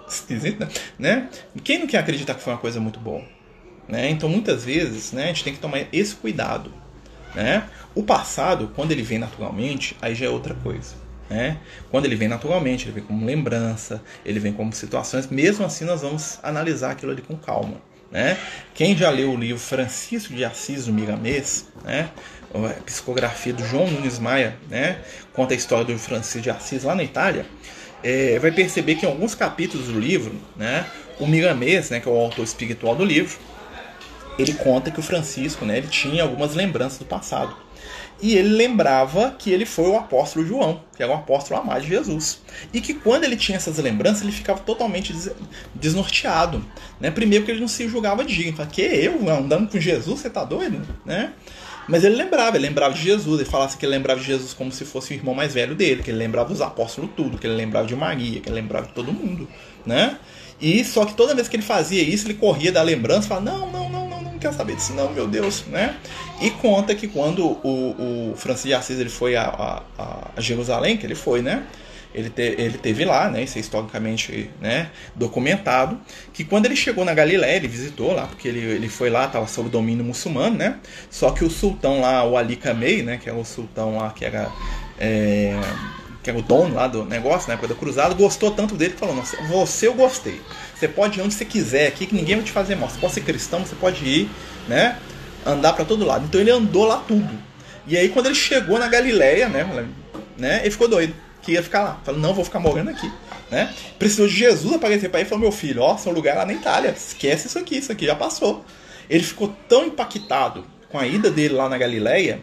Esquisito, 0.07 0.67
né? 0.97 1.29
Quem 1.63 1.79
não 1.79 1.87
quer 1.87 1.97
acreditar 1.97 2.33
que 2.33 2.41
foi 2.41 2.53
uma 2.53 2.59
coisa 2.59 2.79
muito 2.79 2.99
boa? 2.99 3.23
Né? 3.87 4.09
Então, 4.09 4.27
muitas 4.27 4.65
vezes, 4.65 5.11
né, 5.11 5.25
a 5.25 5.27
gente 5.27 5.43
tem 5.43 5.53
que 5.53 5.59
tomar 5.59 5.85
esse 5.91 6.15
cuidado. 6.15 6.73
Né? 7.33 7.63
O 7.95 8.03
passado, 8.03 8.71
quando 8.75 8.91
ele 8.91 9.01
vem 9.01 9.17
naturalmente, 9.17 9.95
aí 10.01 10.13
já 10.15 10.25
é 10.25 10.29
outra 10.29 10.53
coisa. 10.55 10.95
Né? 11.29 11.57
Quando 11.89 12.05
ele 12.05 12.15
vem 12.15 12.27
naturalmente, 12.27 12.85
ele 12.85 12.93
vem 12.93 13.03
como 13.03 13.25
lembrança, 13.25 14.01
ele 14.25 14.39
vem 14.39 14.53
como 14.53 14.73
situações. 14.73 15.27
Mesmo 15.27 15.65
assim, 15.65 15.85
nós 15.85 16.01
vamos 16.01 16.39
analisar 16.41 16.91
aquilo 16.91 17.11
ali 17.11 17.21
com 17.21 17.35
calma. 17.35 17.75
Né? 18.11 18.37
Quem 18.73 18.95
já 18.95 19.09
leu 19.09 19.31
o 19.31 19.37
livro 19.37 19.59
Francisco 19.59 20.33
de 20.33 20.43
Assis, 20.45 20.87
o 20.87 20.93
Miramês, 20.93 21.67
né? 21.83 22.09
psicografia 22.85 23.53
do 23.53 23.63
João 23.65 23.91
Nunes 23.91 24.17
Maia, 24.17 24.57
né? 24.69 25.01
conta 25.33 25.53
a 25.53 25.57
história 25.57 25.85
do 25.85 25.99
Francisco 25.99 26.41
de 26.41 26.49
Assis 26.49 26.83
lá 26.83 26.95
na 26.95 27.03
Itália, 27.03 27.45
é, 28.03 28.37
vai 28.39 28.51
perceber 28.51 28.95
que 28.95 29.05
em 29.05 29.09
alguns 29.09 29.35
capítulos 29.35 29.87
do 29.87 29.99
livro, 29.99 30.35
né, 30.55 30.85
o 31.19 31.27
Miramês, 31.27 31.89
né, 31.89 31.99
que 31.99 32.07
é 32.07 32.11
o 32.11 32.15
autor 32.15 32.43
espiritual 32.43 32.95
do 32.95 33.03
livro, 33.03 33.37
ele 34.37 34.53
conta 34.53 34.91
que 34.91 34.99
o 34.99 35.03
Francisco, 35.03 35.65
né, 35.65 35.77
ele 35.77 35.87
tinha 35.87 36.23
algumas 36.23 36.53
lembranças 36.53 36.99
do 36.99 37.05
passado. 37.05 37.55
E 38.19 38.35
ele 38.35 38.49
lembrava 38.49 39.35
que 39.37 39.51
ele 39.51 39.65
foi 39.65 39.87
o 39.89 39.95
apóstolo 39.95 40.45
João, 40.45 40.81
que 40.95 41.03
era 41.03 41.11
o 41.11 41.15
apóstolo 41.15 41.59
amado 41.59 41.81
de 41.81 41.89
Jesus. 41.89 42.41
E 42.73 42.81
que 42.81 42.95
quando 42.95 43.25
ele 43.25 43.35
tinha 43.35 43.57
essas 43.57 43.77
lembranças, 43.77 44.23
ele 44.23 44.31
ficava 44.31 44.59
totalmente 44.59 45.15
desnorteado. 45.75 46.65
Né? 46.99 47.11
Primeiro 47.11 47.45
que 47.45 47.51
ele 47.51 47.59
não 47.59 47.67
se 47.67 47.87
julgava 47.87 48.23
digno. 48.23 48.53
Falava, 48.53 48.73
que 48.73 48.81
eu 48.81 49.29
andando 49.29 49.69
com 49.69 49.79
Jesus, 49.79 50.19
você 50.19 50.31
tá 50.31 50.43
doido? 50.43 50.81
Né? 51.05 51.31
Mas 51.87 52.03
ele 52.03 52.15
lembrava, 52.15 52.57
ele 52.57 52.67
lembrava 52.67 52.93
de 52.93 53.01
Jesus, 53.01 53.39
ele 53.39 53.49
falava 53.49 53.75
que 53.75 53.85
ele 53.85 53.91
lembrava 53.91 54.19
de 54.19 54.25
Jesus 54.25 54.53
como 54.53 54.71
se 54.71 54.83
fosse 54.83 55.13
o 55.13 55.15
irmão 55.15 55.33
mais 55.33 55.53
velho 55.53 55.73
dele, 55.73 56.03
que 56.03 56.11
ele 56.11 56.17
lembrava 56.17 56.49
dos 56.49 56.61
apóstolos 56.61 57.11
tudo, 57.15 57.37
que 57.37 57.47
ele 57.47 57.55
lembrava 57.55 57.87
de 57.87 57.95
Maria, 57.95 58.41
que 58.41 58.49
ele 58.49 58.55
lembrava 58.55 58.87
de 58.87 58.93
todo 58.93 59.11
mundo, 59.13 59.47
né? 59.85 60.17
E 60.59 60.83
só 60.83 61.05
que 61.05 61.13
toda 61.13 61.33
vez 61.35 61.47
que 61.47 61.55
ele 61.55 61.63
fazia 61.63 62.01
isso, 62.01 62.27
ele 62.27 62.33
corria 62.33 62.71
da 62.71 62.81
lembrança 62.81 63.25
e 63.25 63.29
falava, 63.29 63.45
não, 63.45 63.71
não, 63.71 63.89
não, 63.89 64.21
não 64.37 64.39
quer 64.39 64.53
saber 64.53 64.75
disso 64.75 64.93
não, 64.93 65.11
meu 65.11 65.27
Deus, 65.27 65.63
né? 65.67 65.95
E 66.41 66.51
conta 66.51 66.93
que 66.93 67.07
quando 67.07 67.45
o, 67.45 68.31
o 68.31 68.35
Francisco 68.35 68.67
de 68.67 68.73
Assis 68.73 68.99
ele 68.99 69.09
foi 69.09 69.35
a, 69.35 69.43
a, 69.97 70.31
a 70.35 70.41
Jerusalém, 70.41 70.97
que 70.97 71.05
ele 71.05 71.15
foi, 71.15 71.41
né? 71.41 71.63
Ele, 72.13 72.29
te, 72.29 72.41
ele 72.41 72.77
teve 72.77 73.05
lá, 73.05 73.29
né, 73.29 73.43
isso 73.43 73.57
é 73.57 73.61
historicamente 73.61 74.49
né, 74.59 74.89
documentado, 75.13 75.99
que 76.33 76.43
quando 76.43 76.65
ele 76.65 76.75
chegou 76.75 77.05
na 77.05 77.13
Galiléia, 77.13 77.57
ele 77.57 77.67
visitou 77.67 78.13
lá, 78.13 78.25
porque 78.25 78.47
ele, 78.47 78.59
ele 78.59 78.89
foi 78.89 79.09
lá, 79.09 79.25
estava 79.25 79.45
sob 79.45 79.69
domínio 79.69 80.03
muçulmano, 80.03 80.57
né? 80.57 80.77
Só 81.11 81.31
que 81.31 81.43
o 81.43 81.49
sultão 81.49 82.01
lá, 82.01 82.23
o 82.23 82.35
Ali 82.35 82.55
Kamei, 82.55 83.03
né, 83.03 83.17
que 83.17 83.29
é 83.29 83.33
o 83.33 83.43
sultão 83.43 83.97
lá 83.97 84.11
que 84.11 84.25
era 84.25 84.51
é, 84.99 85.59
que 86.27 86.31
era 86.31 86.39
o 86.39 86.41
dono 86.41 86.75
lá 86.75 86.87
do 86.87 87.05
negócio, 87.05 87.47
na 87.47 87.53
época 87.53 87.69
da 87.69 87.75
cruzada, 87.75 88.13
gostou 88.13 88.51
tanto 88.51 88.75
dele 88.75 88.93
que 88.93 88.99
falou: 88.99 89.15
Nossa, 89.15 89.37
você 89.43 89.87
eu 89.87 89.93
gostei. 89.93 90.41
Você 90.75 90.85
pode 90.85 91.17
ir 91.17 91.23
onde 91.23 91.33
você 91.33 91.45
quiser 91.45 91.87
aqui, 91.87 92.05
que 92.05 92.13
ninguém 92.13 92.35
vai 92.35 92.43
te 92.43 92.51
fazer 92.51 92.75
mal. 92.75 92.89
Você 92.89 92.99
pode 92.99 93.13
ser 93.13 93.21
cristão, 93.21 93.65
você 93.65 93.75
pode 93.75 94.03
ir, 94.03 94.29
né? 94.67 94.97
Andar 95.45 95.71
para 95.71 95.85
todo 95.85 96.05
lado. 96.05 96.25
Então 96.25 96.41
ele 96.41 96.51
andou 96.51 96.85
lá 96.85 96.97
tudo. 96.97 97.29
E 97.87 97.97
aí 97.97 98.09
quando 98.09 98.25
ele 98.25 98.35
chegou 98.35 98.77
na 98.77 98.89
Galileia, 98.89 99.47
né? 99.47 99.87
né 100.37 100.59
ele 100.61 100.71
ficou 100.71 100.89
doido. 100.89 101.13
Que 101.47 101.53
ia 101.53 101.63
ficar 101.63 101.81
lá. 101.81 102.01
Falou, 102.03 102.19
não, 102.19 102.33
vou 102.33 102.43
ficar 102.43 102.59
morando 102.59 102.89
aqui. 102.89 103.09
Né? 103.49 103.73
Precisou 103.97 104.27
de 104.27 104.35
Jesus 104.35 104.73
aparecer 104.73 105.07
para 105.07 105.21
ele 105.21 105.27
e 105.27 105.29
falou: 105.29 105.43
Meu 105.43 105.51
filho, 105.53 105.81
ó, 105.81 105.95
seu 105.95 106.11
lugar 106.11 106.35
é 106.35 106.39
lá 106.39 106.45
na 106.45 106.51
Itália. 106.51 106.89
Esquece 106.89 107.47
isso 107.47 107.57
aqui, 107.57 107.77
isso 107.77 107.89
aqui 107.89 108.05
já 108.05 108.17
passou. 108.17 108.65
Ele 109.09 109.23
ficou 109.23 109.55
tão 109.69 109.85
impactado 109.85 110.65
com 110.89 110.99
a 110.99 111.07
ida 111.07 111.31
dele 111.31 111.53
lá 111.53 111.69
na 111.69 111.77
Galileia 111.77 112.41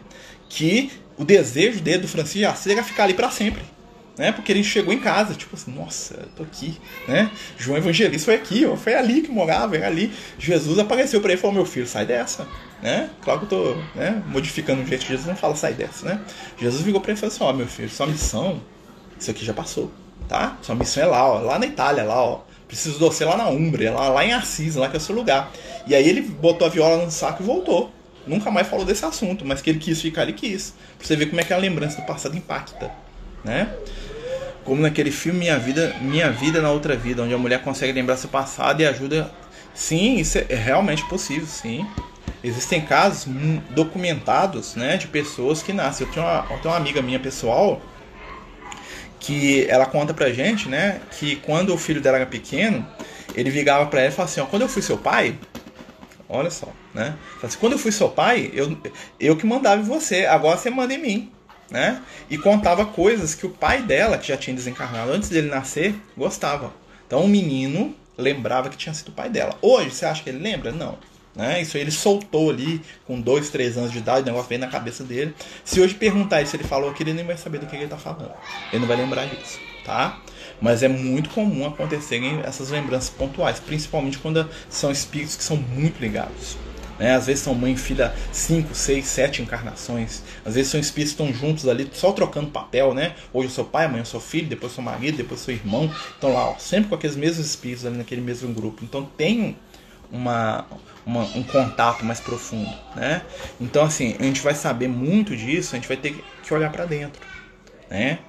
que 0.49 0.91
o 1.19 1.23
desejo 1.23 1.81
dele 1.81 1.99
do 1.99 2.07
Francisco 2.07 2.51
Assis 2.51 2.71
era 2.71 2.83
ficar 2.83 3.03
ali 3.03 3.13
para 3.13 3.29
sempre 3.29 3.61
né? 4.17 4.31
Porque 4.31 4.51
ele 4.51 4.63
chegou 4.63 4.93
em 4.93 4.99
casa, 4.99 5.33
tipo 5.33 5.55
assim, 5.55 5.71
nossa, 5.71 6.27
tô 6.35 6.43
aqui, 6.43 6.77
né? 7.07 7.29
João 7.57 7.77
Evangelista 7.77 8.25
foi 8.25 8.35
aqui, 8.35 8.65
ó, 8.65 8.75
foi 8.75 8.95
ali 8.95 9.21
que 9.21 9.31
morava, 9.31 9.75
era 9.75 9.87
ali. 9.87 10.11
Jesus 10.39 10.79
apareceu 10.79 11.19
para 11.21 11.31
ele 11.31 11.39
e 11.39 11.41
falou: 11.41 11.55
Meu 11.55 11.65
filho, 11.65 11.87
sai 11.87 12.05
dessa, 12.05 12.47
né? 12.81 13.09
Claro 13.21 13.41
que 13.41 13.45
eu 13.45 13.49
tô 13.49 13.75
né, 13.95 14.23
modificando 14.27 14.81
o 14.81 14.85
jeito 14.85 15.01
que 15.01 15.11
Jesus 15.11 15.27
não 15.27 15.35
fala, 15.35 15.55
sai 15.55 15.73
dessa, 15.73 16.05
né? 16.05 16.21
Jesus 16.57 16.81
virou 16.81 17.01
para 17.01 17.11
ele 17.11 17.17
e 17.17 17.21
falou 17.21 17.35
assim: 17.35 17.43
Ó, 17.43 17.53
meu 17.53 17.67
filho, 17.67 17.89
sua 17.89 18.07
missão, 18.07 18.61
isso 19.19 19.31
aqui 19.31 19.45
já 19.45 19.53
passou, 19.53 19.91
tá? 20.27 20.57
Sua 20.61 20.75
missão 20.75 21.03
é 21.03 21.05
lá, 21.05 21.27
ó, 21.27 21.39
lá 21.39 21.59
na 21.59 21.65
Itália, 21.65 22.03
lá, 22.03 22.23
ó. 22.23 22.41
Preciso 22.67 22.95
de 22.95 22.99
você 22.99 23.23
lá 23.23 23.37
na 23.37 23.47
Umbria, 23.47 23.91
lá, 23.91 24.09
lá 24.09 24.25
em 24.25 24.33
Assis, 24.33 24.75
lá 24.75 24.89
que 24.89 24.95
é 24.95 24.97
o 24.97 25.01
seu 25.01 25.15
lugar. 25.15 25.51
E 25.87 25.93
aí 25.93 26.07
ele 26.07 26.21
botou 26.21 26.67
a 26.67 26.69
viola 26.69 27.03
no 27.03 27.11
saco 27.11 27.43
e 27.43 27.45
voltou. 27.45 27.91
Nunca 28.25 28.49
mais 28.49 28.67
falou 28.67 28.83
desse 28.83 29.05
assunto, 29.05 29.45
mas 29.45 29.61
que 29.61 29.69
ele 29.69 29.79
quis 29.79 30.01
ficar, 30.01 30.23
ele 30.23 30.33
quis. 30.33 30.73
Pra 30.97 31.07
você 31.07 31.15
ver 31.15 31.27
como 31.27 31.39
é 31.39 31.43
que 31.43 31.53
a 31.53 31.57
lembrança 31.57 32.01
do 32.01 32.07
passado 32.07 32.35
impacta, 32.35 32.91
né? 33.43 33.71
Como 34.63 34.81
naquele 34.81 35.11
filme 35.11 35.39
Minha 35.39 35.59
Vida, 35.59 35.95
Minha 36.01 36.31
Vida 36.31 36.59
na 36.59 36.71
Outra 36.71 36.95
Vida, 36.95 37.21
onde 37.21 37.35
a 37.35 37.37
mulher 37.37 37.61
consegue 37.61 37.93
lembrar 37.93 38.17
seu 38.17 38.29
passado 38.29 38.81
e 38.81 38.85
ajuda. 38.85 39.31
Sim, 39.75 40.15
isso 40.15 40.39
é 40.39 40.55
realmente 40.55 41.07
possível, 41.07 41.45
sim. 41.45 41.85
Existem 42.43 42.81
casos 42.81 43.27
documentados, 43.71 44.75
né, 44.75 44.97
de 44.97 45.07
pessoas 45.07 45.61
que 45.61 45.71
nascem. 45.71 46.07
Eu 46.07 46.13
tenho 46.13 46.25
uma, 46.25 46.45
eu 46.49 46.57
tenho 46.57 46.73
uma 46.73 46.77
amiga 46.77 47.01
minha 47.01 47.19
pessoal 47.19 47.79
que 49.25 49.65
ela 49.69 49.85
conta 49.85 50.13
pra 50.13 50.31
gente, 50.31 50.69
né, 50.69 51.01
que 51.11 51.37
quando 51.37 51.73
o 51.73 51.77
filho 51.77 52.01
dela 52.01 52.17
era 52.17 52.25
pequeno, 52.25 52.85
ele 53.33 53.49
ligava 53.49 53.85
pra 53.87 54.01
ela 54.01 54.09
e 54.09 54.11
falava 54.11 54.31
assim, 54.31 54.41
ó, 54.41 54.45
quando 54.45 54.61
eu 54.61 54.69
fui 54.69 54.81
seu 54.81 54.97
pai, 54.97 55.37
olha 56.29 56.49
só, 56.49 56.67
né, 56.93 57.15
assim, 57.41 57.57
quando 57.59 57.73
eu 57.73 57.79
fui 57.79 57.91
seu 57.91 58.09
pai, 58.09 58.51
eu, 58.53 58.77
eu 59.19 59.35
que 59.35 59.45
mandava 59.45 59.81
em 59.81 59.85
você, 59.85 60.25
agora 60.25 60.57
você 60.57 60.69
manda 60.69 60.93
em 60.93 61.01
mim 61.01 61.31
né? 61.69 62.01
E 62.29 62.37
contava 62.37 62.85
coisas 62.85 63.33
que 63.33 63.45
o 63.45 63.49
pai 63.49 63.81
dela, 63.81 64.17
que 64.17 64.27
já 64.27 64.37
tinha 64.37 64.55
desencarnado 64.55 65.11
antes 65.11 65.29
dele 65.29 65.49
nascer, 65.49 65.95
gostava. 66.15 66.71
Então 67.07 67.23
o 67.23 67.27
menino 67.27 67.95
lembrava 68.17 68.69
que 68.69 68.77
tinha 68.77 68.93
sido 68.93 69.09
o 69.09 69.13
pai 69.13 69.29
dela. 69.29 69.57
Hoje, 69.61 69.91
você 69.91 70.05
acha 70.05 70.23
que 70.23 70.29
ele 70.29 70.39
lembra? 70.39 70.71
Não. 70.71 70.97
Né? 71.35 71.61
Isso 71.61 71.75
aí 71.75 71.83
ele 71.83 71.91
soltou 71.91 72.49
ali 72.49 72.81
com 73.05 73.19
dois, 73.19 73.49
três 73.49 73.77
anos 73.77 73.91
de 73.91 73.97
idade, 73.97 74.21
o 74.21 74.25
negócio 74.25 74.47
veio 74.47 74.61
na 74.61 74.67
cabeça 74.67 75.03
dele. 75.03 75.35
Se 75.63 75.81
hoje 75.81 75.93
perguntar 75.93 76.41
isso, 76.41 76.55
ele 76.55 76.63
falou 76.63 76.89
aquilo, 76.89 77.09
ele 77.09 77.17
nem 77.17 77.25
vai 77.25 77.37
saber 77.37 77.59
do 77.59 77.65
que 77.65 77.75
ele 77.75 77.83
está 77.83 77.97
falando. 77.97 78.31
Ele 78.71 78.79
não 78.79 78.87
vai 78.87 78.97
lembrar 78.97 79.25
disso, 79.25 79.59
tá? 79.83 80.21
Mas 80.61 80.81
é 80.81 80.87
muito 80.87 81.29
comum 81.31 81.67
acontecerem 81.67 82.39
essas 82.45 82.69
lembranças 82.69 83.09
pontuais, 83.09 83.59
principalmente 83.59 84.17
quando 84.17 84.49
são 84.69 84.89
espíritos 84.89 85.35
que 85.35 85.43
são 85.43 85.57
muito 85.57 85.99
ligados. 85.99 86.57
Né? 86.97 87.13
Às 87.13 87.25
vezes 87.25 87.43
são 87.43 87.53
mãe 87.53 87.73
e 87.73 87.77
filha 87.77 88.13
5, 88.31 88.73
6, 88.73 89.05
7 89.05 89.41
encarnações. 89.41 90.23
Às 90.45 90.55
vezes 90.55 90.71
são 90.71 90.79
espíritos 90.79 91.13
que 91.15 91.21
estão 91.21 91.37
juntos 91.37 91.67
ali, 91.67 91.89
só 91.93 92.13
trocando 92.13 92.47
papel, 92.47 92.93
né? 92.93 93.15
Hoje 93.33 93.49
eu 93.49 93.51
sou 93.53 93.65
pai, 93.65 93.85
amanhã 93.85 94.01
eu 94.01 94.05
sou 94.05 94.21
filho, 94.21 94.47
depois 94.47 94.71
sou 94.71 94.81
marido, 94.81 95.17
depois 95.17 95.41
sou 95.41 95.53
irmão. 95.53 95.93
Então 96.17 96.33
lá, 96.33 96.51
ó, 96.51 96.57
sempre 96.57 96.87
com 96.87 96.95
aqueles 96.95 97.17
mesmos 97.17 97.45
espíritos 97.45 97.85
ali 97.85 97.97
naquele 97.97 98.21
mesmo 98.21 98.53
grupo. 98.53 98.83
Então 98.83 99.03
tem 99.17 99.57
uma, 100.09 100.65
uma, 101.05 101.23
um 101.35 101.43
contato 101.43 102.03
mais 102.03 102.19
profundo, 102.19 102.73
né? 102.95 103.21
Então 103.59 103.83
assim, 103.83 104.15
a 104.19 104.23
gente 104.23 104.41
vai 104.41 104.55
saber 104.55 104.87
muito 104.87 105.35
disso, 105.35 105.75
a 105.75 105.79
gente 105.79 105.87
vai 105.87 105.97
ter 105.97 106.23
que 106.43 106.53
olhar 106.53 106.71
para 106.71 106.85
dentro, 106.85 107.21
né? 107.89 108.19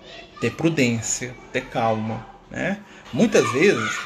Ter 0.40 0.52
prudência, 0.52 1.34
ter 1.52 1.62
calma, 1.62 2.26
né? 2.50 2.78
Muitas 3.12 3.50
vezes 3.52 3.98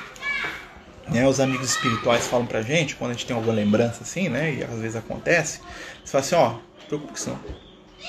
né, 1.08 1.26
os 1.26 1.40
amigos 1.40 1.70
espirituais 1.70 2.26
falam 2.26 2.46
pra 2.46 2.62
gente, 2.62 2.94
quando 2.94 3.10
a 3.10 3.14
gente 3.14 3.26
tem 3.26 3.34
alguma 3.34 3.54
lembrança 3.54 4.02
assim, 4.02 4.28
né? 4.28 4.54
E 4.54 4.64
às 4.64 4.78
vezes 4.78 4.96
acontece, 4.96 5.60
você 6.04 6.12
fala 6.12 6.24
assim, 6.24 6.34
ó, 6.36 6.70
não. 7.26 7.38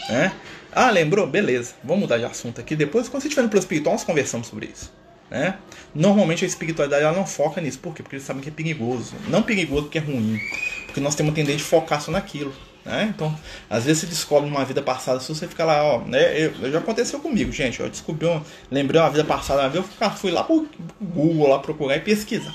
Né? 0.10 0.32
Ah, 0.72 0.90
lembrou? 0.90 1.28
Beleza, 1.28 1.74
vamos 1.84 2.02
mudar 2.02 2.18
de 2.18 2.26
assunto 2.26 2.62
aqui. 2.62 2.76
Depois, 2.76 3.10
quando 3.10 3.22
você 3.22 3.28
estiver 3.28 3.44
no 3.44 3.50
plano 3.50 3.64
espiritual, 3.64 3.94
nós 3.94 4.04
conversamos 4.04 4.48
sobre 4.48 4.68
isso. 4.68 4.92
Né? 5.32 5.58
Normalmente 5.96 6.44
a 6.44 6.48
espiritualidade 6.48 7.06
ela 7.06 7.16
não 7.16 7.26
foca 7.26 7.62
nisso. 7.62 7.80
Por 7.80 7.96
quê? 7.96 8.04
Porque 8.04 8.18
eles 8.18 8.26
sabem 8.26 8.44
que 8.44 8.50
é 8.50 8.52
perigoso. 8.52 9.16
Não 9.30 9.42
perigoso 9.42 9.84
porque 9.84 9.98
é 9.98 10.02
ruim. 10.02 10.38
Porque 10.86 11.00
nós 11.00 11.16
temos 11.16 11.34
tendência 11.34 11.60
de 11.60 11.64
focar 11.64 12.02
só 12.02 12.12
naquilo. 12.12 12.54
Né? 12.84 13.14
Então, 13.16 13.34
às 13.70 13.86
vezes 13.86 14.02
você 14.02 14.08
descobre 14.08 14.50
uma 14.50 14.66
vida 14.66 14.82
passada, 14.82 15.20
se 15.20 15.34
você 15.34 15.48
fica 15.48 15.64
lá, 15.64 15.84
ó, 15.84 16.00
né? 16.00 16.48
Eu, 16.48 16.72
já 16.72 16.80
aconteceu 16.80 17.20
comigo, 17.20 17.52
gente. 17.52 17.80
Eu 17.80 17.90
descobri, 17.90 18.26
uma, 18.26 18.44
lembrei 18.70 19.00
uma 19.00 19.10
vida 19.10 19.24
passada, 19.24 19.72
eu 19.74 19.84
fui 20.18 20.32
lá 20.32 20.44
pro 20.44 20.68
Google 21.00 21.48
lá 21.48 21.60
procurar 21.60 21.96
e 21.96 22.02
pesquisar. 22.02 22.54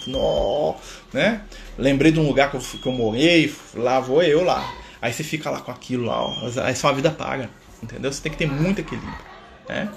Né? 1.13 1.43
Lembrei 1.79 2.13
de 2.13 2.21
um 2.21 2.27
lugar 2.27 2.51
que 2.51 2.57
eu, 2.57 2.61
que 2.61 2.87
eu 2.87 2.93
morei, 2.93 3.55
lá 3.75 4.01
vou 4.01 4.23
eu 4.23 4.45
lá. 4.45 4.69
Aí 5.01 5.13
você 5.13 5.23
fica 5.23 5.49
lá 5.49 5.61
com 5.61 5.71
aquilo 5.71 6.07
lá, 6.07 6.21
ó, 6.21 6.35
aí 6.65 6.75
sua 6.75 6.91
vida 6.91 7.11
paga, 7.11 7.49
entendeu? 7.83 8.13
Você 8.13 8.21
tem 8.21 8.33
que 8.33 8.39
ter 8.39 8.47
muito 8.47 8.81
equilíbrio, 8.81 9.15
né? 9.69 9.89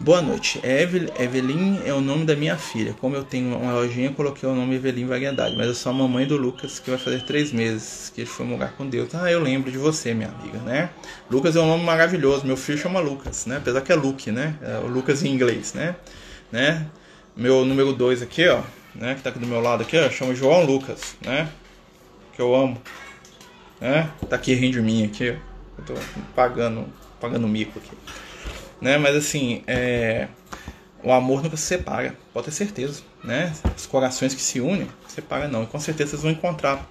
Boa 0.00 0.22
noite. 0.22 0.60
Evel, 0.62 1.12
Evelyn 1.18 1.80
é 1.84 1.92
o 1.92 2.00
nome 2.00 2.24
da 2.24 2.36
minha 2.36 2.56
filha. 2.56 2.94
Como 3.00 3.16
eu 3.16 3.24
tenho 3.24 3.56
uma 3.58 3.72
lojinha, 3.72 4.12
coloquei 4.12 4.48
o 4.48 4.54
nome 4.54 4.76
Evelyn 4.76 5.06
Variedade. 5.06 5.56
Mas 5.56 5.66
eu 5.66 5.74
sou 5.74 5.90
a 5.90 5.92
mamãe 5.92 6.24
do 6.24 6.36
Lucas, 6.36 6.78
que 6.78 6.88
vai 6.88 6.98
fazer 7.00 7.22
três 7.24 7.50
meses 7.50 8.12
que 8.14 8.20
ele 8.20 8.30
foi 8.30 8.46
morar 8.46 8.68
com 8.76 8.88
Deus. 8.88 9.12
Ah, 9.16 9.28
eu 9.28 9.40
lembro 9.40 9.72
de 9.72 9.76
você, 9.76 10.14
minha 10.14 10.28
amiga, 10.28 10.58
né? 10.60 10.90
Lucas 11.28 11.56
é 11.56 11.60
um 11.60 11.66
nome 11.66 11.82
maravilhoso. 11.82 12.46
Meu 12.46 12.56
filho 12.56 12.78
chama 12.78 13.00
Lucas, 13.00 13.44
né? 13.46 13.56
Apesar 13.56 13.80
que 13.80 13.90
é 13.90 13.96
Luke, 13.96 14.30
né? 14.30 14.56
É 14.62 14.78
o 14.78 14.86
Lucas 14.86 15.24
em 15.24 15.34
inglês, 15.34 15.74
né? 15.74 15.96
né? 16.52 16.86
Meu 17.36 17.64
número 17.64 17.92
dois 17.92 18.22
aqui, 18.22 18.46
ó. 18.46 18.62
né, 18.94 19.16
que 19.16 19.22
tá 19.22 19.30
aqui 19.30 19.40
do 19.40 19.46
meu 19.48 19.60
lado 19.60 19.82
aqui, 19.82 19.98
ó, 19.98 20.08
chama 20.10 20.32
João 20.32 20.64
Lucas, 20.64 21.16
né? 21.24 21.48
Que 22.34 22.40
eu 22.40 22.54
amo. 22.54 22.80
Né? 23.80 24.08
Tá 24.30 24.36
aqui 24.36 24.54
rindo 24.54 24.74
de 24.74 24.80
mim 24.80 25.04
aqui, 25.04 25.30
ó. 25.30 25.80
Eu 25.80 25.84
tô 25.86 25.94
pagando, 26.36 26.86
pagando 27.20 27.48
mico 27.48 27.80
aqui. 27.80 27.96
Né? 28.80 28.98
Mas 28.98 29.16
assim, 29.16 29.62
é... 29.66 30.28
o 31.02 31.12
amor 31.12 31.42
nunca 31.42 31.56
se 31.56 31.64
separa, 31.64 32.14
pode 32.32 32.46
ter 32.46 32.52
certeza, 32.52 33.02
né? 33.22 33.52
Os 33.76 33.86
corações 33.86 34.34
que 34.34 34.40
se 34.40 34.60
unem, 34.60 34.88
separa 35.08 35.48
não. 35.48 35.64
E 35.64 35.66
com 35.66 35.78
certeza 35.80 36.10
vocês 36.10 36.22
vão 36.22 36.30
encontrar, 36.30 36.88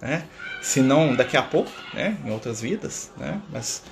né? 0.00 0.24
Se 0.60 0.80
não 0.80 1.14
daqui 1.14 1.36
a 1.36 1.42
pouco, 1.42 1.70
né? 1.94 2.16
Em 2.24 2.30
outras 2.30 2.60
vidas, 2.60 3.10
né? 3.16 3.40
Mas 3.50 3.82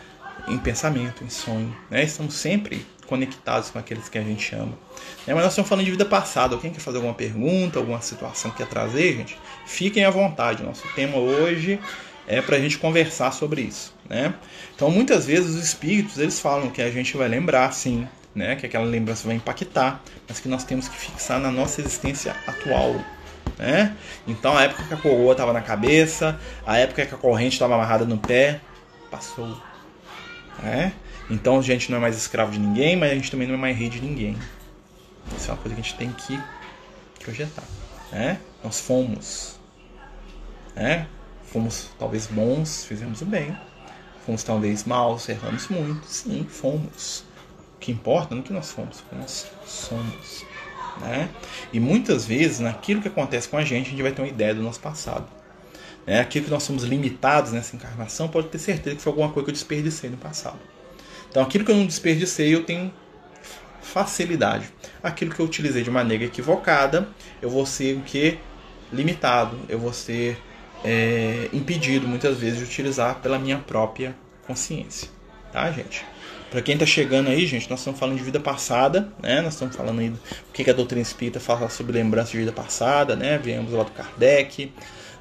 em 0.49 0.59
pensamento, 0.59 1.23
em 1.23 1.31
sonho, 1.31 1.75
né? 1.91 2.03
Estamos 2.03 2.35
sempre 2.35 2.87
conectados 3.07 3.71
com 3.71 3.79
aqueles 3.79 4.09
que 4.09 4.17
a 4.19 4.23
gente 4.23 4.55
ama. 4.55 4.73
É, 5.27 5.35
mas 5.35 5.43
nós 5.43 5.53
estamos 5.53 5.69
falando 5.69 5.85
de 5.85 5.91
vida 5.91 6.05
passada. 6.05 6.57
Quem 6.59 6.71
quer 6.71 6.79
fazer 6.79 6.99
alguma 6.99 7.15
pergunta, 7.15 7.79
alguma 7.79 8.01
situação 8.01 8.53
que 8.53 8.59
quer 8.59 8.69
trazer, 8.69 9.17
gente? 9.17 9.39
Fiquem 9.67 10.05
à 10.05 10.11
vontade. 10.11 10.63
Nosso 10.63 10.87
tema 10.95 11.17
hoje 11.17 11.81
é 12.31 12.41
para 12.41 12.57
a 12.57 12.61
gente 12.61 12.79
conversar 12.79 13.33
sobre 13.33 13.63
isso, 13.63 13.93
né? 14.09 14.33
Então, 14.75 14.89
muitas 14.89 15.27
vezes 15.27 15.57
os 15.57 15.63
espíritos 15.63 16.17
eles 16.17 16.39
falam 16.39 16.71
que 16.71 16.81
a 16.81 16.89
gente 16.89 17.17
vai 17.17 17.27
lembrar, 17.29 17.73
sim, 17.73 18.07
né? 18.33 18.55
Que 18.55 18.67
aquela 18.67 18.85
lembrança 18.85 19.27
vai 19.27 19.35
impactar, 19.35 20.01
mas 20.29 20.39
que 20.39 20.49
nós 20.49 20.63
temos 20.63 20.89
que 20.89 20.97
fixar 20.97 21.41
na 21.41 21.51
nossa 21.51 21.81
existência 21.81 22.37
atual, 22.47 22.95
né? 23.59 23.97
Então, 24.29 24.57
a 24.57 24.63
época 24.63 24.85
que 24.85 24.95
a 24.95 24.97
coroa 24.97 25.33
estava 25.33 25.53
na 25.53 25.61
cabeça, 25.61 26.39
a 26.65 26.79
época 26.79 27.05
que 27.05 27.15
a 27.15 27.19
corrente 27.19 27.55
estava 27.55 27.75
amarrada 27.75 28.05
no 28.05 28.17
pé, 28.17 28.61
passou, 29.11 29.61
né? 30.63 30.93
Então 31.29 31.59
a 31.59 31.63
gente 31.63 31.91
não 31.91 31.99
é 31.99 32.01
mais 32.01 32.17
escravo 32.17 32.53
de 32.53 32.59
ninguém, 32.61 32.97
mas 32.97 33.11
a 33.11 33.15
gente 33.15 33.31
também 33.31 33.47
não 33.47 33.55
é 33.55 33.59
mais 33.59 33.77
rei 33.77 33.89
de 33.89 34.01
ninguém. 34.01 34.37
Isso 35.37 35.51
é 35.51 35.55
uma 35.55 35.61
coisa 35.61 35.75
que 35.75 35.81
a 35.81 35.85
gente 35.85 35.97
tem 35.97 36.13
que 36.13 36.41
projetar. 37.21 37.63
Né? 38.11 38.39
Nós 38.65 38.81
fomos. 38.81 39.59
Né? 40.75 41.07
Fomos 41.53 41.91
talvez 41.99 42.27
bons, 42.27 42.85
fizemos 42.85 43.21
o 43.23 43.27
bem. 43.27 43.57
Fomos 44.25 44.45
talvez 44.45 44.85
maus, 44.85 45.29
erramos 45.29 45.69
muito. 45.69 46.07
Sim, 46.07 46.47
fomos. 46.49 47.25
O 47.77 47.81
que 47.81 47.91
importa 47.91 48.35
não 48.35 48.43
é 48.43 48.45
que 48.45 48.53
nós 48.53 48.71
fomos, 48.71 49.01
o 49.01 49.05
que 49.05 49.15
nós 49.17 49.47
somos. 49.67 50.45
Né? 51.01 51.29
E 51.73 51.81
muitas 51.81 52.27
vezes, 52.27 52.61
naquilo 52.61 53.03
que 53.03 53.09
acontece 53.09 53.49
com 53.49 53.57
a 53.57 53.65
gente, 53.65 53.89
a 53.89 53.91
gente 53.91 54.03
vai 54.03 54.13
ter 54.13 54.23
uma 54.23 54.29
ideia 54.29 54.55
do 54.55 54.63
nosso 54.63 54.79
passado. 54.79 55.27
Né? 56.07 56.21
Aquilo 56.21 56.45
que 56.45 56.51
nós 56.51 56.63
somos 56.63 56.85
limitados 56.85 57.53
nessa 57.53 57.75
encarnação, 57.75 58.29
pode 58.29 58.49
ter 58.49 58.59
certeza 58.59 58.97
que 58.97 59.03
foi 59.03 59.11
alguma 59.11 59.31
coisa 59.31 59.45
que 59.47 59.51
eu 59.51 59.55
desperdicei 59.55 60.09
no 60.09 60.17
passado. 60.17 60.59
Então, 61.29 61.43
aquilo 61.43 61.65
que 61.65 61.71
eu 61.71 61.77
não 61.77 61.87
desperdicei, 61.87 62.55
eu 62.55 62.65
tenho 62.65 62.93
facilidade. 63.83 64.69
Aquilo 65.03 65.35
que 65.35 65.41
eu 65.41 65.47
utilizei 65.47 65.83
de 65.83 65.91
maneira 65.91 66.25
equivocada, 66.25 67.09
eu 67.41 67.51
vou 67.51 67.67
ser 67.67 67.97
o 67.97 68.03
que? 68.03 68.39
Limitado, 68.93 69.59
eu 69.69 69.79
vou 69.79 69.93
ser 69.93 70.39
é, 70.85 71.49
impedido 71.53 72.07
muitas 72.07 72.37
vezes 72.39 72.59
de 72.59 72.65
utilizar 72.65 73.17
pela 73.21 73.39
minha 73.39 73.59
própria 73.59 74.15
consciência. 74.47 75.09
Tá, 75.53 75.71
gente? 75.71 76.05
Para 76.51 76.63
quem 76.63 76.75
está 76.75 76.85
chegando 76.87 77.29
aí, 77.29 77.47
gente, 77.47 77.71
nós 77.71 77.79
estamos 77.79 77.99
falando 77.99 78.17
de 78.17 78.25
vida 78.25 78.41
passada, 78.41 79.13
né? 79.23 79.41
Nós 79.41 79.55
estamos 79.55 79.77
falando 79.77 80.01
aí 80.01 80.11
do 80.11 80.19
que 80.53 80.69
a 80.69 80.75
doutrina 80.75 81.03
espírita 81.03 81.39
fala 81.39 81.69
sobre 81.69 81.93
lembrança 81.93 82.33
de 82.33 82.39
vida 82.39 82.53
passada, 82.53 83.15
né? 83.15 83.39
Viemos 83.39 83.73
lá 83.73 83.85
do 83.85 83.91
Kardec, 83.93 84.73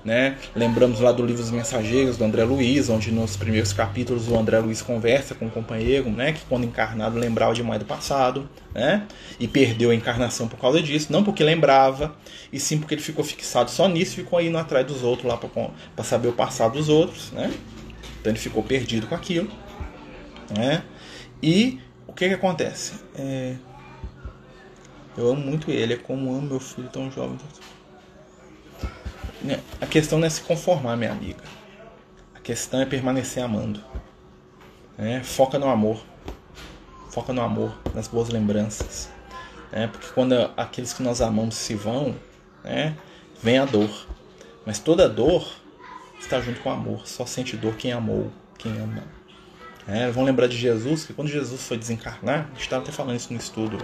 né? 0.03 0.37
Lembramos 0.55 0.99
lá 0.99 1.11
do 1.11 1.25
livro 1.25 1.41
Os 1.41 1.51
Mensageiros, 1.51 2.17
do 2.17 2.23
André 2.23 2.43
Luiz, 2.43 2.89
onde 2.89 3.11
nos 3.11 3.35
primeiros 3.35 3.73
capítulos 3.73 4.27
o 4.27 4.37
André 4.37 4.59
Luiz 4.59 4.81
conversa 4.81 5.35
com 5.35 5.47
o 5.47 5.49
companheiro, 5.49 6.09
né? 6.09 6.33
que 6.33 6.41
quando 6.47 6.65
encarnado 6.65 7.17
lembrava 7.17 7.53
demais 7.53 7.79
do 7.79 7.85
passado, 7.85 8.49
né? 8.73 9.05
e 9.39 9.47
perdeu 9.47 9.91
a 9.91 9.95
encarnação 9.95 10.47
por 10.47 10.57
causa 10.57 10.81
disso, 10.81 11.11
não 11.11 11.23
porque 11.23 11.43
lembrava, 11.43 12.15
e 12.51 12.59
sim 12.59 12.77
porque 12.77 12.95
ele 12.95 13.01
ficou 13.01 13.23
fixado 13.23 13.69
só 13.69 13.87
nisso, 13.87 14.15
ficou 14.15 14.41
indo 14.41 14.57
atrás 14.57 14.85
dos 14.85 15.03
outros 15.03 15.27
lá 15.27 15.37
para 15.37 16.05
saber 16.05 16.29
o 16.29 16.33
passado 16.33 16.73
dos 16.73 16.89
outros, 16.89 17.31
né? 17.31 17.51
então 18.19 18.31
ele 18.31 18.39
ficou 18.39 18.63
perdido 18.63 19.07
com 19.07 19.15
aquilo. 19.15 19.49
Né? 20.57 20.83
E 21.43 21.79
o 22.07 22.13
que, 22.13 22.27
que 22.27 22.33
acontece? 22.33 22.93
É... 23.15 23.55
Eu 25.17 25.31
amo 25.31 25.41
muito 25.41 25.69
ele, 25.69 25.93
é 25.93 25.97
como 25.97 26.31
amo 26.31 26.47
meu 26.47 26.59
filho 26.59 26.87
tão 26.87 27.11
jovem. 27.11 27.37
Né, 29.41 29.59
a 29.79 29.85
questão 29.85 30.19
não 30.19 30.27
é 30.27 30.29
se 30.29 30.41
conformar, 30.41 30.95
minha 30.97 31.11
amiga. 31.11 31.43
A 32.35 32.39
questão 32.39 32.81
é 32.81 32.85
permanecer 32.85 33.43
amando. 33.43 33.81
Né? 34.97 35.23
Foca 35.23 35.57
no 35.57 35.67
amor. 35.67 36.03
Foca 37.09 37.33
no 37.33 37.41
amor, 37.41 37.73
nas 37.93 38.07
boas 38.07 38.29
lembranças. 38.29 39.09
Né? 39.71 39.87
Porque 39.87 40.07
quando 40.13 40.33
aqueles 40.57 40.93
que 40.93 41.01
nós 41.01 41.21
amamos 41.21 41.55
se 41.55 41.73
vão, 41.73 42.15
né? 42.63 42.95
vem 43.41 43.57
a 43.57 43.65
dor. 43.65 43.89
Mas 44.65 44.79
toda 44.79 45.07
dor 45.07 45.47
está 46.19 46.41
junto 46.41 46.59
com 46.59 46.69
o 46.69 46.73
amor. 46.73 47.07
Só 47.07 47.25
sente 47.25 47.55
dor 47.55 47.75
quem 47.75 47.91
amou, 47.93 48.31
quem 48.57 48.77
ama. 48.77 49.03
É, 49.87 50.11
vão 50.11 50.23
lembrar 50.23 50.47
de 50.47 50.55
Jesus, 50.55 51.05
que 51.05 51.13
quando 51.13 51.29
Jesus 51.29 51.63
foi 51.63 51.77
desencarnar, 51.77 52.45
a 52.45 52.49
gente 52.49 52.61
estava 52.61 52.83
até 52.83 52.91
falando 52.91 53.15
isso 53.15 53.33
no 53.33 53.39
estudo 53.39 53.77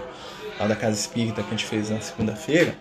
lá 0.58 0.66
da 0.66 0.76
Casa 0.76 0.98
Espírita 0.98 1.42
que 1.42 1.48
a 1.48 1.50
gente 1.50 1.64
fez 1.64 1.90
na 1.90 2.00
segunda-feira, 2.00 2.76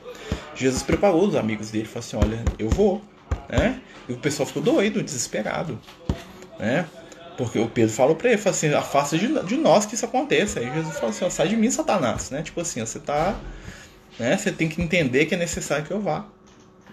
Jesus 0.55 0.83
preparou 0.83 1.27
os 1.27 1.35
amigos 1.35 1.69
dele, 1.71 1.85
falou 1.85 1.99
assim, 1.99 2.17
olha, 2.17 2.43
eu 2.57 2.69
vou, 2.69 3.01
né? 3.49 3.81
E 4.07 4.13
o 4.13 4.17
pessoal 4.17 4.45
ficou 4.45 4.61
doido, 4.61 5.03
desesperado, 5.03 5.79
né? 6.59 6.85
Porque 7.37 7.59
o 7.59 7.67
Pedro 7.67 7.93
falou 7.93 8.15
para 8.15 8.29
ele, 8.29 8.37
falou 8.37 8.55
assim, 8.55 8.73
afasta 8.73 9.17
de, 9.17 9.27
de, 9.43 9.57
nós 9.57 9.85
que 9.85 9.95
isso 9.95 10.05
aconteça. 10.05 10.61
Aí 10.61 10.73
Jesus 10.73 10.95
falou 10.95 11.09
assim, 11.09 11.29
sai 11.29 11.49
de 11.49 11.57
mim, 11.57 11.69
Satanás, 11.69 12.29
né? 12.31 12.41
Tipo 12.41 12.61
assim, 12.61 12.79
você 12.79 12.99
tá, 12.99 13.35
né? 14.17 14.37
Você 14.37 14.51
tem 14.51 14.69
que 14.69 14.81
entender 14.81 15.25
que 15.25 15.35
é 15.35 15.37
necessário 15.37 15.85
que 15.85 15.91
eu 15.91 15.99
vá, 15.99 16.25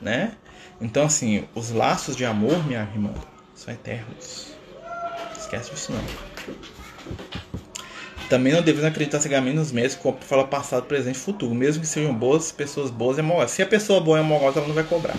né? 0.00 0.32
Então 0.80 1.04
assim, 1.04 1.44
os 1.54 1.70
laços 1.70 2.16
de 2.16 2.24
amor, 2.24 2.66
minha 2.66 2.80
irmã, 2.80 3.14
são 3.54 3.72
eternos. 3.72 4.52
Esquece 5.38 5.70
disso 5.70 5.92
não. 5.92 7.61
Também 8.32 8.50
não 8.50 8.62
devemos 8.62 8.86
acreditar 8.86 9.20
cegamente 9.20 9.56
nos 9.56 9.70
médicos 9.70 9.98
como 10.02 10.16
fala 10.22 10.44
passado, 10.44 10.84
presente 10.84 11.16
e 11.16 11.18
futuro, 11.18 11.54
mesmo 11.54 11.82
que 11.82 11.86
sejam 11.86 12.14
boas, 12.14 12.50
pessoas 12.50 12.90
boas 12.90 13.18
e 13.18 13.20
amorosas. 13.20 13.50
Se 13.50 13.60
a 13.60 13.66
pessoa 13.66 14.00
boa 14.00 14.16
e 14.16 14.20
amorosa, 14.22 14.58
ela 14.58 14.66
não 14.66 14.74
vai 14.74 14.84
cobrar. 14.84 15.16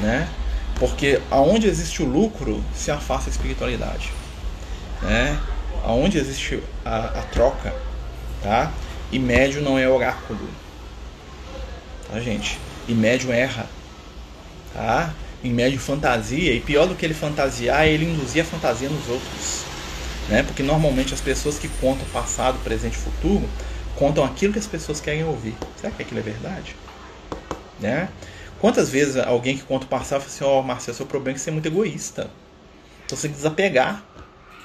Né? 0.00 0.28
Porque 0.76 1.20
aonde 1.30 1.68
existe 1.68 2.02
o 2.02 2.04
lucro, 2.04 2.60
se 2.74 2.90
afasta 2.90 3.30
a 3.30 3.32
espiritualidade. 3.32 4.12
Né? 5.02 5.38
Aonde 5.84 6.18
existe 6.18 6.60
a, 6.84 7.20
a 7.20 7.22
troca, 7.30 7.72
tá? 8.42 8.72
E 9.12 9.18
médio 9.20 9.62
não 9.62 9.78
é 9.78 9.88
oráculo. 9.88 10.48
Tá, 12.10 12.18
gente? 12.18 12.58
E 12.88 12.92
médio 12.92 13.30
erra. 13.30 13.66
Tá? 14.74 15.14
Em 15.44 15.52
médio 15.52 15.78
fantasia, 15.78 16.52
e 16.52 16.60
pior 16.60 16.88
do 16.88 16.96
que 16.96 17.06
ele 17.06 17.14
fantasiar, 17.14 17.84
é 17.84 17.92
ele 17.92 18.04
induzir 18.04 18.42
a 18.42 18.44
fantasia 18.44 18.88
nos 18.88 19.08
outros 19.08 19.75
né? 20.28 20.42
Porque 20.42 20.62
normalmente 20.62 21.14
as 21.14 21.20
pessoas 21.20 21.58
que 21.58 21.68
contam 21.80 22.06
passado, 22.12 22.58
presente 22.62 22.94
e 22.94 22.98
futuro 22.98 23.48
contam 23.96 24.24
aquilo 24.24 24.52
que 24.52 24.58
as 24.58 24.66
pessoas 24.66 25.00
querem 25.00 25.24
ouvir. 25.24 25.54
Será 25.76 25.92
que 25.92 26.02
aquilo 26.02 26.20
é 26.20 26.22
verdade? 26.22 26.76
Né? 27.80 28.08
Quantas 28.60 28.88
vezes 28.90 29.16
alguém 29.16 29.56
que 29.56 29.62
conta 29.62 29.86
o 29.86 29.88
passado 29.88 30.20
fala 30.20 30.32
assim: 30.32 30.44
Ó, 30.44 30.60
oh, 30.60 30.62
Marcelo, 30.62 30.96
seu 30.96 31.06
problema 31.06 31.32
é 31.32 31.34
que 31.34 31.40
você 31.40 31.50
muito 31.50 31.66
egoísta. 31.66 32.30
Então 33.04 33.16
você 33.16 33.22
tem 33.22 33.30
que 33.32 33.36
desapegar. 33.36 34.02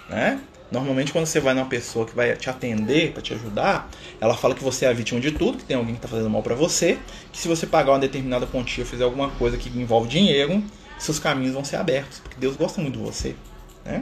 Né? 0.10 0.40
Normalmente, 0.72 1.12
quando 1.12 1.26
você 1.26 1.40
vai 1.40 1.54
numa 1.54 1.66
pessoa 1.66 2.06
que 2.06 2.16
vai 2.16 2.34
te 2.36 2.50
atender, 2.50 3.12
para 3.12 3.22
te 3.22 3.34
ajudar, 3.34 3.90
ela 4.22 4.36
fala 4.36 4.56
que 4.56 4.64
você 4.64 4.86
é 4.86 4.90
a 4.90 4.94
vítima 4.94 5.20
de 5.20 5.32
tudo, 5.32 5.58
que 5.58 5.66
tem 5.66 5.76
alguém 5.76 5.94
que 5.94 6.00
está 6.00 6.08
fazendo 6.08 6.30
mal 6.30 6.42
para 6.42 6.56
você, 6.56 6.98
que 7.32 7.38
se 7.38 7.48
você 7.50 7.68
pagar 7.68 7.92
uma 7.92 8.00
determinada 8.00 8.48
quantia, 8.48 8.86
fizer 8.86 9.04
alguma 9.04 9.30
coisa 9.32 9.58
que 9.58 9.68
envolve 9.70 10.08
dinheiro, 10.08 10.64
seus 10.98 11.20
caminhos 11.20 11.54
vão 11.54 11.66
ser 11.66 11.76
abertos, 11.76 12.20
porque 12.20 12.38
Deus 12.40 12.56
gosta 12.56 12.82
muito 12.82 12.98
de 12.98 13.04
você. 13.04 13.36
Né? 13.84 14.02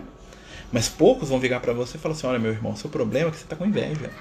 Mas 0.72 0.88
poucos 0.88 1.30
vão 1.30 1.40
virar 1.40 1.60
para 1.60 1.74
você 1.74 1.98
e 1.98 2.00
falar 2.00 2.16
assim: 2.16 2.28
olha, 2.28 2.40
meu 2.40 2.52
irmão, 2.52 2.76
seu 2.76 2.90
problema 2.90 3.30
é 3.30 3.32
que 3.32 3.38
você 3.38 3.44
está 3.44 3.56
com 3.56 3.66
inveja. 3.66 4.12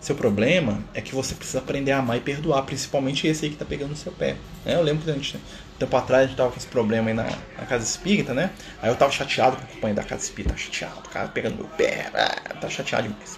Seu 0.00 0.14
problema 0.14 0.78
é 0.94 1.00
que 1.00 1.12
você 1.12 1.34
precisa 1.34 1.58
aprender 1.58 1.90
a 1.90 1.98
amar 1.98 2.16
e 2.16 2.20
perdoar, 2.20 2.62
principalmente 2.62 3.26
esse 3.26 3.44
aí 3.44 3.50
que 3.50 3.56
está 3.56 3.64
pegando 3.64 3.90
no 3.90 3.96
seu 3.96 4.12
pé. 4.12 4.36
É, 4.64 4.74
eu 4.74 4.82
lembro 4.82 5.04
que 5.04 5.10
a 5.10 5.14
gente, 5.14 5.36
tempo 5.80 5.96
atrás 5.96 6.24
a 6.24 6.26
gente 6.28 6.36
tava 6.36 6.50
com 6.50 6.56
esse 6.56 6.66
problema 6.68 7.08
aí 7.08 7.14
na, 7.14 7.24
na, 7.24 7.66
casa 7.66 7.84
espírita, 7.84 8.32
né? 8.32 8.52
Aí 8.80 8.88
eu 8.88 8.94
tava 8.94 9.10
chateado 9.10 9.56
com 9.56 9.64
o 9.64 9.66
companheiro 9.66 10.00
da 10.00 10.06
casa 10.06 10.22
espírita, 10.22 10.54
tava 10.54 10.60
chateado, 10.60 11.00
o 11.04 11.10
cara 11.10 11.26
pegando 11.28 11.56
meu 11.56 11.66
pé, 11.66 12.08
ah, 12.14 12.54
tá 12.54 12.68
chateado 12.68 13.08
demais. 13.08 13.36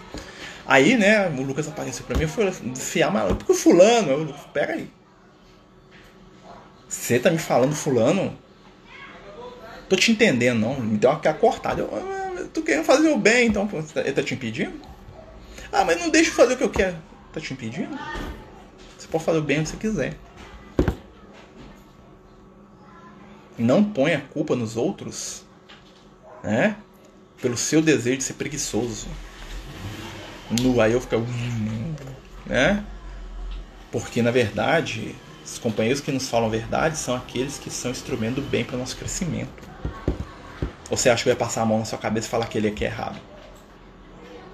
Aí, 0.67 0.99
né, 0.99 1.27
o 1.29 1.43
Lucas 1.43 1.67
apareceu 1.67 2.05
pra 2.05 2.19
mim 2.19 2.25
e 2.25 2.29
foi 2.29 2.47
enfiar 2.63 3.11
maluco, 3.11 3.37
porque 3.37 3.53
o 3.53 3.55
fulano, 3.55 4.11
eu, 4.11 4.35
pega 4.53 4.75
aí. 4.75 4.91
Você 6.87 7.19
tá 7.19 7.31
me 7.31 7.39
falando 7.39 7.75
fulano? 7.75 8.37
Tô 9.89 9.97
te 9.97 10.13
entendendo, 10.13 10.59
não. 10.59 10.81
Me 10.81 10.99
deu 10.99 11.11
uma 11.11 11.35
cortada. 11.35 11.81
Eu, 11.81 12.49
tu 12.53 12.63
quer 12.63 12.85
fazer 12.85 13.09
o 13.09 13.19
bem, 13.19 13.49
então 13.49 13.69
ele 13.97 14.13
tá 14.13 14.23
te 14.23 14.35
impedindo? 14.35 14.81
Ah, 15.73 15.85
mas 15.85 16.01
não 16.01 16.11
deixa 16.11 16.31
eu 16.31 16.35
fazer 16.35 16.55
o 16.55 16.57
que 16.57 16.65
eu 16.65 16.71
quero. 16.71 16.97
Tá 17.33 17.41
te 17.41 17.53
impedindo? 17.53 17.99
Você 18.99 19.09
pode 19.09 19.25
fazer 19.25 19.39
o 19.39 19.43
bem 19.43 19.61
onde 19.61 19.69
você 19.69 19.77
quiser. 19.77 20.17
Não 23.59 23.83
põe 23.83 24.15
a 24.15 24.21
culpa 24.21 24.55
nos 24.55 24.77
outros, 24.77 25.43
né? 26.43 26.77
Pelo 27.41 27.57
seu 27.57 27.83
desejo 27.83 28.19
de 28.19 28.25
ser 28.25 28.35
preguiçoso. 28.35 29.09
No 30.63 30.81
aí 30.81 30.93
eu 30.93 31.01
fico, 31.01 31.17
né? 32.47 32.85
Porque, 33.91 34.23
na 34.23 34.31
verdade, 34.31 35.15
os 35.53 35.59
companheiros 35.59 36.01
que 36.01 36.13
nos 36.13 36.29
falam 36.29 36.51
verdade 36.51 36.99
são 36.99 37.15
aqueles 37.15 37.59
que 37.59 37.71
são 37.71 37.91
instrumento 37.91 38.37
do 38.37 38.43
bem 38.43 38.65
para 38.65 38.77
o 38.77 38.79
nosso 38.79 38.97
crescimento. 38.97 39.69
Ou 40.91 40.97
você 40.97 41.09
acha 41.09 41.23
que 41.23 41.29
vai 41.29 41.37
passar 41.37 41.63
a 41.63 41.67
mão 41.67 41.79
na 41.79 41.85
sua 41.85 41.99
cabeça 41.99 42.27
e 42.27 42.31
falar 42.31 42.47
que 42.47 42.59
ele 42.59 42.69
é 42.69 42.71
que 42.71 42.85
é 42.85 42.89
errado? 42.89 43.19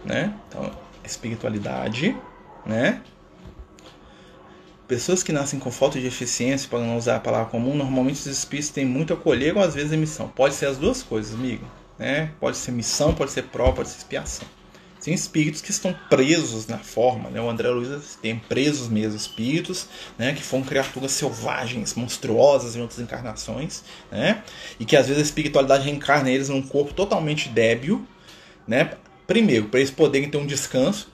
Né? 0.05 0.33
Então, 0.49 0.71
espiritualidade, 1.05 2.17
né? 2.65 3.03
Pessoas 4.87 5.23
que 5.23 5.33
nascem 5.33 5.59
com 5.59 5.71
falta 5.71 5.99
de 5.99 6.07
eficiência, 6.07 6.69
para 6.69 6.81
não 6.81 6.97
usar 6.97 7.17
a 7.17 7.21
palavra 7.21 7.51
comum, 7.51 7.75
normalmente 7.75 8.17
os 8.17 8.27
espíritos 8.27 8.71
têm 8.71 8.85
muito 8.85 9.15
a 9.15 9.17
colher 9.17 9.57
ou 9.57 9.63
às 9.63 9.75
vezes 9.75 9.93
a 9.93 9.97
missão. 9.97 10.29
Pode 10.29 10.55
ser 10.55 10.67
as 10.67 10.77
duas 10.77 11.03
coisas, 11.03 11.35
amigo. 11.35 11.65
Né? 11.99 12.31
Pode 12.39 12.57
ser 12.57 12.71
missão, 12.71 13.15
pode 13.15 13.31
ser 13.31 13.45
prova, 13.45 13.73
pode 13.73 13.89
ser 13.89 13.99
expiação. 13.99 14.47
Tem 15.05 15.13
espíritos 15.13 15.61
que 15.61 15.71
estão 15.71 15.95
presos 16.09 16.67
na 16.67 16.79
forma, 16.79 17.29
né? 17.29 17.39
O 17.39 17.51
André 17.51 17.69
Luiz 17.69 18.19
tem 18.23 18.39
presos 18.39 18.89
mesmo 18.89 19.15
espíritos, 19.15 19.87
né? 20.19 20.33
Que 20.33 20.43
foram 20.43 20.65
criaturas 20.65 21.13
selvagens, 21.13 21.95
monstruosas 21.95 22.75
em 22.75 22.81
outras 22.81 23.01
encarnações, 23.01 23.83
né? 24.11 24.43
E 24.81 24.87
que 24.87 24.97
às 24.97 25.07
vezes 25.07 25.23
a 25.23 25.27
espiritualidade 25.27 25.85
reencarna 25.85 26.31
eles 26.31 26.49
num 26.49 26.63
corpo 26.63 26.95
totalmente 26.95 27.51
débil, 27.51 28.07
né? 28.67 28.93
Primeiro, 29.27 29.67
para 29.67 29.81
eles 29.81 29.91
poderem 29.91 30.31
ter 30.31 30.39
um 30.39 30.47
descanso. 30.47 31.13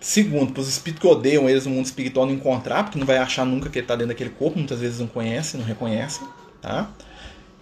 Segundo, 0.00 0.52
para 0.52 0.62
os 0.62 0.68
espíritos 0.68 1.00
que 1.00 1.06
odeiam 1.06 1.48
eles 1.48 1.66
no 1.66 1.70
mundo 1.70 1.86
espiritual 1.86 2.26
não 2.26 2.34
encontrar, 2.34 2.82
porque 2.82 2.98
não 2.98 3.06
vai 3.06 3.18
achar 3.18 3.46
nunca 3.46 3.70
que 3.70 3.78
ele 3.78 3.84
está 3.84 3.94
dentro 3.94 4.08
daquele 4.08 4.30
corpo, 4.30 4.58
muitas 4.58 4.80
vezes 4.80 4.98
não 4.98 5.06
conhecem, 5.06 5.60
não 5.60 5.66
reconhecem, 5.66 6.26
tá? 6.60 6.90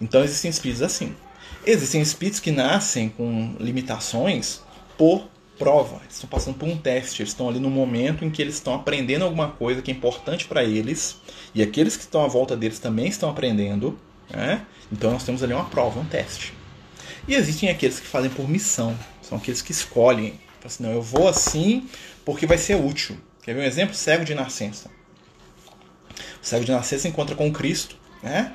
Então 0.01 0.23
existem 0.23 0.49
espíritos 0.49 0.81
assim. 0.81 1.15
Existem 1.63 2.01
espíritos 2.01 2.39
que 2.39 2.49
nascem 2.49 3.09
com 3.09 3.55
limitações 3.59 4.61
por 4.97 5.31
prova, 5.63 6.01
eles 6.03 6.15
estão 6.15 6.29
passando 6.29 6.57
por 6.57 6.67
um 6.67 6.77
teste, 6.77 7.21
eles 7.21 7.29
estão 7.31 7.47
ali 7.47 7.57
no 7.57 7.69
momento 7.69 8.25
em 8.25 8.29
que 8.29 8.41
eles 8.41 8.55
estão 8.55 8.75
aprendendo 8.75 9.23
alguma 9.23 9.47
coisa 9.47 9.81
que 9.81 9.89
é 9.89 9.93
importante 9.93 10.45
para 10.45 10.61
eles, 10.61 11.15
e 11.55 11.63
aqueles 11.63 11.95
que 11.95 12.03
estão 12.03 12.21
à 12.21 12.27
volta 12.27 12.53
deles 12.57 12.79
também 12.79 13.07
estão 13.07 13.29
aprendendo, 13.29 13.97
né? 14.29 14.65
então 14.91 15.11
nós 15.11 15.23
temos 15.23 15.41
ali 15.41 15.53
uma 15.53 15.63
prova, 15.63 16.01
um 16.01 16.05
teste. 16.05 16.53
E 17.29 17.33
existem 17.33 17.69
aqueles 17.69 17.97
que 17.97 18.05
fazem 18.05 18.29
por 18.29 18.49
missão, 18.49 18.93
são 19.21 19.37
aqueles 19.37 19.61
que 19.61 19.71
escolhem, 19.71 20.37
assim, 20.65 20.83
não, 20.83 20.91
eu 20.91 21.01
vou 21.01 21.29
assim 21.29 21.87
porque 22.25 22.45
vai 22.45 22.57
ser 22.57 22.75
útil. 22.75 23.17
Quer 23.41 23.55
ver 23.55 23.61
um 23.61 23.65
exemplo? 23.65 23.95
Cego 23.95 24.25
de 24.25 24.35
nascença. 24.35 24.89
O 26.41 26.45
cego 26.45 26.65
de 26.65 26.71
nascença 26.73 27.07
encontra 27.07 27.35
com 27.37 27.51
Cristo, 27.53 27.95
né? 28.21 28.53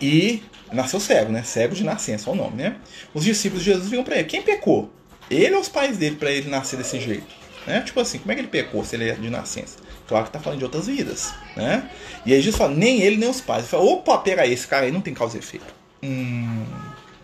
E 0.00 0.42
nasceu 0.72 0.98
cego, 0.98 1.30
né? 1.30 1.44
Cego 1.44 1.76
de 1.76 1.84
nascença, 1.84 2.28
é 2.28 2.32
o 2.32 2.36
nome, 2.36 2.56
né? 2.56 2.76
Os 3.14 3.24
discípulos 3.24 3.62
de 3.64 3.70
Jesus 3.70 3.88
vinham 3.88 4.02
para 4.02 4.16
ele: 4.16 4.24
quem 4.24 4.42
pecou? 4.42 4.92
Ele 5.30 5.54
ou 5.54 5.60
os 5.60 5.68
pais 5.68 5.96
dele 5.96 6.16
para 6.16 6.30
ele 6.30 6.50
nascer 6.50 6.76
desse 6.76 6.98
jeito? 6.98 7.40
Né? 7.66 7.80
Tipo 7.82 8.00
assim, 8.00 8.18
como 8.18 8.32
é 8.32 8.34
que 8.34 8.40
ele 8.40 8.48
pecou 8.48 8.84
se 8.84 8.96
ele 8.96 9.08
é 9.08 9.14
de 9.14 9.30
nascença? 9.30 9.78
Claro 10.08 10.24
que 10.24 10.32
tá 10.32 10.40
falando 10.40 10.58
de 10.58 10.64
outras 10.64 10.86
vidas, 10.86 11.32
né? 11.56 11.88
E 12.26 12.32
aí 12.32 12.40
Jesus 12.40 12.56
fala, 12.56 12.74
nem 12.74 13.00
ele 13.00 13.16
nem 13.16 13.28
os 13.28 13.40
pais. 13.40 13.60
Ele 13.60 13.68
fala, 13.68 13.84
opa, 13.84 14.18
pega 14.18 14.46
esse 14.46 14.66
cara 14.66 14.86
aí, 14.86 14.92
não 14.92 15.00
tem 15.00 15.14
causa 15.14 15.36
e 15.36 15.38
efeito. 15.38 15.66
Hum, 16.02 16.64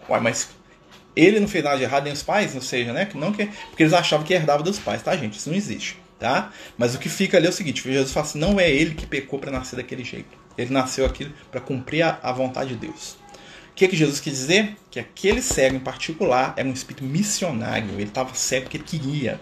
uai, 0.08 0.20
mas 0.20 0.50
ele 1.16 1.40
não 1.40 1.48
fez 1.48 1.64
nada 1.64 1.78
de 1.78 1.82
errado, 1.82 2.04
nem 2.04 2.12
os 2.12 2.22
pais, 2.22 2.54
ou 2.54 2.60
seja, 2.60 2.92
né? 2.92 3.08
Não 3.14 3.32
que, 3.32 3.46
porque 3.46 3.82
eles 3.82 3.92
achavam 3.92 4.24
que 4.24 4.34
herdava 4.34 4.62
dos 4.62 4.78
pais, 4.78 5.02
tá, 5.02 5.16
gente? 5.16 5.36
Isso 5.36 5.48
não 5.48 5.56
existe, 5.56 5.98
tá? 6.18 6.52
Mas 6.78 6.94
o 6.94 6.98
que 6.98 7.08
fica 7.08 7.38
ali 7.38 7.46
é 7.46 7.50
o 7.50 7.52
seguinte: 7.52 7.82
Jesus 7.82 8.12
fala 8.12 8.26
assim, 8.26 8.38
não 8.38 8.60
é 8.60 8.70
ele 8.70 8.94
que 8.94 9.06
pecou 9.06 9.38
para 9.38 9.50
nascer 9.50 9.76
daquele 9.76 10.04
jeito. 10.04 10.36
Ele 10.56 10.72
nasceu 10.72 11.04
aqui 11.04 11.32
para 11.50 11.60
cumprir 11.60 12.02
a, 12.02 12.20
a 12.22 12.32
vontade 12.32 12.70
de 12.70 12.76
Deus 12.76 13.16
que, 13.76 13.88
que 13.88 13.96
Jesus 13.96 14.18
quis 14.20 14.32
dizer? 14.32 14.74
Que 14.90 14.98
aquele 14.98 15.42
cego 15.42 15.76
em 15.76 15.80
particular 15.80 16.54
era 16.56 16.66
um 16.66 16.72
espírito 16.72 17.04
missionário. 17.04 17.90
Ele 17.92 18.04
estava 18.04 18.34
cego 18.34 18.62
porque 18.62 18.78
ele 18.78 18.84
queria. 18.84 19.38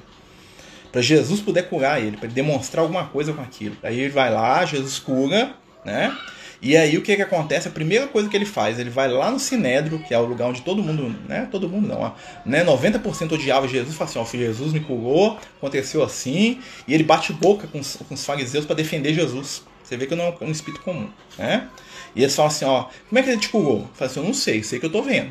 Para 0.91 1.01
Jesus 1.01 1.41
poder 1.41 1.69
curar 1.69 2.01
ele, 2.01 2.17
para 2.17 2.27
ele 2.27 2.35
demonstrar 2.35 2.83
alguma 2.83 3.07
coisa 3.07 3.33
com 3.33 3.41
aquilo. 3.41 3.77
Aí 3.83 3.99
ele 3.99 4.13
vai 4.13 4.33
lá, 4.33 4.65
Jesus 4.65 4.99
cura, 4.99 5.55
né? 5.85 6.17
E 6.61 6.77
aí 6.77 6.97
o 6.97 7.03
que, 7.03 7.15
que 7.15 7.23
acontece? 7.23 7.69
A 7.69 7.71
primeira 7.71 8.07
coisa 8.07 8.29
que 8.29 8.37
ele 8.37 8.45
faz, 8.45 8.79
ele 8.79 8.91
vai 8.91 9.09
lá 9.09 9.31
no 9.31 9.39
Sinédrio, 9.39 9.99
que 10.01 10.15
é 10.15 10.19
o 10.19 10.25
lugar 10.25 10.49
onde 10.49 10.63
todo 10.63 10.83
mundo, 10.83 11.15
né? 11.29 11.47
Todo 11.51 11.69
mundo 11.69 11.89
não, 11.89 12.15
né? 12.45 12.65
90% 12.65 13.33
odiava 13.33 13.69
Jesus, 13.69 13.95
fala 13.97 14.11
assim, 14.11 14.19
ó, 14.19 14.25
Jesus 14.25 14.73
me 14.73 14.81
curou, 14.81 15.39
aconteceu 15.59 16.03
assim, 16.03 16.61
e 16.89 16.95
ele 16.95 17.05
bate 17.05 17.33
boca 17.33 17.67
com 17.67 17.81
com 18.09 18.15
os 18.15 18.25
fariseus 18.25 18.65
para 18.65 18.77
defender 18.77 19.13
Jesus. 19.15 19.63
Você 19.85 19.97
vê 19.97 20.07
que 20.07 20.15
não 20.15 20.25
é 20.25 20.37
um 20.41 20.51
espírito 20.51 20.83
comum, 20.83 21.11
né? 21.39 21.69
E 22.17 22.23
eles 22.23 22.35
falam 22.35 22.51
assim, 22.51 22.65
ó, 22.65 22.87
como 23.09 23.19
é 23.19 23.23
que 23.23 23.31
ele 23.31 23.41
te 23.41 23.51
curou? 23.51 23.89
Fala 23.95 24.11
assim, 24.11 24.21
eu 24.21 24.27
não 24.27 24.35
sei, 24.35 24.63
sei 24.63 24.81
que 24.81 24.87
eu 24.87 24.91
tô 24.91 25.03
vendo. 25.03 25.31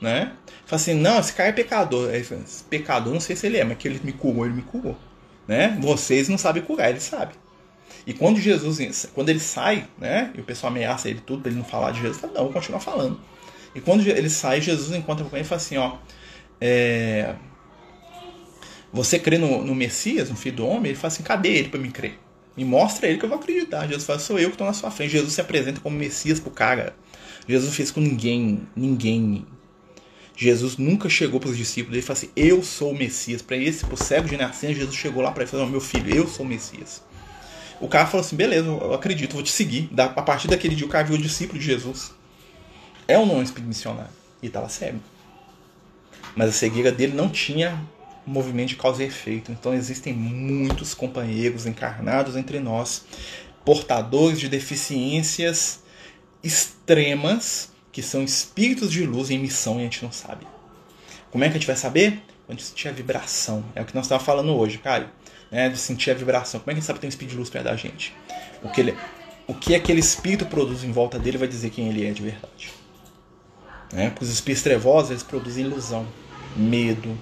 Né? 0.00 0.32
Fala 0.66 0.80
assim, 0.80 0.94
não, 0.94 1.18
esse 1.18 1.32
cara 1.32 1.48
é 1.48 1.52
pecador. 1.52 2.10
Aí 2.10 2.22
fala, 2.22 2.42
pecador, 2.70 3.12
não 3.12 3.20
sei 3.20 3.34
se 3.34 3.46
ele 3.46 3.58
é, 3.58 3.64
mas 3.64 3.76
que 3.78 3.88
ele 3.88 4.00
me 4.04 4.12
curou, 4.12 4.44
ele 4.44 4.54
me 4.54 4.62
curou. 4.62 4.96
Né? 5.48 5.76
Vocês 5.80 6.28
não 6.28 6.38
sabem 6.38 6.62
curar, 6.62 6.90
ele 6.90 7.00
sabe. 7.00 7.34
E 8.06 8.12
quando 8.12 8.40
Jesus, 8.40 9.10
quando 9.14 9.28
ele 9.28 9.40
sai, 9.40 9.86
né, 9.98 10.32
e 10.34 10.40
o 10.40 10.44
pessoal 10.44 10.72
ameaça 10.72 11.08
ele 11.08 11.20
tudo 11.20 11.42
para 11.42 11.50
ele 11.50 11.58
não 11.58 11.64
falar 11.64 11.92
de 11.92 12.00
Jesus, 12.00 12.18
fala, 12.18 12.32
não, 12.34 12.52
continuar 12.52 12.80
falando. 12.80 13.20
E 13.74 13.80
quando 13.80 14.06
ele 14.06 14.28
sai, 14.28 14.60
Jesus 14.60 14.96
encontra 14.96 15.24
com 15.24 15.36
ele 15.36 15.44
e 15.44 15.48
fala 15.48 15.60
assim, 15.60 15.76
ó, 15.76 15.96
é, 16.60 17.34
você 18.92 19.18
crê 19.18 19.38
no, 19.38 19.64
no 19.64 19.74
Messias, 19.74 20.28
no 20.28 20.36
Filho 20.36 20.56
do 20.56 20.66
Homem? 20.66 20.90
Ele 20.90 20.98
fala 20.98 21.12
assim, 21.12 21.22
cadê 21.22 21.50
ele 21.50 21.68
para 21.68 21.80
me 21.80 21.90
crer? 21.90 22.18
Me 22.56 22.64
mostra 22.64 23.08
ele 23.08 23.18
que 23.18 23.24
eu 23.24 23.28
vou 23.28 23.38
acreditar. 23.38 23.86
Jesus 23.86 24.04
fala, 24.04 24.18
sou 24.18 24.38
eu 24.38 24.48
que 24.48 24.54
estou 24.54 24.66
na 24.66 24.72
sua 24.72 24.90
frente. 24.90 25.12
Jesus 25.12 25.32
se 25.32 25.40
apresenta 25.40 25.80
como 25.80 25.96
Messias 25.96 26.38
pro 26.38 26.50
cara. 26.50 26.94
Jesus 27.48 27.74
fez 27.74 27.90
com 27.90 28.00
ninguém, 28.00 28.66
ninguém. 28.76 29.46
Jesus 30.36 30.76
nunca 30.76 31.08
chegou 31.08 31.38
para 31.38 31.50
os 31.50 31.56
discípulos 31.56 31.98
e 31.98 32.02
falou 32.02 32.18
assim: 32.18 32.30
Eu 32.34 32.62
sou 32.62 32.90
o 32.92 32.96
Messias. 32.96 33.42
Para 33.42 33.56
esse, 33.56 33.84
pro 33.84 33.96
cego 33.96 34.28
de 34.28 34.36
nascença, 34.36 34.74
Jesus 34.74 34.96
chegou 34.96 35.22
lá 35.22 35.30
para 35.30 35.42
ele 35.42 35.48
e 35.48 35.50
falou: 35.50 35.66
Meu 35.66 35.80
filho, 35.80 36.14
eu 36.14 36.26
sou 36.26 36.44
o 36.44 36.48
Messias. 36.48 37.02
O 37.80 37.88
cara 37.88 38.06
falou 38.06 38.24
assim: 38.24 38.36
Beleza, 38.36 38.66
eu 38.66 38.94
acredito, 38.94 39.34
vou 39.34 39.42
te 39.42 39.52
seguir. 39.52 39.90
A 39.96 40.22
partir 40.22 40.48
daquele 40.48 40.74
dia, 40.74 40.86
o 40.86 40.88
cara 40.88 41.04
viu 41.04 41.16
o 41.16 41.20
discípulo 41.20 41.58
de 41.58 41.64
Jesus. 41.64 42.12
É 43.06 43.18
ou 43.18 43.26
não 43.26 43.36
um 43.36 43.42
espírito 43.42 43.68
missionário? 43.68 44.10
E 44.42 44.46
estava 44.46 44.68
cego. 44.68 45.00
Mas 46.34 46.48
a 46.48 46.52
cegueira 46.52 46.90
dele 46.90 47.14
não 47.14 47.28
tinha 47.28 47.80
movimento 48.26 48.70
de 48.70 48.76
causa 48.76 49.02
e 49.02 49.06
efeito. 49.06 49.52
Então 49.52 49.74
existem 49.74 50.12
muitos 50.12 50.94
companheiros 50.94 51.66
encarnados 51.66 52.36
entre 52.36 52.60
nós, 52.60 53.04
portadores 53.64 54.38
de 54.38 54.48
deficiências 54.48 55.82
extremas, 56.42 57.70
que 57.90 58.02
são 58.02 58.22
espíritos 58.22 58.90
de 58.90 59.04
luz 59.04 59.30
em 59.30 59.38
missão 59.38 59.76
e 59.76 59.80
a 59.80 59.84
gente 59.84 60.02
não 60.02 60.12
sabe. 60.12 60.46
Como 61.30 61.44
é 61.44 61.48
que 61.48 61.56
a 61.56 61.58
gente 61.58 61.66
vai 61.66 61.76
saber? 61.76 62.22
Quando 62.46 62.60
sentir 62.60 62.88
a 62.88 62.92
vibração. 62.92 63.64
É 63.74 63.82
o 63.82 63.84
que 63.84 63.94
nós 63.94 64.04
estávamos 64.04 64.26
falando 64.26 64.54
hoje, 64.56 64.78
Caio. 64.78 65.08
Né? 65.50 65.68
De 65.68 65.78
sentir 65.78 66.10
a 66.10 66.14
vibração. 66.14 66.60
Como 66.60 66.70
é 66.70 66.74
que 66.74 66.78
a 66.78 66.80
gente 66.80 66.86
sabe 66.86 66.98
que 66.98 67.00
tem 67.02 67.08
um 67.08 67.10
espírito 67.10 67.32
de 67.32 67.38
luz 67.38 67.50
perto 67.50 67.64
da 67.64 67.76
gente? 67.76 68.14
O 68.62 68.70
que, 68.70 68.80
ele, 68.80 68.96
o 69.46 69.54
que 69.54 69.74
aquele 69.74 70.00
espírito 70.00 70.46
produz 70.46 70.84
em 70.84 70.92
volta 70.92 71.18
dele 71.18 71.38
vai 71.38 71.48
dizer 71.48 71.70
quem 71.70 71.88
ele 71.88 72.06
é 72.06 72.10
de 72.10 72.22
verdade. 72.22 72.72
Né? 73.92 74.10
Porque 74.10 74.24
os 74.24 74.30
espíritos 74.30 74.62
trevosos 74.62 75.10
eles 75.10 75.22
produzem 75.22 75.64
ilusão, 75.64 76.06
medo, 76.56 77.16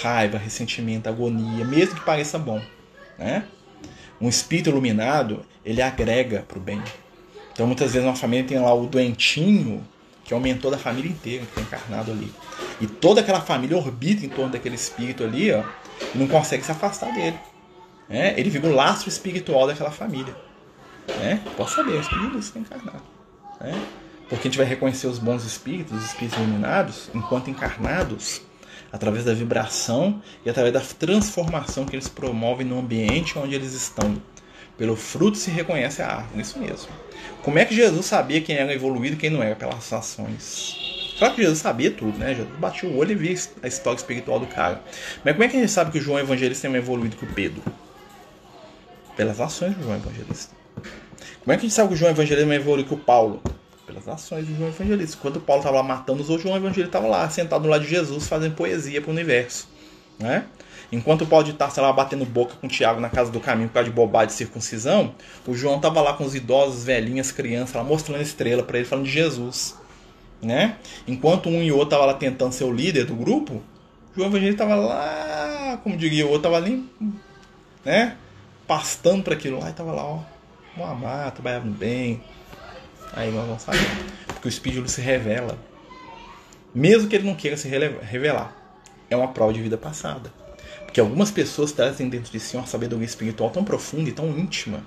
raiva, 0.00 0.38
ressentimento, 0.38 1.08
agonia, 1.08 1.64
mesmo 1.64 1.96
que 1.96 2.04
pareça 2.04 2.38
bom. 2.38 2.62
Né? 3.18 3.44
Um 4.20 4.28
espírito 4.28 4.70
iluminado, 4.70 5.44
ele 5.64 5.82
agrega 5.82 6.44
para 6.46 6.58
o 6.58 6.60
bem. 6.60 6.82
Então 7.52 7.66
muitas 7.66 7.92
vezes 7.92 8.06
uma 8.06 8.16
família 8.16 8.44
tem 8.44 8.58
lá 8.58 8.72
o 8.72 8.86
doentinho, 8.86 9.86
que 10.24 10.32
é 10.32 10.36
o 10.36 10.40
mentor 10.40 10.70
da 10.70 10.78
família 10.78 11.10
inteira, 11.10 11.44
que 11.44 11.60
está 11.60 11.60
encarnado 11.60 12.12
ali. 12.12 12.32
E 12.80 12.86
toda 12.86 13.20
aquela 13.20 13.40
família 13.40 13.76
orbita 13.76 14.24
em 14.24 14.28
torno 14.28 14.52
daquele 14.52 14.74
espírito 14.74 15.24
ali, 15.24 15.52
ó, 15.52 15.62
e 16.14 16.18
não 16.18 16.26
consegue 16.26 16.64
se 16.64 16.72
afastar 16.72 17.12
dele. 17.12 17.38
Né? 18.08 18.34
Ele 18.38 18.48
vira 18.48 18.66
o 18.68 18.74
lastro 18.74 19.08
espiritual 19.08 19.66
daquela 19.66 19.90
família. 19.90 20.34
Né? 21.18 21.42
Posso 21.56 21.76
saber, 21.76 21.92
o 21.92 22.00
espírito 22.00 22.38
está 22.38 22.58
encarnado. 22.58 23.02
Né? 23.60 23.80
Porque 24.28 24.48
a 24.48 24.50
gente 24.50 24.58
vai 24.58 24.66
reconhecer 24.66 25.06
os 25.06 25.18
bons 25.18 25.44
espíritos, 25.44 25.96
os 25.98 26.04
espíritos 26.06 26.38
iluminados, 26.38 27.10
enquanto 27.14 27.50
encarnados, 27.50 28.40
através 28.92 29.24
da 29.24 29.32
vibração 29.32 30.22
e 30.44 30.50
através 30.50 30.74
da 30.74 30.80
transformação 30.80 31.86
que 31.86 31.96
eles 31.96 32.08
promovem 32.08 32.66
no 32.66 32.78
ambiente 32.78 33.38
onde 33.38 33.54
eles 33.54 33.72
estão. 33.72 34.20
Pelo 34.76 34.94
fruto 34.96 35.38
se 35.38 35.50
reconhece 35.50 36.02
a 36.02 36.08
árvore, 36.08 36.42
isso 36.42 36.58
mesmo. 36.58 36.88
Como 37.42 37.58
é 37.58 37.64
que 37.64 37.74
Jesus 37.74 38.06
sabia 38.06 38.40
quem 38.40 38.56
era 38.56 38.72
evoluído 38.72 39.16
e 39.16 39.18
quem 39.18 39.30
não 39.30 39.42
era? 39.42 39.56
Pelas 39.56 39.92
ações. 39.92 40.76
Claro 41.18 41.34
que 41.34 41.42
Jesus 41.42 41.58
sabia 41.58 41.90
tudo, 41.90 42.18
né? 42.18 42.34
Jesus 42.34 42.56
batia 42.58 42.88
o 42.88 42.96
olho 42.96 43.12
e 43.12 43.14
via 43.14 43.36
a 43.62 43.68
história 43.68 43.96
espiritual 43.96 44.40
do 44.40 44.46
cara. 44.46 44.82
Mas 45.24 45.34
como 45.34 45.44
é 45.44 45.48
que 45.48 45.56
a 45.56 45.60
gente 45.60 45.70
sabe 45.70 45.92
que 45.92 45.98
o 45.98 46.02
João 46.02 46.18
Evangelista 46.18 46.66
é 46.66 46.70
mais 46.70 46.82
evoluído 46.82 47.16
que 47.16 47.24
o 47.24 47.32
Pedro? 47.32 47.62
Pelas 49.16 49.40
ações 49.40 49.74
do 49.76 49.82
João 49.84 49.96
Evangelista. 49.96 50.54
Como 51.44 51.52
é 51.52 51.56
que 51.56 51.60
a 51.60 51.68
gente 51.68 51.74
sabe 51.74 51.88
que 51.88 51.94
o 51.94 51.96
João 51.96 52.10
Evangelista 52.10 52.44
é 52.44 52.48
mais 52.48 52.60
evoluído 52.60 52.88
que 52.88 52.94
o 52.94 52.98
Paulo? 52.98 53.42
Pelas 53.86 54.08
ações 54.08 54.46
do 54.46 54.56
João 54.56 54.68
Evangelista. 54.68 55.16
Quando 55.20 55.40
Paulo 55.40 55.60
estava 55.60 55.76
lá 55.76 55.82
matando 55.82 56.22
os 56.22 56.28
outros, 56.28 56.44
João 56.44 56.56
Evangelista 56.56 56.98
estava 56.98 57.06
lá, 57.06 57.28
sentado 57.28 57.62
do 57.62 57.68
lado 57.68 57.84
de 57.84 57.90
Jesus, 57.90 58.26
fazendo 58.26 58.54
poesia 58.54 59.00
para 59.00 59.10
o 59.10 59.12
universo. 59.12 59.68
Né? 60.18 60.44
Enquanto 60.90 61.22
o 61.22 61.26
Paulo 61.26 61.44
de 61.44 61.54
Tarso 61.54 61.80
lá 61.80 61.92
batendo 61.92 62.24
boca 62.24 62.54
com 62.60 62.68
Tiago 62.68 63.00
na 63.00 63.08
casa 63.08 63.30
do 63.30 63.40
caminho 63.40 63.68
por 63.68 63.74
causa 63.74 63.88
de 63.88 63.94
bobagem 63.94 64.28
de 64.28 64.34
circuncisão, 64.34 65.14
o 65.46 65.54
João 65.54 65.76
estava 65.76 66.00
lá 66.00 66.12
com 66.12 66.24
os 66.24 66.34
idosos, 66.34 66.84
velhinhas, 66.84 67.32
crianças, 67.32 67.74
lá 67.74 67.82
mostrando 67.82 68.20
estrela 68.20 68.62
para 68.62 68.78
ele, 68.78 68.86
falando 68.86 69.06
de 69.06 69.10
Jesus. 69.10 69.76
Né? 70.40 70.76
Enquanto 71.06 71.48
um 71.48 71.62
e 71.62 71.72
outro 71.72 71.86
estavam 71.86 72.06
lá 72.06 72.14
tentando 72.14 72.52
ser 72.52 72.64
o 72.64 72.72
líder 72.72 73.06
do 73.06 73.14
grupo, 73.14 73.62
João 74.14 74.28
Evangelista 74.28 74.64
estava 74.64 74.80
lá, 74.80 75.80
como 75.82 75.96
diria 75.96 76.26
o 76.26 76.30
outro, 76.30 76.48
estava 76.48 76.56
ali, 76.56 76.86
né? 77.84 78.16
pastando 78.66 79.22
para 79.22 79.34
aquilo 79.34 79.58
lá 79.58 79.70
e 79.70 79.72
tava 79.72 79.92
lá, 79.92 80.04
ó, 80.04 80.20
um 80.76 80.84
amar, 80.84 81.30
trabalhava 81.32 81.66
bem. 81.66 82.22
Aí 83.12 83.30
nós 83.30 83.46
vamos 83.46 83.62
saber. 83.62 83.78
Porque 84.26 84.48
o 84.48 84.50
espírito 84.50 84.88
se 84.88 85.00
revela. 85.00 85.58
Mesmo 86.74 87.08
que 87.08 87.16
ele 87.16 87.26
não 87.26 87.34
queira 87.34 87.56
se 87.56 87.68
revelar. 87.68 88.56
É 89.10 89.16
uma 89.16 89.28
prova 89.28 89.52
de 89.52 89.60
vida 89.60 89.76
passada. 89.76 90.32
Porque 90.84 91.00
algumas 91.00 91.30
pessoas 91.30 91.72
trazem 91.72 92.08
dentro 92.08 92.30
de 92.30 92.40
si 92.40 92.56
uma 92.56 92.66
sabedoria 92.66 93.06
espiritual 93.06 93.50
tão 93.50 93.64
profunda 93.64 94.10
e 94.10 94.12
tão 94.12 94.28
íntima 94.38 94.86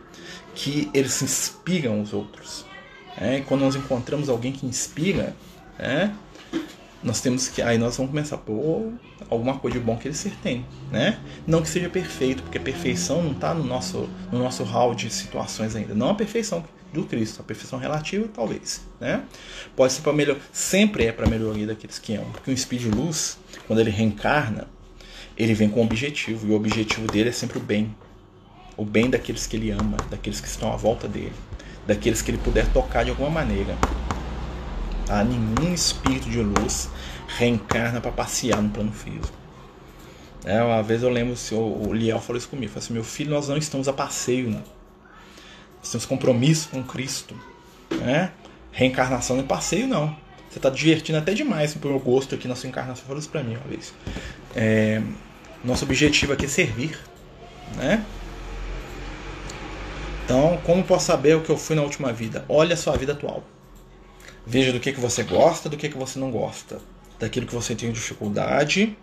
que 0.53 0.89
eles 0.93 1.21
inspiram 1.21 2.01
os 2.01 2.13
outros. 2.13 2.65
É, 3.17 3.41
quando 3.41 3.61
nós 3.61 3.76
encontramos 3.76 4.30
alguém 4.30 4.51
que 4.51 4.65
inspira, 4.65 5.36
é, 5.80 6.09
nós 7.01 7.21
temos 7.21 7.47
que. 7.47 7.61
Aí 7.61 7.78
nós 7.78 7.97
vamos 7.97 8.11
começar, 8.11 8.38
pô, 8.38 8.91
alguma 9.30 9.57
coisa 9.57 9.80
de 9.80 9.84
bom 9.84 9.95
que 9.95 10.07
ele 10.07 10.15
ser 10.15 10.34
tem, 10.43 10.65
né? 10.91 11.19
Não 11.45 11.61
que 11.61 11.69
seja 11.69 11.89
perfeito, 11.89 12.43
porque 12.43 12.57
a 12.57 12.61
perfeição 12.61 13.23
não 13.23 13.32
está 13.32 13.53
no 13.53 13.63
nosso, 13.63 14.09
no 14.32 14.39
nosso 14.39 14.63
hall 14.63 14.93
de 14.95 15.09
situações 15.09 15.76
ainda. 15.76 15.93
Não 15.93 16.09
a 16.09 16.15
perfeição 16.15 16.63
do 16.95 17.03
Cristo, 17.03 17.41
a 17.41 17.43
perfeição 17.43 17.77
relativa, 17.77 18.27
talvez, 18.33 18.81
né? 18.99 19.23
Pode 19.75 19.93
ser 19.93 20.01
para 20.01 20.13
melhor, 20.13 20.37
sempre 20.51 21.05
é 21.05 21.11
para 21.11 21.27
melhoria 21.27 21.67
daqueles 21.67 21.99
que 21.99 22.15
amam, 22.15 22.31
porque 22.31 22.51
o 22.51 22.53
espírito 22.53 22.89
de 22.89 22.95
luz, 22.95 23.37
quando 23.67 23.79
ele 23.79 23.91
reencarna, 23.91 24.67
ele 25.37 25.53
vem 25.53 25.69
com 25.69 25.81
um 25.81 25.83
objetivo, 25.83 26.47
e 26.47 26.51
o 26.51 26.55
objetivo 26.55 27.07
dele 27.07 27.29
é 27.29 27.31
sempre 27.31 27.57
o 27.57 27.61
bem. 27.61 27.95
O 28.77 28.83
bem 28.83 29.09
daqueles 29.09 29.45
que 29.47 29.55
ele 29.55 29.71
ama, 29.71 29.97
daqueles 30.09 30.41
que 30.41 30.47
estão 30.47 30.71
à 30.71 30.75
volta 30.75 31.07
dele, 31.07 31.33
daqueles 31.85 32.21
que 32.21 32.31
ele 32.31 32.37
puder 32.37 32.67
tocar 32.71 33.03
de 33.03 33.09
alguma 33.09 33.29
maneira. 33.29 33.77
Ah, 35.07 35.23
nenhum 35.23 35.73
espírito 35.73 36.29
de 36.29 36.41
luz 36.41 36.89
reencarna 37.27 38.01
para 38.01 38.11
passear 38.11 38.61
no 38.61 38.69
plano 38.69 38.91
físico. 38.91 39.45
É, 40.43 40.61
uma 40.61 40.83
vez 40.83 41.01
eu 41.01 41.09
lembro, 41.09 41.35
o, 41.53 41.93
Liel 41.93 42.19
falou 42.19 42.37
isso 42.37 42.47
comigo, 42.47 42.71
falou 42.71 42.83
assim, 42.83 42.93
meu 42.93 43.03
filho, 43.03 43.31
nós 43.31 43.47
não 43.47 43.57
estamos 43.57 43.87
a 43.87 43.93
passeio, 43.93 44.49
né? 44.49 44.61
Nós 45.86 45.91
temos 45.91 46.05
compromisso 46.07 46.69
com 46.69 46.83
Cristo. 46.83 47.36
Né? 47.91 48.31
Reencarnação 48.71 49.36
não 49.36 49.43
é 49.43 49.47
passeio, 49.47 49.86
não. 49.86 50.17
Você 50.49 50.57
está 50.57 50.67
divertindo 50.67 51.19
até 51.19 51.31
demais 51.31 51.75
pro 51.75 51.89
meu 51.89 51.99
gosto 51.99 52.33
aqui 52.33 52.47
na 52.47 52.55
sua 52.55 52.67
encarnação. 52.67 53.05
Falou 53.05 53.19
isso 53.19 53.29
para 53.29 53.43
mim 53.43 53.55
uma 53.55 53.67
vez. 53.67 53.93
É, 54.55 54.99
nosso 55.63 55.86
objetivo 55.86 56.33
aqui 56.33 56.45
é 56.45 56.47
servir. 56.47 56.97
Né? 57.75 58.03
Então, 60.23 60.59
como 60.63 60.83
posso 60.83 61.05
saber 61.05 61.36
o 61.36 61.41
que 61.41 61.51
eu 61.51 61.57
fui 61.57 61.75
na 61.75 61.83
última 61.83 62.11
vida? 62.11 62.43
Olha 62.49 62.73
a 62.73 62.77
sua 62.77 62.97
vida 62.97 63.11
atual. 63.11 63.43
Veja 64.43 64.73
do 64.73 64.79
que, 64.79 64.91
que 64.91 64.99
você 64.99 65.21
gosta, 65.21 65.69
do 65.69 65.77
que, 65.77 65.88
que 65.88 65.97
você 65.97 66.17
não 66.17 66.31
gosta. 66.31 66.79
Daquilo 67.19 67.45
que 67.45 67.53
você 67.53 67.75
tem 67.75 67.91
dificuldade, 67.91 68.97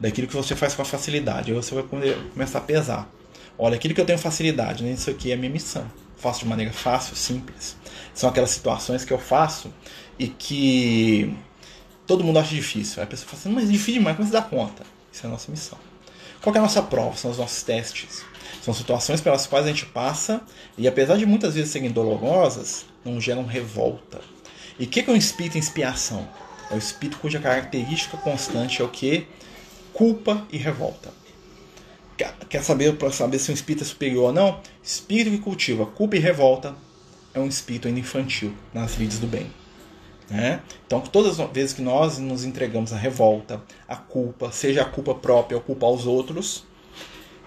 daquilo 0.00 0.26
que 0.26 0.34
você 0.34 0.56
faz 0.56 0.74
com 0.74 0.84
facilidade. 0.84 1.52
Aí 1.52 1.56
você 1.56 1.76
vai 1.76 1.84
começar 1.84 2.58
a 2.58 2.62
pesar. 2.62 3.08
Olha, 3.56 3.76
aquilo 3.76 3.94
que 3.94 4.00
eu 4.00 4.04
tenho 4.04 4.18
facilidade, 4.18 4.82
né? 4.82 4.90
isso 4.90 5.08
aqui 5.08 5.30
é 5.30 5.34
a 5.34 5.36
minha 5.36 5.50
missão. 5.50 5.88
Faço 6.18 6.40
de 6.40 6.46
maneira 6.46 6.72
fácil, 6.72 7.16
simples. 7.16 7.76
São 8.12 8.28
aquelas 8.28 8.50
situações 8.50 9.04
que 9.04 9.12
eu 9.12 9.18
faço 9.18 9.72
e 10.18 10.28
que 10.28 11.34
todo 12.06 12.24
mundo 12.24 12.38
acha 12.38 12.54
difícil. 12.54 13.00
Aí 13.00 13.04
a 13.04 13.06
pessoa 13.06 13.28
fala 13.28 13.40
assim, 13.40 13.50
mas 13.50 13.68
é 13.68 13.72
difícil 13.72 13.94
demais, 13.94 14.16
como 14.16 14.28
você 14.28 14.32
dá 14.32 14.42
conta? 14.42 14.82
Isso 15.12 15.24
é 15.24 15.28
a 15.28 15.32
nossa 15.32 15.50
missão. 15.50 15.78
Qual 16.42 16.54
é 16.54 16.58
a 16.58 16.62
nossa 16.62 16.82
prova? 16.82 17.16
São 17.16 17.30
os 17.30 17.38
nossos 17.38 17.62
testes. 17.62 18.24
São 18.62 18.74
situações 18.74 19.20
pelas 19.20 19.46
quais 19.46 19.64
a 19.64 19.68
gente 19.68 19.86
passa 19.86 20.40
e 20.76 20.88
apesar 20.88 21.16
de 21.16 21.26
muitas 21.26 21.54
vezes 21.54 21.70
serem 21.70 21.90
dolorosas, 21.90 22.84
não 23.04 23.20
geram 23.20 23.44
revolta, 23.44 24.20
e 24.78 24.84
o 24.84 24.86
que, 24.86 25.02
que 25.02 25.10
é 25.10 25.12
um 25.12 25.16
espírito 25.16 25.56
em 25.56 25.60
expiação? 25.60 26.28
É 26.70 26.74
o 26.74 26.78
espírito 26.78 27.18
cuja 27.18 27.40
característica 27.40 28.16
constante 28.16 28.80
é 28.80 28.84
o 28.84 28.88
que? 28.88 29.26
Culpa 29.92 30.46
e 30.52 30.56
revolta. 30.56 31.12
Quer 32.48 32.64
saber 32.64 32.96
para 32.96 33.10
saber 33.12 33.38
se 33.38 33.50
um 33.50 33.54
espírito 33.54 33.84
é 33.84 33.86
superior 33.86 34.24
ou 34.24 34.32
não? 34.32 34.60
Espírito 34.82 35.30
que 35.30 35.38
cultiva 35.38 35.86
culpa 35.86 36.16
e 36.16 36.18
revolta 36.18 36.74
é 37.32 37.38
um 37.38 37.46
espírito 37.46 37.88
ainda 37.88 38.00
infantil 38.00 38.52
nas 38.74 38.94
vidas 38.94 39.18
do 39.18 39.26
bem. 39.26 39.46
Né? 40.28 40.60
Então, 40.86 41.00
todas 41.00 41.40
as 41.40 41.50
vezes 41.50 41.72
que 41.72 41.80
nós 41.80 42.18
nos 42.18 42.44
entregamos 42.44 42.92
à 42.92 42.96
revolta, 42.96 43.62
à 43.86 43.96
culpa, 43.96 44.50
seja 44.52 44.82
a 44.82 44.84
culpa 44.84 45.14
própria 45.14 45.56
ou 45.56 45.62
culpa 45.62 45.86
aos 45.86 46.06
outros, 46.06 46.64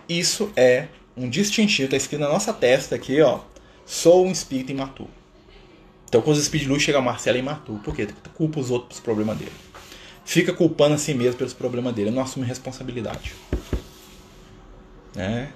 isso 0.09 0.51
é 0.55 0.87
um 1.15 1.29
distintivo, 1.29 1.85
está 1.85 1.97
escrito 1.97 2.21
na 2.21 2.29
nossa 2.29 2.53
testa 2.53 2.95
aqui, 2.95 3.21
ó. 3.21 3.39
Sou 3.85 4.25
um 4.25 4.31
espírito 4.31 4.71
imaturo. 4.71 5.09
Então, 6.07 6.21
quando 6.21 6.35
os 6.35 6.43
espíritos 6.43 6.67
de 6.67 6.73
luz 6.73 6.83
chegam 6.83 7.01
a 7.01 7.03
Marcelo 7.03 7.37
e 7.37 7.41
matou. 7.41 7.77
Por 7.79 7.95
quê? 7.95 8.07
Culpa 8.33 8.59
os 8.59 8.69
outros 8.69 8.99
pelos 8.99 8.99
problemas 8.99 9.37
dele. 9.37 9.51
Fica 10.25 10.53
culpando 10.53 10.95
a 10.95 10.97
si 10.97 11.13
mesmo 11.13 11.37
pelos 11.37 11.53
problemas 11.53 11.93
dele. 11.93 12.11
Não 12.11 12.21
assume 12.21 12.45
responsabilidade. 12.45 13.33
Né? 15.15 15.51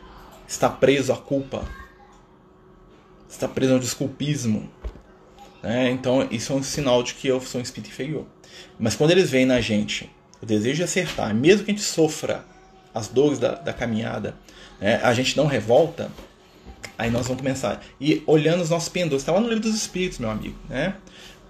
Está 0.48 0.70
preso 0.70 1.12
à 1.14 1.18
culpa. 1.18 1.66
Está 3.30 3.48
preso 3.48 3.74
ao 3.74 3.80
desculpismo. 3.80 4.70
Né? 5.62 5.90
Então, 5.92 6.28
isso 6.32 6.54
é 6.54 6.56
um 6.56 6.64
sinal 6.64 7.02
de 7.04 7.14
que 7.16 7.28
eu 7.28 7.42
sou 7.42 7.60
um 7.60 7.64
espírito 7.64 7.90
inferior. 7.90 8.26
Mas 8.80 8.96
quando 8.96 9.12
eles 9.12 9.30
veem 9.30 9.46
na 9.46 9.60
gente 9.62 10.10
o 10.42 10.46
desejo 10.46 10.78
de 10.78 10.84
acertar, 10.84 11.34
mesmo 11.34 11.66
que 11.66 11.72
a 11.72 11.74
gente 11.74 11.84
sofra 11.84 12.46
as 12.94 13.08
dores 13.08 13.40
da, 13.40 13.56
da 13.56 13.74
caminhada, 13.74 14.36
né? 14.80 15.00
a 15.04 15.14
gente 15.14 15.36
não 15.36 15.46
revolta, 15.46 16.12
Aí 16.98 17.12
nós 17.12 17.28
vamos 17.28 17.42
começar. 17.42 17.82
E 18.00 18.24
olhando 18.26 18.62
os 18.62 18.70
nossos 18.70 18.90
pendores, 18.90 19.22
está 19.22 19.32
lá 19.32 19.40
no 19.40 19.48
livro 19.48 19.64
dos 19.64 19.76
Espíritos, 19.76 20.18
meu 20.20 20.30
amigo, 20.30 20.56
né? 20.70 20.96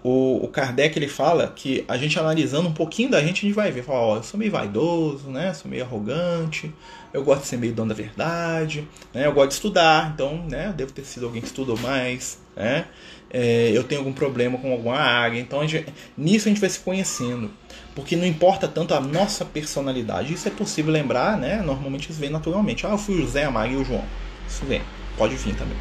O, 0.07 0.45
o 0.45 0.47
Kardec 0.49 0.99
ele 0.99 1.07
fala 1.07 1.47
que 1.47 1.83
a 1.87 1.97
gente 1.97 2.19
analisando 2.19 2.69
um 2.69 2.73
pouquinho 2.73 3.09
da 3.09 3.19
gente, 3.21 3.43
a 3.43 3.49
gente 3.49 3.55
vai 3.55 3.71
ver, 3.71 3.83
fala, 3.83 3.99
ó, 3.99 4.15
eu 4.17 4.23
sou 4.23 4.39
meio 4.39 4.51
vaidoso, 4.51 5.29
né? 5.29 5.51
Sou 5.51 5.71
meio 5.71 5.83
arrogante, 5.83 6.71
eu 7.11 7.23
gosto 7.23 7.41
de 7.41 7.47
ser 7.47 7.57
meio 7.57 7.73
dono 7.73 7.89
da 7.89 7.95
verdade, 7.95 8.87
né? 9.11 9.25
Eu 9.25 9.33
gosto 9.33 9.49
de 9.49 9.55
estudar, 9.55 10.11
então, 10.13 10.45
né? 10.47 10.71
Devo 10.77 10.91
ter 10.91 11.03
sido 11.05 11.25
alguém 11.25 11.41
que 11.41 11.47
estudou 11.47 11.75
mais, 11.79 12.37
né? 12.55 12.85
É, 13.31 13.71
eu 13.73 13.83
tenho 13.83 14.01
algum 14.01 14.13
problema 14.13 14.59
com 14.59 14.71
alguma 14.71 14.95
área, 14.95 15.39
então 15.39 15.59
a 15.59 15.65
gente, 15.65 15.91
nisso 16.15 16.47
a 16.47 16.49
gente 16.49 16.61
vai 16.61 16.69
se 16.69 16.81
conhecendo, 16.81 17.49
porque 17.95 18.15
não 18.15 18.27
importa 18.27 18.67
tanto 18.67 18.93
a 18.93 19.01
nossa 19.01 19.43
personalidade, 19.43 20.35
isso 20.35 20.47
é 20.47 20.51
possível 20.51 20.93
lembrar, 20.93 21.35
né? 21.35 21.63
Normalmente 21.63 22.11
isso 22.11 22.19
vem 22.19 22.29
naturalmente. 22.29 22.85
Ah, 22.85 22.91
eu 22.91 22.97
fui 22.99 23.15
o 23.15 23.21
José, 23.21 23.43
a 23.43 23.49
Maria 23.49 23.75
e 23.75 23.81
o 23.81 23.83
João. 23.83 24.05
Isso 24.47 24.63
vem 24.65 24.81
pode 25.17 25.35
vir 25.35 25.55
também. 25.55 25.77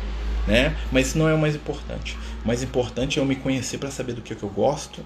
Né? 0.47 0.77
Mas 0.93 1.09
isso 1.09 1.19
não 1.19 1.29
é 1.29 1.35
o 1.35 1.39
mais 1.39 1.55
importante. 1.55 2.17
Mais 2.45 2.63
importante 2.63 3.19
é 3.19 3.23
eu 3.23 3.27
me 3.27 3.37
conhecer 3.37 3.79
para 3.79 3.91
saber 3.91 4.13
do 4.13 4.21
que, 4.21 4.33
é 4.33 4.37
que 4.37 4.43
eu 4.43 4.51
gosto, 4.51 5.05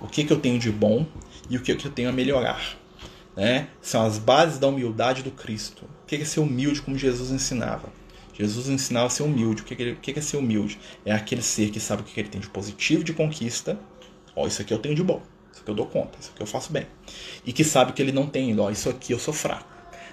o 0.00 0.06
que, 0.06 0.24
que 0.24 0.32
eu 0.32 0.38
tenho 0.38 0.58
de 0.58 0.70
bom 0.70 1.06
e 1.48 1.56
o 1.56 1.62
que, 1.62 1.74
que 1.74 1.86
eu 1.86 1.90
tenho 1.90 2.08
a 2.08 2.12
melhorar. 2.12 2.76
Né? 3.34 3.68
São 3.80 4.04
as 4.04 4.18
bases 4.18 4.58
da 4.58 4.68
humildade 4.68 5.22
do 5.22 5.30
Cristo. 5.30 5.84
O 6.02 6.06
que 6.06 6.16
é 6.16 6.24
ser 6.24 6.40
humilde 6.40 6.82
como 6.82 6.98
Jesus 6.98 7.30
ensinava? 7.30 7.88
Jesus 8.34 8.68
ensinava 8.68 9.06
a 9.06 9.10
ser 9.10 9.22
humilde. 9.22 9.62
O 9.62 9.64
que 9.64 10.18
é, 10.18 10.20
ser 10.20 10.36
humilde? 10.36 10.78
É 11.04 11.12
aquele 11.12 11.42
ser 11.42 11.70
que 11.70 11.80
sabe 11.80 12.02
o 12.02 12.04
que 12.04 12.18
ele 12.20 12.28
tem 12.28 12.40
de 12.40 12.48
positivo 12.48 13.02
de 13.02 13.14
conquista. 13.14 13.78
Ó, 14.34 14.46
isso 14.46 14.60
aqui 14.60 14.74
eu 14.74 14.78
tenho 14.78 14.94
de 14.94 15.02
bom. 15.02 15.22
Isso 15.50 15.62
aqui 15.62 15.70
eu 15.70 15.74
dou 15.74 15.86
conta. 15.86 16.18
Isso 16.20 16.30
aqui 16.34 16.42
eu 16.42 16.46
faço 16.46 16.70
bem. 16.70 16.86
E 17.46 17.52
que 17.52 17.64
sabe 17.64 17.92
que 17.92 18.02
ele 18.02 18.12
não 18.12 18.26
tem. 18.26 18.58
Ó, 18.58 18.70
isso 18.70 18.90
aqui 18.90 19.12
eu 19.12 19.18
sou 19.18 19.32
fraco. 19.32 19.66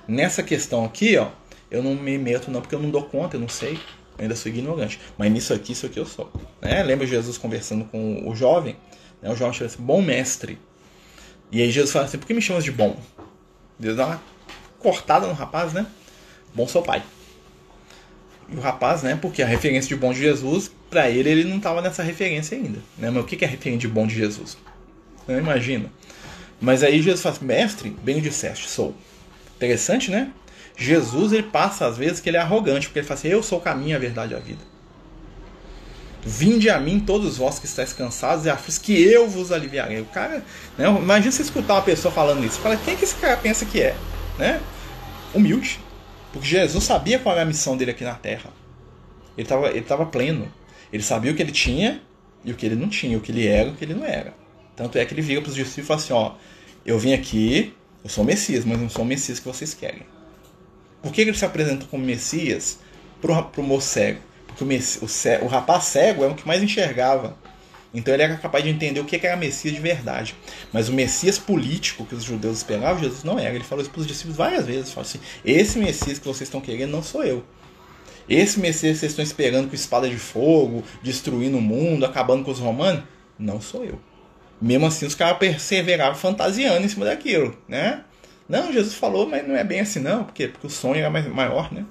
Nessa 0.08 0.42
questão 0.42 0.86
aqui, 0.86 1.18
ó, 1.18 1.30
eu 1.70 1.84
não 1.84 1.96
me 1.96 2.18
meto 2.18 2.50
não 2.50 2.62
porque 2.62 2.76
eu 2.76 2.80
não 2.80 2.90
dou 2.90 3.04
conta, 3.04 3.36
eu 3.36 3.42
não 3.42 3.50
sei. 3.50 3.78
Ainda 4.18 4.36
sou 4.36 4.52
ignorante. 4.52 5.00
Mas 5.18 5.32
nisso 5.32 5.54
aqui, 5.54 5.72
isso 5.74 5.86
aqui 5.86 6.00
eu 6.00 6.06
sou. 6.06 6.32
Né? 6.62 6.84
Lembra 6.84 7.06
Jesus 7.08 7.38
conversando 7.38 7.86
com 7.86 8.28
o 8.28 8.36
jovem? 8.36 8.76
Né? 9.22 9.32
O 9.32 9.36
jovem 9.36 9.54
chama 9.54 9.70
assim, 9.70 9.82
bom 9.82 10.02
mestre. 10.02 10.58
E 11.52 11.62
aí 11.62 11.72
Jesus 11.72 11.92
fala 11.92 12.06
assim, 12.06 12.18
por 12.18 12.28
que 12.28 12.34
me 12.34 12.42
chamas 12.42 12.64
de 12.64 12.72
bom? 12.72 13.00
Deus 13.78 13.98
dá 13.98 14.06
uma 14.08 14.22
cortada 14.80 15.28
no 15.28 15.34
rapaz, 15.34 15.74
né? 15.74 15.86
Bom 16.54 16.68
seu 16.68 16.82
pai. 16.82 17.02
E 18.50 18.56
o 18.56 18.60
rapaz, 18.60 19.02
né? 19.02 19.18
Porque 19.20 19.42
a 19.42 19.48
referência 19.48 19.88
de 19.90 19.96
bom 19.96 20.14
de 20.14 20.20
Jesus, 20.20 20.72
para 20.90 21.10
ele, 21.10 21.30
ele 21.30 21.44
não 21.46 21.58
estava 21.58 21.82
nessa 21.82 22.04
referência 22.04 22.58
ainda. 22.58 22.80
Né? 22.98 23.10
Mas 23.10 23.24
o 23.24 23.26
que 23.26 23.44
é 23.44 23.48
a 23.48 23.52
referência 23.52 23.82
de 23.82 23.88
bom 23.88 24.06
de 24.06 24.16
Jesus? 24.16 24.58
Não 25.28 25.38
imagina. 25.38 25.92
Mas 26.62 26.84
aí 26.84 27.02
Jesus 27.02 27.22
fala 27.22 27.36
assim, 27.36 27.46
mestre, 27.46 27.90
bem 28.04 28.18
o 28.18 28.22
disseste, 28.22 28.70
sou. 28.70 28.96
Interessante, 29.56 30.12
né? 30.12 30.32
Jesus 30.76 31.32
ele 31.32 31.44
passa 31.44 31.86
às 31.86 31.98
vezes 31.98 32.20
que 32.20 32.30
ele 32.30 32.38
é 32.38 32.40
arrogante, 32.40 32.88
porque 32.88 33.00
ele 33.00 33.08
fala 33.08 33.20
assim: 33.20 33.28
Eu 33.28 33.44
sou 33.44 33.60
o 33.60 33.62
caminho, 33.62 33.96
a 33.96 34.00
verdade 34.00 34.34
e 34.34 34.36
a 34.36 34.40
vida. 34.40 34.74
Vinde 36.26 36.70
a 36.70 36.80
mim 36.80 37.02
todos 37.02 37.38
vós 37.38 37.60
que 37.60 37.66
estáis 37.66 37.92
cansados 37.92 38.46
e 38.46 38.50
aflitos, 38.50 38.78
que 38.78 38.94
eu 38.94 39.28
vos 39.28 39.52
aliviarei. 39.52 40.00
O 40.00 40.06
cara, 40.06 40.44
né? 40.78 40.88
imagina 40.88 41.32
você 41.32 41.42
escutar 41.42 41.74
uma 41.74 41.82
pessoa 41.82 42.14
falando 42.14 42.46
isso. 42.46 42.60
Fala, 42.60 42.78
quem 42.78 42.96
que 42.96 43.04
esse 43.04 43.16
cara 43.16 43.36
pensa 43.36 43.66
que 43.66 43.82
é? 43.82 43.96
Né? 44.40 44.62
Humilde. 45.34 45.82
Porque 46.32 46.48
Jesus 46.48 46.82
sabia 46.84 47.20
qual 47.20 47.36
era 47.36 47.44
a 47.44 47.46
missão 47.46 47.76
dele 47.76 47.92
aqui 47.92 48.06
na 48.06 48.14
terra. 48.14 48.50
Ele 49.38 49.46
estava 49.46 49.70
ele 49.70 49.82
tava 49.82 50.06
pleno. 50.06 50.52
Ele 50.94 51.04
sabia 51.04 51.32
o 51.32 51.36
que 51.36 51.42
ele 51.42 51.52
tinha 51.52 52.02
e 52.46 52.52
o 52.52 52.56
que 52.56 52.66
ele 52.66 52.76
não 52.76 52.88
tinha, 52.88 53.18
o 53.18 53.22
que 53.22 53.32
ele 53.32 53.46
era 53.46 53.68
e 53.70 53.72
o 53.72 53.76
que 53.76 53.84
ele 53.84 53.94
não 53.94 54.06
era. 54.06 54.34
Tanto 54.76 54.98
é 54.98 55.06
que 55.06 55.14
ele 55.14 55.22
vira 55.22 55.42
para 55.42 55.50
os 55.50 55.56
discípulos 55.56 55.86
e 55.86 55.88
fala 55.88 56.00
assim: 56.00 56.14
Ó, 56.14 56.36
eu 56.86 56.98
vim 56.98 57.14
aqui, 57.14 57.74
eu 58.02 58.10
sou 58.10 58.24
o 58.24 58.28
Messias, 58.28 58.64
mas 58.64 58.80
não 58.80 58.90
sou 58.90 59.04
o 59.04 59.08
Messias 59.08 59.40
que 59.40 59.46
vocês 59.46 59.74
querem. 59.74 60.06
Por 61.04 61.12
que 61.12 61.22
ele 61.22 61.34
se 61.34 61.44
apresenta 61.44 61.86
como 61.86 62.06
Messias 62.06 62.80
para 63.22 63.52
o 63.58 63.62
moço 63.64 63.90
cego? 63.90 64.22
Porque 64.48 64.64
o, 64.64 64.68
o, 64.68 65.46
o, 65.46 65.48
rapaz 65.48 65.84
cego 65.84 66.24
é 66.24 66.28
o 66.28 66.34
que 66.34 66.48
mais 66.48 66.64
enxergava. 66.64 67.38
Então 67.94 68.14
ele 68.14 68.24
era 68.24 68.38
capaz 68.38 68.64
de 68.64 68.70
entender 68.70 69.02
o 69.02 69.06
que 69.06 69.16
era 69.28 69.36
Messias 69.36 69.76
de 69.76 69.82
verdade. 69.82 70.34
Mas 70.72 70.88
o 70.88 70.94
Messias 70.94 71.38
político 71.38 72.06
que 72.06 72.16
os 72.16 72.24
judeus 72.24 72.58
esperavam, 72.60 73.04
Jesus 73.04 73.24
não 73.24 73.38
era. 73.38 73.54
Ele 73.54 73.66
falou 73.66 73.82
isso 73.82 73.92
para 73.92 74.00
os 74.00 74.08
discípulos 74.08 74.38
várias 74.38 74.66
vezes. 74.66 74.92
Falou 74.92 75.08
assim: 75.08 75.20
Esse 75.44 75.78
Messias 75.78 76.18
que 76.18 76.26
vocês 76.26 76.48
estão 76.48 76.62
querendo 76.62 76.92
não 76.92 77.04
sou 77.04 77.24
eu. 77.24 77.44
Esse 78.28 78.60
Messias 78.60 78.94
que 78.94 79.00
vocês 79.00 79.12
estão 79.12 79.24
esperando 79.24 79.68
com 79.68 79.76
espada 79.76 80.10
de 80.10 80.18
fogo, 80.18 80.84
destruindo 81.04 81.58
o 81.58 81.62
mundo, 81.62 82.06
acabando 82.06 82.46
com 82.46 82.52
os 82.52 82.60
romanos, 82.60 83.04
não 83.38 83.60
sou 83.60 83.84
eu. 83.84 84.00
Mesmo 84.62 84.86
assim, 84.86 85.06
os 85.06 85.14
caras 85.14 85.38
perseveravam 85.38 86.16
fantasiando 86.16 86.86
em 86.86 86.88
cima 86.88 87.04
daquilo, 87.04 87.58
né? 87.68 88.06
Não, 88.48 88.72
Jesus 88.72 88.94
falou, 88.94 89.28
mas 89.28 89.48
não 89.48 89.56
é 89.56 89.64
bem 89.64 89.80
assim 89.80 90.00
não, 90.00 90.24
porque, 90.24 90.48
porque 90.48 90.68
o 90.68 90.70
sonho 90.70 91.00
era 91.00 91.10
mais, 91.10 91.28
maior, 91.28 91.72
né? 91.72 91.86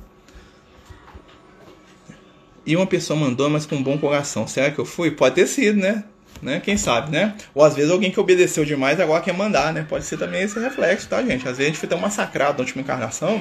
E 2.64 2.76
uma 2.76 2.86
pessoa 2.86 3.18
mandou, 3.18 3.50
mas 3.50 3.66
com 3.66 3.76
um 3.76 3.82
bom 3.82 3.98
coração. 3.98 4.46
Será 4.46 4.70
que 4.70 4.78
eu 4.78 4.84
fui? 4.84 5.11
Pode 5.11 5.34
ter 5.34 5.46
sido, 5.46 5.80
né? 5.80 6.05
né? 6.42 6.61
Quem 6.61 6.76
sabe, 6.76 7.11
né? 7.11 7.34
Ou 7.55 7.64
às 7.64 7.74
vezes 7.74 7.90
alguém 7.90 8.11
que 8.11 8.18
obedeceu 8.18 8.64
demais 8.64 8.98
agora 9.00 9.22
quer 9.22 9.32
mandar, 9.32 9.72
né? 9.72 9.86
Pode 9.88 10.05
ser 10.05 10.18
também 10.18 10.42
esse 10.42 10.59
reflexo, 10.59 11.09
tá, 11.09 11.22
gente? 11.22 11.48
Às 11.48 11.57
vezes 11.57 11.61
a 11.61 11.66
gente 11.66 11.78
foi 11.78 11.88
tão 11.88 11.98
massacrado 11.98 12.55
na 12.55 12.61
última 12.61 12.82
encarnação, 12.82 13.40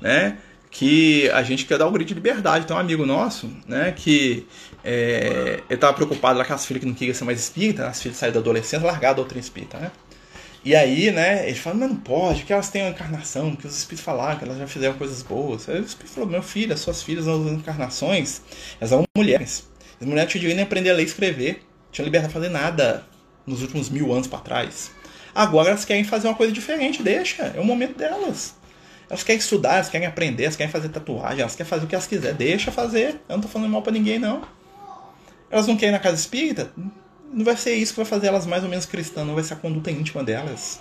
né? 0.00 0.36
Que 0.70 1.30
a 1.30 1.42
gente 1.42 1.64
quer 1.64 1.78
dar 1.78 1.86
o 1.86 1.88
um 1.88 1.92
grito 1.92 2.08
de 2.08 2.14
liberdade. 2.14 2.66
Tem 2.66 2.76
um 2.76 2.78
amigo 2.78 3.06
nosso, 3.06 3.50
né? 3.66 3.92
Que 3.96 4.46
é, 4.84 5.60
ele 5.68 5.78
tava 5.78 5.94
preocupado 5.94 6.38
lá 6.38 6.44
com 6.44 6.52
as 6.52 6.66
filhas 6.66 6.82
que 6.82 6.86
não 6.86 6.94
queriam 6.94 7.14
ser 7.14 7.24
mais 7.24 7.40
espírita, 7.40 7.86
as 7.88 8.00
filhas 8.00 8.18
saíram 8.18 8.34
da 8.34 8.40
adolescência, 8.40 8.86
largar 8.86 9.10
a 9.10 9.14
doutrina 9.14 9.40
espírita, 9.40 9.78
né? 9.78 9.90
E 10.64 10.74
aí, 10.74 11.10
né, 11.10 11.48
ele 11.48 11.54
fala, 11.54 11.76
mas 11.76 11.88
não 11.90 11.96
pode, 11.96 12.42
que 12.42 12.52
elas 12.52 12.68
têm 12.68 12.82
uma 12.82 12.90
encarnação, 12.90 13.54
que 13.54 13.66
os 13.66 13.76
espíritos 13.78 14.04
falaram 14.04 14.38
que 14.38 14.44
elas 14.44 14.58
já 14.58 14.66
fizeram 14.66 14.94
coisas 14.98 15.22
boas. 15.22 15.68
Aí 15.68 15.80
o 15.80 15.84
espírito 15.84 16.14
falou, 16.14 16.28
meu 16.28 16.42
filho, 16.42 16.72
as 16.72 16.80
suas 16.80 17.02
filhas 17.02 17.26
nas 17.26 17.52
encarnações, 17.52 18.42
elas 18.80 18.90
são 18.90 19.04
mulheres. 19.16 19.68
As 20.00 20.06
mulheres 20.06 20.30
tinham 20.30 20.40
direito 20.40 20.56
nem 20.56 20.64
aprender 20.64 20.90
a 20.90 20.94
ler 20.94 21.02
e 21.02 21.06
escrever, 21.06 21.62
tinham 21.92 22.04
liberdade 22.04 22.32
de 22.32 22.34
fazer 22.34 22.48
nada 22.50 23.04
nos 23.46 23.62
últimos 23.62 23.88
mil 23.88 24.12
anos 24.12 24.26
para 24.26 24.40
trás. 24.40 24.90
Agora 25.34 25.68
elas 25.68 25.84
querem 25.84 26.04
fazer 26.04 26.28
uma 26.28 26.34
coisa 26.34 26.52
diferente, 26.52 27.02
deixa, 27.02 27.44
é 27.44 27.60
o 27.60 27.64
momento 27.64 27.96
delas. 27.96 28.54
Elas 29.08 29.22
querem 29.22 29.38
estudar, 29.38 29.74
elas 29.74 29.88
querem 29.88 30.06
aprender, 30.06 30.44
elas 30.44 30.56
querem 30.56 30.70
fazer 30.70 30.88
tatuagem, 30.90 31.40
elas 31.40 31.54
querem 31.54 31.70
fazer 31.70 31.84
o 31.84 31.88
que 31.88 31.94
elas 31.94 32.06
quiserem, 32.06 32.36
deixa 32.36 32.70
fazer. 32.70 33.20
Eu 33.28 33.36
não 33.36 33.40
tô 33.40 33.48
falando 33.48 33.70
mal 33.70 33.80
para 33.80 33.92
ninguém, 33.92 34.18
não. 34.18 34.42
Elas 35.50 35.66
não 35.66 35.76
querem 35.76 35.90
ir 35.90 35.92
na 35.92 35.98
casa 35.98 36.16
espírita? 36.16 36.70
Não 37.32 37.44
vai 37.44 37.56
ser 37.56 37.74
isso 37.74 37.92
que 37.92 37.98
vai 37.98 38.06
fazer 38.06 38.28
elas 38.28 38.46
mais 38.46 38.62
ou 38.62 38.68
menos 38.68 38.86
cristãs, 38.86 39.26
não 39.26 39.34
vai 39.34 39.44
ser 39.44 39.54
a 39.54 39.56
conduta 39.56 39.90
íntima 39.90 40.24
delas. 40.24 40.80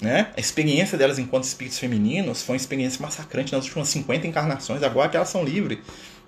Né? 0.00 0.30
A 0.36 0.40
experiência 0.40 0.96
delas 0.96 1.18
enquanto 1.18 1.44
espíritos 1.44 1.78
femininos 1.78 2.42
foi 2.42 2.54
uma 2.54 2.58
experiência 2.58 3.02
massacrante 3.02 3.52
nas 3.52 3.64
últimas 3.64 3.88
50 3.88 4.26
encarnações, 4.26 4.82
agora 4.82 5.08
que 5.08 5.16
elas 5.16 5.28
são 5.28 5.44
livres. 5.44 5.78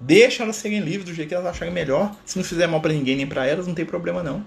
Deixa 0.01 0.43
elas 0.43 0.57
serem 0.57 0.81
livres 0.81 1.05
do 1.05 1.15
jeito 1.15 1.29
que 1.29 1.35
elas 1.35 1.47
acharem 1.47 1.73
melhor. 1.73 2.15
Se 2.25 2.37
não 2.37 2.45
fizer 2.45 2.67
mal 2.67 2.81
para 2.81 2.93
ninguém 2.93 3.17
nem 3.17 3.27
para 3.27 3.47
elas, 3.47 3.67
não 3.67 3.75
tem 3.75 3.85
problema 3.85 4.23
não. 4.23 4.45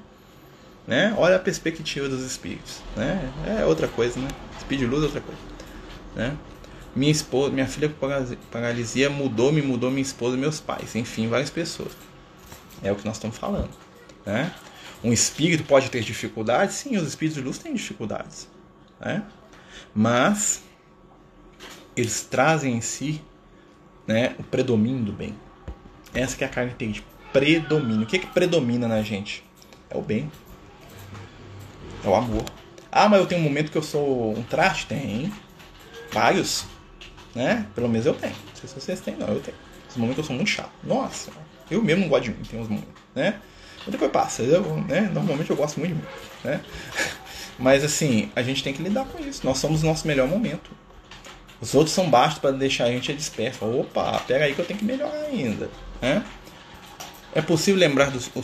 Né? 0.86 1.14
Olha 1.18 1.38
a 1.38 1.40
perspectiva 1.40 2.10
dos 2.10 2.24
espíritos. 2.24 2.82
Né? 2.96 3.32
É 3.60 3.66
outra 3.66 3.88
coisa, 3.88 4.20
né? 4.20 4.28
De 4.68 4.86
luz 4.88 5.04
é 5.04 5.06
outra 5.06 5.22
coisa. 5.22 5.40
Né? 6.16 6.36
Minha 6.96 7.12
esposa, 7.12 7.52
minha 7.52 7.68
filha 7.68 7.88
com 7.88 8.10
paralisia 8.52 9.10
mudou, 9.10 9.52
me 9.52 9.62
mudou 9.62 9.92
minha 9.92 10.02
esposa 10.02 10.36
meus 10.36 10.60
pais. 10.60 10.96
Enfim, 10.96 11.28
várias 11.28 11.50
pessoas. 11.50 11.92
É 12.82 12.92
o 12.92 12.96
que 12.96 13.06
nós 13.06 13.16
estamos 13.16 13.38
falando. 13.38 13.70
Né? 14.26 14.54
Um 15.04 15.12
espírito 15.12 15.64
pode 15.64 15.90
ter 15.90 16.02
dificuldades? 16.02 16.76
Sim, 16.76 16.98
os 16.98 17.08
espíritos 17.08 17.42
de 17.42 17.46
luz 17.46 17.58
têm 17.58 17.74
dificuldades. 17.74 18.48
Né? 19.00 19.24
Mas 19.94 20.64
eles 21.96 22.24
trazem 22.24 22.76
em 22.76 22.82
si 22.82 23.22
né, 24.08 24.36
o 24.40 24.44
predomínio 24.44 25.04
do 25.04 25.14
bem. 25.14 25.36
Essa 26.14 26.38
que 26.38 26.44
é 26.44 26.48
a 26.48 26.50
característica. 26.50 27.08
Predomínio. 27.32 28.04
O 28.04 28.06
que, 28.06 28.18
é 28.18 28.20
que 28.20 28.28
predomina 28.28 28.88
na 28.88 29.02
gente? 29.02 29.44
É 29.90 29.98
o 29.98 30.02
bem. 30.02 30.32
É 32.04 32.08
o 32.08 32.16
amor. 32.16 32.44
Ah, 32.92 33.10
mas 33.10 33.20
eu 33.20 33.26
tenho 33.26 33.42
um 33.42 33.44
momento 33.44 33.72
que 33.72 33.78
eu 33.78 33.84
sou 33.84 34.38
um 34.38 34.44
traste? 34.44 34.86
Tem. 34.88 35.34
Vários. 36.12 36.66
Né? 37.34 37.68
Pelo 37.74 37.90
menos 37.90 38.06
eu 38.06 38.14
tenho. 38.14 38.34
Não 38.34 38.56
sei 38.56 38.70
se 38.70 38.76
vocês 38.76 39.02
têm, 39.02 39.16
não. 39.16 39.28
Eu 39.28 39.40
tenho. 39.40 39.58
Os 39.90 39.98
momentos 39.98 40.16
que 40.16 40.22
eu 40.22 40.26
sou 40.26 40.36
muito 40.36 40.50
chato. 40.50 40.72
Nossa, 40.84 41.32
eu 41.70 41.82
mesmo 41.84 42.02
não 42.02 42.10
gosto 42.10 42.26
de 42.26 42.32
mim. 42.32 42.44
Tem 42.44 42.60
uns 42.60 42.68
momentos. 42.68 42.94
Né? 43.16 43.40
Mas 43.86 43.92
depois 43.92 44.12
passa. 44.12 44.42
Eu, 44.42 44.64
né? 44.88 45.10
Normalmente 45.14 45.50
eu 45.50 45.56
gosto 45.56 45.80
muito 45.80 45.94
de 45.94 46.02
mim. 46.02 46.08
Né? 46.44 46.62
Mas 47.60 47.84
assim, 47.84 48.32
a 48.36 48.42
gente 48.42 48.64
tem 48.64 48.74
que 48.74 48.82
lidar 48.82 49.06
com 49.06 49.24
isso. 49.24 49.46
Nós 49.46 49.58
somos 49.58 49.84
o 49.84 49.86
nosso 49.86 50.08
melhor 50.08 50.28
momento. 50.28 50.72
Os 51.62 51.74
outros 51.76 51.94
são 51.94 52.10
baixos 52.10 52.40
para 52.40 52.52
deixar 52.52 52.86
a 52.86 52.92
gente 52.92 53.14
disperso. 53.14 53.66
Opa, 53.66 54.20
pega 54.28 54.46
aí 54.46 54.54
que 54.54 54.60
eu 54.60 54.66
tenho 54.66 54.80
que 54.80 54.86
melhorar 54.86 55.28
ainda. 55.30 55.70
Né? 56.02 56.24
É 57.36 57.42
possível 57.42 57.80
lembrar 57.80 58.12
do, 58.12 58.20
o, 58.36 58.44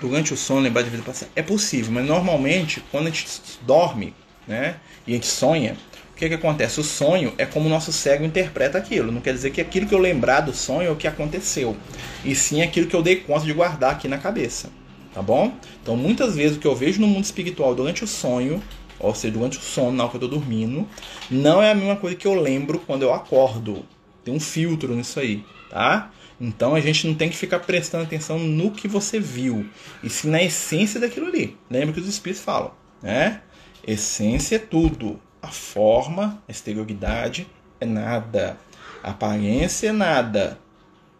durante 0.00 0.32
o 0.32 0.36
sono, 0.36 0.60
lembrar 0.60 0.82
de 0.82 0.90
vida 0.90 1.02
passada? 1.02 1.30
É 1.34 1.42
possível, 1.42 1.92
mas 1.92 2.06
normalmente 2.06 2.80
quando 2.92 3.08
a 3.08 3.10
gente 3.10 3.26
dorme 3.62 4.14
né, 4.46 4.76
e 5.06 5.12
a 5.12 5.14
gente 5.14 5.26
sonha, 5.26 5.76
que, 6.18 6.28
que 6.28 6.34
acontece? 6.34 6.80
O 6.80 6.84
sonho 6.84 7.32
é 7.38 7.46
como 7.46 7.66
o 7.66 7.70
nosso 7.70 7.92
cérebro 7.92 8.26
interpreta 8.26 8.76
aquilo. 8.76 9.12
Não 9.12 9.20
quer 9.20 9.32
dizer 9.32 9.50
que 9.50 9.60
aquilo 9.60 9.86
que 9.86 9.94
eu 9.94 9.98
lembrar 9.98 10.40
do 10.40 10.52
sonho 10.52 10.88
é 10.88 10.90
o 10.90 10.96
que 10.96 11.06
aconteceu. 11.06 11.76
E 12.24 12.34
sim 12.34 12.60
aquilo 12.60 12.86
que 12.86 12.96
eu 12.96 13.02
dei 13.02 13.16
conta 13.16 13.44
de 13.44 13.52
guardar 13.52 13.92
aqui 13.92 14.08
na 14.08 14.18
cabeça 14.18 14.70
tá 15.18 15.22
bom? 15.22 15.52
Então, 15.82 15.96
muitas 15.96 16.36
vezes 16.36 16.56
o 16.56 16.60
que 16.60 16.66
eu 16.66 16.76
vejo 16.76 17.00
no 17.00 17.08
mundo 17.08 17.24
espiritual 17.24 17.74
durante 17.74 18.04
o 18.04 18.06
sonho, 18.06 18.62
ou 19.00 19.12
seja, 19.14 19.34
durante 19.34 19.58
o 19.58 19.60
sono, 19.60 19.90
na 19.90 20.04
hora 20.04 20.10
que 20.10 20.16
eu 20.16 20.20
tô 20.20 20.28
dormindo, 20.28 20.86
não 21.28 21.60
é 21.60 21.72
a 21.72 21.74
mesma 21.74 21.96
coisa 21.96 22.14
que 22.14 22.26
eu 22.26 22.40
lembro 22.40 22.78
quando 22.78 23.02
eu 23.02 23.12
acordo. 23.12 23.84
Tem 24.24 24.32
um 24.32 24.38
filtro 24.38 24.94
nisso 24.94 25.18
aí, 25.18 25.44
tá? 25.70 26.12
Então 26.40 26.74
a 26.74 26.80
gente 26.80 27.04
não 27.04 27.14
tem 27.14 27.28
que 27.28 27.36
ficar 27.36 27.58
prestando 27.58 28.04
atenção 28.04 28.38
no 28.38 28.70
que 28.70 28.86
você 28.86 29.18
viu, 29.18 29.66
e 30.04 30.08
sim 30.08 30.28
na 30.30 30.40
essência 30.40 31.00
daquilo 31.00 31.26
ali. 31.26 31.56
Lembra 31.68 31.94
que 31.94 32.00
os 32.00 32.06
espíritos 32.06 32.44
falam, 32.44 32.70
né? 33.02 33.40
Essência 33.84 34.56
é 34.56 34.60
tudo. 34.60 35.20
A 35.40 35.48
forma, 35.48 36.42
a 36.48 36.50
exterioridade 36.50 37.46
é 37.80 37.86
nada. 37.86 38.58
A 39.02 39.10
aparência 39.10 39.88
é 39.88 39.92
nada, 39.92 40.58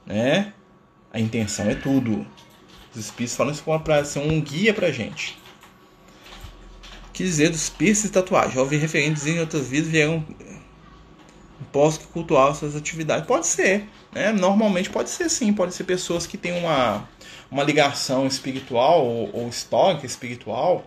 né? 0.04 0.52
A 1.12 1.20
intenção 1.20 1.66
é 1.66 1.74
tudo. 1.74 2.26
Os 2.92 3.00
espíritos 3.00 3.36
falam 3.36 3.52
isso 3.52 3.62
para 3.84 4.04
ser 4.04 4.18
um 4.18 4.40
guia 4.40 4.74
pra 4.74 4.90
gente. 4.90 5.38
Quer 7.12 7.24
dizer 7.24 7.50
dos 7.50 7.68
piercings 7.68 8.10
e 8.10 8.12
tatuagens. 8.12 8.54
Já 8.54 8.60
ouvi 8.60 8.76
referentes 8.76 9.26
em 9.26 9.40
outras 9.40 9.66
vidas 9.68 9.90
vieram 9.90 10.24
posso 11.72 12.00
que 12.00 12.06
cultuar 12.06 12.54
suas 12.54 12.76
atividades. 12.76 13.26
Pode 13.26 13.46
ser, 13.46 13.88
né? 14.12 14.32
Normalmente 14.32 14.90
pode 14.90 15.10
ser 15.10 15.28
sim, 15.28 15.52
pode 15.52 15.74
ser 15.74 15.84
pessoas 15.84 16.26
que 16.26 16.36
têm 16.36 16.52
uma, 16.52 17.08
uma 17.50 17.62
ligação 17.62 18.26
espiritual 18.26 19.04
ou, 19.04 19.30
ou 19.34 19.48
histórica 19.48 20.06
espiritual 20.06 20.84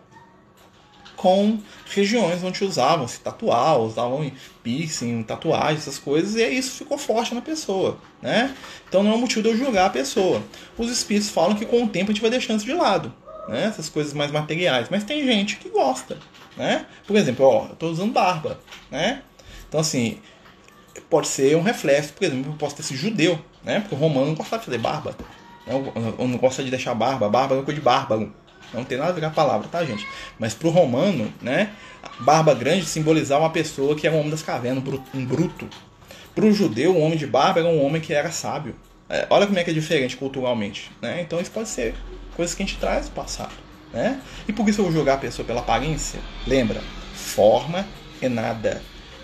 com 1.22 1.60
regiões 1.94 2.44
onde 2.44 2.64
usavam 2.64 3.08
se 3.08 3.20
tatuar, 3.20 3.78
usavam 3.78 4.32
piercing, 4.64 5.22
tatuagem, 5.22 5.78
essas 5.78 6.00
coisas, 6.00 6.36
e 6.36 6.50
isso 6.50 6.80
ficou 6.80 6.98
forte 6.98 7.36
na 7.36 7.42
pessoa, 7.42 8.00
né? 8.20 8.56
Então 8.90 9.04
não 9.04 9.14
é 9.14 9.18
motivo 9.18 9.44
de 9.44 9.50
eu 9.50 9.56
julgar 9.56 9.86
a 9.86 9.90
pessoa. 9.92 10.42
Os 10.76 10.90
espíritos 10.90 11.30
falam 11.30 11.56
que 11.56 11.64
com 11.64 11.84
o 11.84 11.88
tempo 11.88 12.10
a 12.10 12.14
gente 12.14 12.24
vai 12.24 12.32
deixando 12.32 12.58
isso 12.58 12.66
de 12.66 12.74
lado, 12.74 13.14
né? 13.48 13.66
Essas 13.66 13.88
coisas 13.88 14.14
mais 14.14 14.32
materiais, 14.32 14.88
mas 14.90 15.04
tem 15.04 15.24
gente 15.24 15.58
que 15.58 15.70
gosta, 15.70 16.18
né? 16.58 16.88
Por 17.06 17.16
exemplo, 17.16 17.46
ó, 17.46 17.68
eu 17.70 17.76
tô 17.76 17.90
usando 17.90 18.12
barba, 18.12 18.60
né? 18.90 19.22
Então 19.70 19.80
assim, 19.80 20.18
pode 21.08 21.28
ser 21.28 21.56
um 21.56 21.62
reflexo, 21.62 22.14
por 22.14 22.24
exemplo, 22.24 22.52
eu 22.52 22.58
posso 22.58 22.78
ter 22.78 22.82
sido 22.82 22.98
judeu, 22.98 23.40
né? 23.64 23.80
Porque 23.80 23.94
o 23.94 23.98
romano 23.98 24.26
não 24.26 24.34
gostava 24.34 24.62
de 24.62 24.66
fazer 24.66 24.80
barba, 24.80 25.16
né? 25.68 25.94
eu 26.18 26.28
não 26.28 26.40
gosta 26.40 26.64
de 26.64 26.72
deixar 26.72 26.96
barba, 26.96 27.30
barba 27.30 27.54
é 27.54 27.62
coisa 27.62 27.80
de 27.80 27.82
bárbaro, 27.86 28.34
não 28.74 28.84
tem 28.84 28.98
nada 28.98 29.12
a 29.12 29.14
ver 29.14 29.22
com 29.22 29.28
a 29.28 29.32
palavra, 29.32 29.68
tá, 29.68 29.84
gente? 29.84 30.08
Mas 30.40 30.54
pro 30.54 30.70
romano, 30.70 31.32
né? 31.42 31.72
Barba 32.20 32.54
grande 32.54 32.86
simbolizava 32.86 33.44
uma 33.44 33.50
pessoa 33.50 33.96
que 33.96 34.08
era 34.08 34.16
um 34.16 34.20
homem 34.20 34.32
das 34.32 34.42
cavernas, 34.42 34.84
um 35.14 35.26
bruto. 35.26 35.68
Pro 36.34 36.52
judeu, 36.52 36.96
um 36.96 37.02
homem 37.02 37.18
de 37.18 37.28
barba 37.28 37.60
era 37.60 37.70
um 37.70 37.84
homem 37.84 38.02
que 38.02 38.14
era 38.14 38.32
sábio. 38.32 38.76
É, 39.10 39.28
olha 39.30 39.46
como 39.46 39.60
é 39.60 39.64
que 39.64 39.72
é 39.72 39.74
diferente 39.74 40.16
culturalmente, 40.16 40.90
né? 41.02 41.22
Então 41.22 41.42
isso 41.42 41.52
pode 41.52 41.68
ser 41.68 41.94
coisas 42.36 42.56
que 42.56 42.64
a 42.64 42.66
gente 42.66 42.80
traz 42.80 43.10
do 43.10 43.12
passado, 43.12 43.52
né? 43.92 44.22
E 44.48 44.54
por 44.54 44.64
que 44.66 44.72
eu 44.72 44.84
vou 44.84 44.92
julgar 44.92 45.16
a 45.16 45.18
pessoa 45.18 45.46
pela 45.46 45.60
aparência? 45.60 46.22
Lembra, 46.48 46.82
forma 47.14 47.86
é 48.22 48.30
nada, 48.30 48.82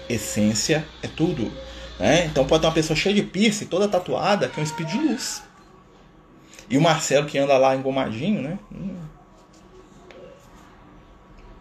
essência 0.09 0.85
é 1.01 1.07
tudo. 1.07 1.51
Né? 1.99 2.25
Então 2.25 2.45
pode 2.45 2.61
ter 2.61 2.67
uma 2.67 2.73
pessoa 2.73 2.95
cheia 2.95 3.15
de 3.15 3.23
piercing, 3.23 3.65
toda 3.65 3.87
tatuada, 3.87 4.47
que 4.47 4.59
é 4.59 4.61
um 4.61 4.65
espírito 4.65 4.91
de 4.91 5.07
luz. 5.07 5.43
E 6.69 6.77
o 6.77 6.81
Marcelo 6.81 7.25
que 7.25 7.37
anda 7.37 7.57
lá 7.57 7.75
engomadinho, 7.75 8.41
né? 8.41 8.59
Hum, 8.71 8.97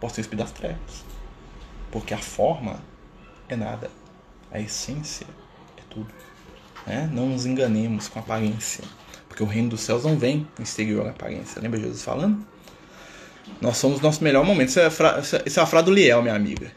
espírito 0.05 0.43
das 0.43 0.51
trevas. 0.51 1.05
Porque 1.91 2.13
a 2.13 2.17
forma 2.17 2.81
é 3.49 3.55
nada. 3.55 3.89
A 4.51 4.59
essência 4.59 5.25
é 5.77 5.81
tudo. 5.89 6.13
Né? 6.85 7.09
Não 7.11 7.27
nos 7.27 7.45
enganemos 7.45 8.07
com 8.07 8.19
a 8.19 8.21
aparência. 8.21 8.83
Porque 9.27 9.43
o 9.43 9.45
reino 9.45 9.69
dos 9.69 9.81
céus 9.81 10.03
não 10.03 10.17
vem 10.17 10.47
exterior 10.59 11.03
da 11.03 11.11
aparência. 11.11 11.61
Lembra 11.61 11.79
Jesus 11.79 12.03
falando? 12.03 12.45
Nós 13.61 13.77
somos 13.77 14.01
nosso 14.01 14.23
melhor 14.23 14.45
momento. 14.45 14.69
Isso 14.69 14.79
é, 14.79 14.89
fra... 14.89 15.19
Isso 15.19 15.59
é 15.59 15.63
a 15.63 15.65
frase 15.65 15.85
do 15.85 15.91
Liel, 15.91 16.21
minha 16.21 16.35
amiga. 16.35 16.71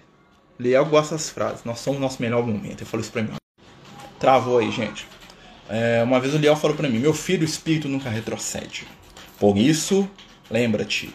Liel 0.59 0.85
gosta 0.87 1.15
das 1.15 1.31
frases. 1.31 1.65
Nós 1.65 1.81
somos 1.81 2.01
nosso 2.01 2.21
melhor 2.21 2.47
momento. 2.47 2.81
Ele 2.81 2.85
falou 2.85 3.03
isso 3.03 3.13
pra 3.13 3.23
mim. 3.23 3.35
Travou 4.19 4.59
aí, 4.59 4.71
gente. 4.71 5.07
É, 5.69 6.03
uma 6.03 6.21
vez 6.21 6.35
o 6.35 6.39
Liel 6.39 6.57
falou 6.57 6.77
para 6.77 6.89
mim: 6.89 6.99
Meu 6.99 7.15
filho, 7.15 7.43
o 7.43 7.45
espírito 7.45 7.89
nunca 7.89 8.11
retrocede. 8.11 8.87
Por 9.39 9.57
isso, 9.57 10.09
lembra-te, 10.51 11.15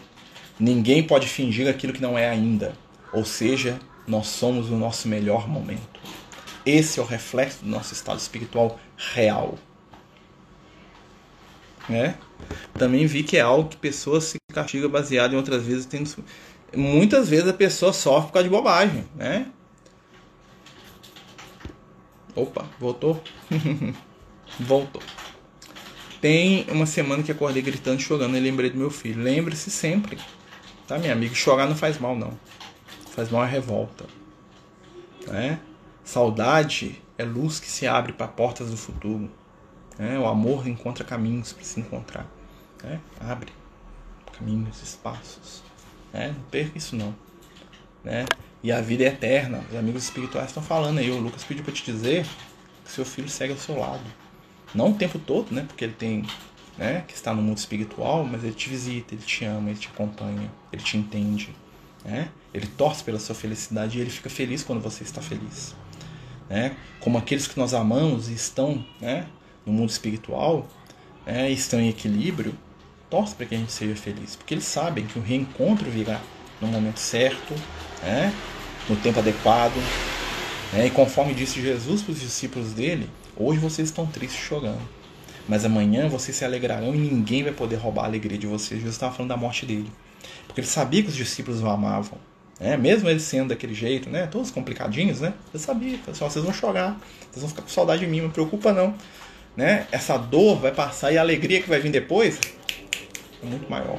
Ninguém 0.58 1.02
pode 1.02 1.28
fingir 1.28 1.68
aquilo 1.68 1.92
que 1.92 2.00
não 2.00 2.18
é 2.18 2.28
ainda. 2.28 2.74
Ou 3.12 3.24
seja, 3.24 3.78
nós 4.06 4.28
somos 4.28 4.70
o 4.70 4.76
nosso 4.76 5.08
melhor 5.08 5.48
momento. 5.48 6.00
esse 6.64 6.98
é 6.98 7.02
o 7.02 7.06
reflexo 7.06 7.64
do 7.64 7.70
nosso 7.70 7.92
estado 7.92 8.18
espiritual 8.18 8.78
real. 8.96 9.56
Né? 11.88 12.16
Também 12.74 13.06
vi 13.06 13.22
que 13.22 13.36
é 13.36 13.40
algo 13.40 13.68
que 13.68 13.76
pessoas 13.76 14.24
se 14.24 14.36
castigam 14.52 14.90
baseado 14.90 15.34
em 15.34 15.36
outras 15.36 15.64
vezes 15.64 15.86
tendo 15.86 16.24
muitas 16.74 17.28
vezes 17.28 17.48
a 17.48 17.52
pessoa 17.52 17.92
sofre 17.92 18.26
por 18.28 18.32
causa 18.32 18.48
de 18.48 18.54
bobagem, 18.54 19.04
né? 19.14 19.46
Opa, 22.34 22.66
voltou? 22.78 23.22
voltou. 24.60 25.02
Tem 26.20 26.66
uma 26.70 26.86
semana 26.86 27.22
que 27.22 27.32
acordei 27.32 27.62
gritando, 27.62 28.00
chorando 28.00 28.36
e 28.36 28.40
lembrei 28.40 28.70
do 28.70 28.76
meu 28.76 28.90
filho. 28.90 29.22
Lembre-se 29.22 29.70
sempre, 29.70 30.18
tá, 30.86 30.98
minha 30.98 31.12
amiga? 31.12 31.34
Chorar 31.34 31.66
não 31.66 31.76
faz 31.76 31.98
mal, 31.98 32.16
não. 32.16 32.38
Faz 33.10 33.30
mal 33.30 33.42
a 33.42 33.46
revolta. 33.46 34.04
Né? 35.26 35.58
Saudade 36.04 37.02
é 37.18 37.24
luz 37.24 37.58
que 37.58 37.66
se 37.66 37.86
abre 37.86 38.12
para 38.12 38.28
portas 38.28 38.70
do 38.70 38.76
futuro. 38.76 39.30
Né? 39.98 40.18
O 40.18 40.26
amor 40.26 40.66
encontra 40.68 41.04
caminhos 41.04 41.52
para 41.52 41.64
se 41.64 41.80
encontrar. 41.80 42.26
Né? 42.82 43.00
Abre 43.20 43.52
caminhos, 44.38 44.82
espaços. 44.82 45.62
Né? 46.12 46.34
Não 46.36 46.44
perca 46.44 46.78
isso 46.78 46.94
não. 46.94 47.14
Né? 48.04 48.24
E 48.62 48.70
a 48.70 48.80
vida 48.80 49.04
é 49.04 49.08
eterna. 49.08 49.64
Os 49.70 49.76
amigos 49.76 50.04
espirituais 50.04 50.48
estão 50.48 50.62
falando 50.62 50.98
aí. 50.98 51.10
O 51.10 51.18
Lucas 51.18 51.44
pediu 51.44 51.64
para 51.64 51.72
te 51.72 51.84
dizer 51.84 52.26
que 52.84 52.90
seu 52.90 53.04
filho 53.04 53.28
segue 53.28 53.52
ao 53.52 53.58
seu 53.58 53.78
lado. 53.78 54.04
Não 54.74 54.90
o 54.90 54.94
tempo 54.94 55.18
todo, 55.18 55.52
né? 55.52 55.64
Porque 55.66 55.84
ele 55.84 55.94
tem 55.94 56.26
né, 56.76 57.04
que 57.06 57.14
está 57.14 57.32
no 57.32 57.42
mundo 57.42 57.58
espiritual, 57.58 58.24
mas 58.24 58.44
ele 58.44 58.54
te 58.54 58.68
visita, 58.68 59.14
ele 59.14 59.22
te 59.22 59.44
ama, 59.44 59.70
ele 59.70 59.78
te 59.78 59.88
acompanha, 59.88 60.50
ele 60.72 60.82
te 60.82 60.96
entende. 60.96 61.50
Né? 62.04 62.28
Ele 62.52 62.66
torce 62.66 63.02
pela 63.02 63.18
sua 63.18 63.34
felicidade 63.34 63.98
e 63.98 64.00
ele 64.00 64.10
fica 64.10 64.30
feliz 64.30 64.62
quando 64.62 64.80
você 64.80 65.02
está 65.02 65.20
feliz. 65.20 65.74
Né? 66.48 66.76
Como 67.00 67.18
aqueles 67.18 67.46
que 67.46 67.58
nós 67.58 67.74
amamos 67.74 68.28
e 68.28 68.34
estão 68.34 68.84
né, 69.00 69.26
no 69.64 69.72
mundo 69.72 69.90
espiritual, 69.90 70.66
né, 71.26 71.50
estão 71.50 71.80
em 71.80 71.88
equilíbrio, 71.88 72.54
torce 73.10 73.34
para 73.34 73.46
que 73.46 73.54
a 73.54 73.58
gente 73.58 73.72
seja 73.72 73.96
feliz, 73.96 74.36
porque 74.36 74.54
eles 74.54 74.64
sabem 74.64 75.06
que 75.06 75.18
o 75.18 75.22
reencontro 75.22 75.90
virá 75.90 76.20
no 76.60 76.68
momento 76.68 76.98
certo, 76.98 77.54
né, 78.02 78.32
no 78.88 78.96
tempo 78.96 79.18
adequado. 79.18 79.76
Né, 80.72 80.86
e 80.86 80.90
conforme 80.90 81.34
disse 81.34 81.60
Jesus 81.60 82.02
para 82.02 82.12
os 82.12 82.20
discípulos 82.20 82.72
dele, 82.72 83.10
hoje 83.36 83.58
vocês 83.58 83.88
estão 83.88 84.06
tristes 84.06 84.40
chorando, 84.40 84.80
mas 85.48 85.64
amanhã 85.64 86.08
vocês 86.08 86.36
se 86.36 86.44
alegrarão 86.44 86.94
e 86.94 86.98
ninguém 86.98 87.42
vai 87.42 87.52
poder 87.52 87.76
roubar 87.76 88.02
a 88.02 88.06
alegria 88.06 88.38
de 88.38 88.46
vocês. 88.46 88.80
Jesus 88.80 88.94
estava 88.94 89.14
falando 89.14 89.30
da 89.30 89.36
morte 89.36 89.64
dele, 89.64 89.90
porque 90.46 90.60
ele 90.60 90.68
sabia 90.68 91.02
que 91.02 91.08
os 91.08 91.16
discípulos 91.16 91.62
o 91.62 91.68
amavam. 91.68 92.18
Né? 92.58 92.76
Mesmo 92.76 93.08
ele 93.08 93.20
sendo 93.20 93.50
daquele 93.50 93.74
jeito, 93.74 94.08
né? 94.08 94.26
todos 94.26 94.50
complicadinhos, 94.50 95.20
né? 95.20 95.34
eu 95.52 95.60
sabia, 95.60 95.98
pessoal, 95.98 96.30
vocês 96.30 96.44
vão 96.44 96.54
chorar, 96.54 96.98
vocês 97.30 97.40
vão 97.40 97.48
ficar 97.48 97.62
com 97.62 97.68
saudade 97.68 98.00
de 98.00 98.06
mim, 98.06 98.20
não 98.20 98.30
preocupa 98.30 98.72
não. 98.72 98.94
Né? 99.56 99.86
Essa 99.92 100.16
dor 100.16 100.56
vai 100.56 100.72
passar 100.72 101.12
e 101.12 101.18
a 101.18 101.20
alegria 101.20 101.62
que 101.62 101.68
vai 101.68 101.80
vir 101.80 101.90
depois 101.90 102.38
é 103.42 103.46
muito 103.46 103.70
maior. 103.70 103.98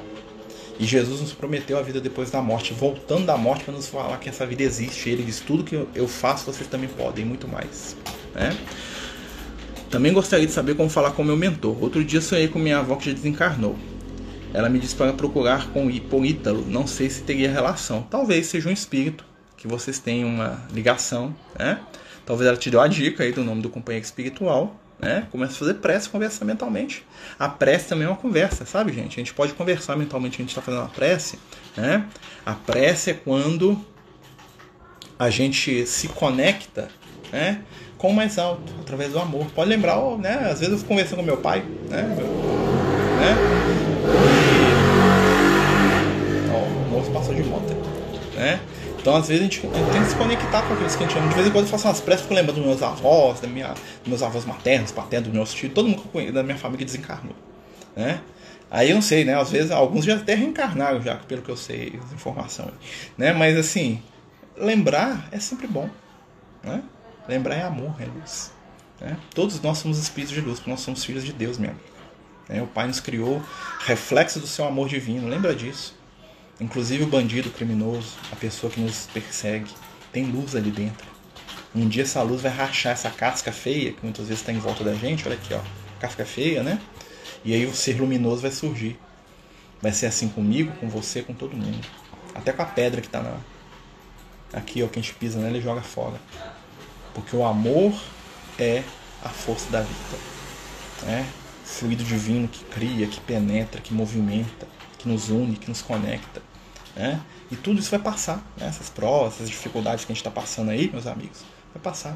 E 0.80 0.86
Jesus 0.86 1.22
nos 1.22 1.34
prometeu 1.34 1.78
a 1.78 1.82
vida 1.82 2.00
depois 2.00 2.30
da 2.30 2.41
morte, 2.41 2.74
voltando 2.74 3.26
da 3.26 3.36
morte 3.36 3.64
para 3.64 3.74
nos 3.74 3.88
falar 3.88 4.18
que 4.18 4.30
essa 4.30 4.45
vida 4.45 4.62
existe. 4.62 5.10
Ele 5.10 5.24
diz: 5.24 5.39
tudo 5.39 5.64
que 5.64 5.88
eu 5.95 6.08
faço, 6.08 6.45
vocês 6.45 6.70
também 6.70 6.88
podem, 6.88 7.26
muito 7.26 7.48
mais. 7.48 7.95
Né? 8.36 8.56
Também 9.90 10.14
gostaria 10.14 10.46
de 10.46 10.52
saber 10.52 10.76
como 10.76 10.90
falar 10.90 11.12
com 11.12 11.24
meu 11.24 11.38
mentor. 11.38 11.82
Outro 11.82 12.04
dia 12.04 12.22
sonhei 12.22 12.48
com 12.48 12.60
minha 12.60 12.80
avó 12.80 12.96
que 12.96 13.06
já 13.06 13.14
desencarnou. 13.14 13.76
Ela 14.54 14.70
me 14.70 14.80
disse 14.80 14.96
para 14.96 15.14
procurar 15.14 15.68
com 15.72 15.90
por 16.02 16.26
Ítalo. 16.26 16.66
Não 16.68 16.88
sei 16.88 17.10
se 17.10 17.22
teria 17.24 17.52
relação. 17.52 18.02
Talvez 18.10 18.48
seja 18.48 18.70
um 18.70 18.72
espírito 18.72 19.24
que 19.56 19.68
vocês 19.68 20.00
tenham 20.00 20.30
uma 20.30 20.62
ligação, 20.74 21.36
né? 21.58 21.80
Talvez 22.26 22.48
ela 22.48 22.58
te 22.58 22.70
dê 22.70 22.78
uma 22.78 22.88
dica 22.88 23.24
aí 23.24 23.32
do 23.32 23.44
nome 23.44 23.62
do 23.62 23.70
companheiro 23.70 24.06
espiritual 24.06 24.76
né? 25.00 25.28
Começa 25.32 25.54
a 25.54 25.58
fazer 25.58 25.76
prece, 25.76 26.10
conversar 26.10 26.46
mentalmente. 26.46 27.06
A 27.38 27.48
prece 27.48 27.88
também 27.88 28.06
é 28.06 28.10
uma 28.10 28.18
conversa, 28.18 28.66
sabe, 28.66 28.94
gente? 28.94 29.20
A 29.20 29.24
gente 29.24 29.34
pode 29.34 29.54
conversar 29.54 29.96
mentalmente, 29.96 30.36
a 30.36 30.38
gente 30.40 30.50
está 30.50 30.62
fazendo 30.62 30.82
uma 30.82 30.90
prece, 30.90 31.40
né? 31.76 32.06
A 32.46 32.54
prece 32.54 33.12
é 33.12 33.14
quando 33.14 33.80
a 35.20 35.30
gente 35.30 35.86
se 35.86 36.08
conecta, 36.08 36.90
né? 37.32 37.61
Com 37.97 38.13
mais 38.13 38.38
alto, 38.38 38.73
através 38.82 39.11
do 39.11 39.19
amor. 39.19 39.47
Pode 39.55 39.69
lembrar, 39.69 39.99
né? 40.17 40.49
Às 40.51 40.59
vezes 40.59 40.82
eu 40.82 40.88
conversando 40.88 41.19
com 41.19 41.25
meu 41.25 41.38
pai, 41.38 41.63
né? 41.89 42.03
né? 42.03 43.36
Ó, 46.53 46.57
o 46.57 46.91
moço 46.91 47.11
passou 47.11 47.34
de 47.34 47.43
moto, 47.43 47.75
né? 48.36 48.59
Então, 48.99 49.15
às 49.15 49.30
vezes, 49.30 49.41
a 49.41 49.45
gente, 49.45 49.65
a 49.65 49.73
gente, 49.73 49.91
tem 49.91 50.03
que 50.03 50.09
se 50.09 50.15
conectar 50.17 50.61
com 50.63 50.73
aqueles 50.73 50.93
que 50.95 51.03
a 51.03 51.07
gente 51.07 51.17
ama. 51.17 51.30
De 51.30 51.36
vez 51.36 51.47
em 51.47 51.51
quando 51.51 51.63
eu 51.63 51.71
faço 51.71 51.88
umas 51.88 52.01
preces, 52.01 52.23
fico 52.23 52.34
lembrando 52.34 52.57
dos 52.57 52.65
meus 52.65 52.84
avós, 52.84 53.39
da 53.39 53.47
minha, 53.47 53.69
dos 53.69 54.07
meus 54.07 54.21
avós 54.21 54.43
maternos, 54.43 54.91
paternos, 54.91 55.30
dos 55.30 55.36
meus 55.36 55.53
tios, 55.53 55.71
todo 55.71 55.88
mundo 55.88 56.01
conheço, 56.11 56.34
da 56.34 56.43
minha 56.43 56.57
família 56.57 56.86
desencarnou. 56.86 57.34
Né? 57.95 58.19
Aí 58.69 58.89
eu 58.89 58.95
não 58.95 59.01
sei, 59.01 59.23
né? 59.23 59.39
Às 59.39 59.49
vezes 59.49 59.71
alguns 59.71 60.03
já 60.03 60.15
até 60.15 60.36
reencarnaram, 60.36 61.01
já, 61.01 61.15
pelo 61.15 61.41
que 61.41 61.49
eu 61.49 61.55
sei, 61.55 61.97
as 62.03 62.11
informações. 62.11 62.73
Né? 63.17 63.32
Mas 63.32 63.57
assim, 63.57 64.01
lembrar 64.57 65.30
é 65.32 65.39
sempre 65.39 65.67
bom. 65.67 65.89
Né? 66.61 66.84
Lembrar 67.28 67.55
é 67.55 67.63
amor, 67.63 67.95
é 67.99 68.05
luz. 68.05 68.51
Né? 68.99 69.17
Todos 69.34 69.59
nós 69.61 69.78
somos 69.78 69.97
espíritos 69.97 70.34
de 70.34 70.41
luz, 70.41 70.59
porque 70.59 70.71
nós 70.71 70.80
somos 70.80 71.03
filhos 71.03 71.23
de 71.23 71.34
Deus 71.34 71.57
mesmo. 71.57 71.80
Né? 72.47 72.61
O 72.61 72.67
Pai 72.67 72.88
nos 72.88 72.99
criou 72.99 73.43
reflexo 73.86 74.39
do 74.39 74.47
seu 74.47 74.65
amor 74.65 74.88
divino, 74.88 75.28
lembra 75.28 75.55
disso. 75.55 75.95
Inclusive 76.59 77.03
o 77.03 77.07
bandido, 77.07 77.49
o 77.49 77.51
criminoso, 77.51 78.13
a 78.32 78.36
pessoa 78.36 78.71
que 78.71 78.80
nos 78.80 79.07
persegue, 79.13 79.69
tem 80.11 80.25
luz 80.25 80.55
ali 80.55 80.71
dentro. 80.71 81.07
Um 81.75 81.88
dia 81.88 82.03
essa 82.03 82.21
luz 82.23 82.41
vai 82.41 82.51
rachar 82.51 82.93
essa 82.93 83.09
casca 83.09 83.51
feia, 83.51 83.93
que 83.93 83.99
muitas 84.01 84.28
vezes 84.28 84.41
está 84.41 84.51
em 84.51 84.57
volta 84.57 84.84
da 84.84 84.95
gente, 84.95 85.28
olha 85.28 85.38
aqui, 85.38 85.53
ó, 85.53 85.59
casca 85.99 86.25
feia, 86.25 86.63
né? 86.63 86.82
E 87.45 87.53
aí 87.53 87.65
o 87.65 87.73
ser 87.73 87.99
luminoso 87.99 88.41
vai 88.41 88.51
surgir. 88.51 88.97
Vai 89.80 89.91
ser 89.91 90.07
assim 90.07 90.28
comigo, 90.28 90.71
com 90.80 90.89
você, 90.89 91.21
com 91.21 91.34
todo 91.34 91.55
mundo. 91.55 91.86
Até 92.34 92.51
com 92.51 92.63
a 92.63 92.65
pedra 92.65 92.99
que 92.99 93.07
está 93.07 93.21
na... 93.21 93.38
aqui, 94.51 94.82
ó, 94.82 94.88
que 94.88 94.97
a 94.97 95.01
gente 95.01 95.13
pisa 95.13 95.39
nela 95.39 95.57
e 95.57 95.61
joga 95.61 95.82
fora. 95.82 96.19
Porque 97.18 97.36
o 97.36 97.43
amor 97.43 97.99
é 98.59 98.84
a 99.24 99.30
força 99.30 99.72
da 99.72 99.82
vida. 99.82 100.18
Né? 101.01 101.28
Fluido 101.65 102.03
divino 102.03 102.47
que 102.47 102.63
cria, 102.65 103.07
que 103.07 103.20
penetra, 103.20 103.82
que 103.82 103.91
movimenta, 103.91 104.68
que 104.99 105.09
nos 105.09 105.30
une, 105.30 105.55
que 105.55 105.68
nos 105.68 105.82
conecta. 105.82 106.43
Né? 106.95 107.20
E 107.49 107.55
tudo 107.55 107.80
isso 107.80 107.89
vai 107.89 107.99
passar, 107.99 108.38
né? 108.55 108.68
essas 108.68 108.88
provas, 108.91 109.34
essas 109.34 109.49
dificuldades 109.49 110.05
que 110.05 110.11
a 110.11 110.13
gente 110.13 110.22
está 110.22 110.30
passando 110.30 110.70
aí, 110.70 110.91
meus 110.91 111.07
amigos, 111.07 111.39
vai 111.74 111.82
passar, 111.82 112.15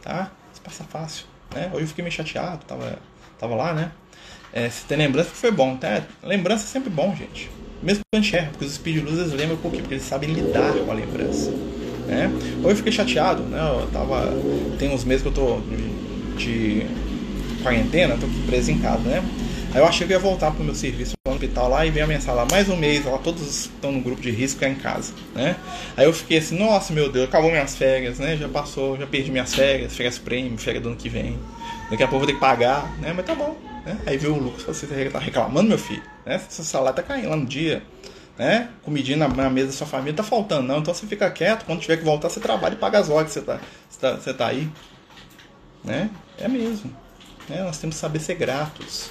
tá? 0.00 0.30
Isso 0.50 0.62
passa 0.62 0.84
fácil, 0.84 1.26
né? 1.54 1.70
Hoje 1.74 1.82
eu 1.82 1.88
fiquei 1.88 2.02
meio 2.02 2.14
chateado, 2.14 2.64
tava, 2.64 2.98
tava 3.38 3.54
lá, 3.54 3.74
né? 3.74 3.92
É, 4.54 4.70
se 4.70 4.84
tem 4.84 4.96
lembrança 4.96 5.30
foi 5.30 5.50
bom, 5.50 5.76
tá? 5.76 6.02
Lembrança 6.22 6.64
é 6.64 6.66
sempre 6.66 6.88
bom, 6.88 7.14
gente. 7.14 7.50
Mesmo 7.82 8.00
que 8.00 8.16
a 8.18 8.20
gente 8.20 8.34
erra, 8.36 8.50
porque 8.50 8.64
os 8.64 8.72
espíritos 8.72 9.10
luzes 9.10 9.32
lembram 9.32 9.58
por 9.58 9.70
quê? 9.70 9.78
Porque 9.78 9.94
eles 9.94 10.04
sabem 10.04 10.32
lidar 10.32 10.72
com 10.72 10.90
a 10.90 10.94
lembrança, 10.94 11.50
né? 12.10 12.30
Hoje 12.58 12.70
eu 12.70 12.76
fiquei 12.76 12.92
chateado, 12.92 13.44
né? 13.44 13.58
Eu 13.58 13.86
tava, 13.92 14.26
tem 14.78 14.92
uns 14.92 15.04
meses 15.04 15.22
que 15.22 15.28
eu 15.28 15.32
tô 15.32 15.60
de, 16.36 16.84
quarentena, 17.62 18.16
tô 18.18 18.26
aqui 18.26 18.42
preso 18.46 18.70
em 18.70 18.78
casa, 18.78 19.02
né? 19.08 19.22
Aí 19.72 19.80
eu 19.80 19.86
achei 19.86 20.04
que 20.04 20.12
ia 20.12 20.18
voltar 20.18 20.50
pro 20.50 20.64
meu 20.64 20.74
serviço 20.74 21.12
no 21.24 21.32
hospital 21.32 21.68
lá 21.68 21.86
e 21.86 21.90
veio 21.90 22.04
a 22.04 22.08
mensagem 22.08 22.34
lá, 22.34 22.46
mais 22.50 22.68
um 22.68 22.74
mês, 22.74 23.04
lá 23.04 23.16
todos 23.18 23.42
estão 23.42 23.92
no 23.92 24.00
grupo 24.00 24.20
de 24.20 24.30
risco 24.30 24.64
é 24.64 24.68
em 24.68 24.74
casa, 24.74 25.12
né? 25.32 25.54
Aí 25.96 26.04
eu 26.04 26.12
fiquei 26.12 26.38
assim, 26.38 26.58
nossa 26.58 26.92
meu 26.92 27.10
Deus, 27.10 27.28
acabou 27.28 27.50
minhas 27.50 27.76
férias, 27.76 28.18
né? 28.18 28.36
Já 28.36 28.48
passou, 28.48 28.98
já 28.98 29.06
perdi 29.06 29.30
minhas 29.30 29.54
férias, 29.54 29.94
férias 29.94 30.18
prêmio, 30.18 30.58
férias 30.58 30.82
do 30.82 30.88
ano 30.88 30.98
que 30.98 31.08
vem. 31.08 31.38
Daqui 31.88 32.02
a 32.02 32.08
pouco 32.08 32.16
eu 32.16 32.18
vou 32.20 32.26
ter 32.26 32.34
que 32.34 32.40
pagar, 32.40 32.90
né? 32.98 33.12
Mas 33.14 33.24
tá 33.24 33.34
bom, 33.34 33.56
né? 33.86 33.96
Aí 34.06 34.18
veio 34.18 34.34
o 34.34 34.38
Lucas, 34.38 34.64
você 34.64 34.86
tá 34.86 35.18
reclamando, 35.20 35.68
meu 35.68 35.78
filho, 35.78 36.02
né? 36.26 36.40
Seu 36.48 36.64
salário 36.64 36.96
tá 36.96 37.02
caindo 37.02 37.28
lá 37.28 37.36
no 37.36 37.46
dia, 37.46 37.80
né? 38.40 38.70
Comidinha 38.82 39.18
na, 39.18 39.28
na, 39.28 39.50
mesa 39.50 39.66
da 39.66 39.72
sua 39.74 39.86
família 39.86 40.14
tá 40.14 40.22
faltando, 40.22 40.62
não. 40.62 40.78
Então 40.78 40.94
você 40.94 41.06
fica 41.06 41.30
quieto, 41.30 41.66
quando 41.66 41.78
tiver 41.78 41.98
que 41.98 42.04
voltar, 42.04 42.30
você 42.30 42.40
trabalha 42.40 42.72
e 42.72 42.76
paga 42.76 42.98
as 42.98 43.10
horas 43.10 43.26
que 43.26 43.34
você 43.34 43.42
tá, 43.42 43.60
você 43.86 44.00
tá, 44.00 44.16
você 44.16 44.32
tá 44.32 44.46
aí, 44.46 44.66
né? 45.84 46.08
É 46.38 46.48
mesmo. 46.48 46.90
Né? 47.46 47.62
Nós 47.62 47.76
temos 47.76 47.96
que 47.96 48.00
saber 48.00 48.18
ser 48.18 48.36
gratos. 48.36 49.10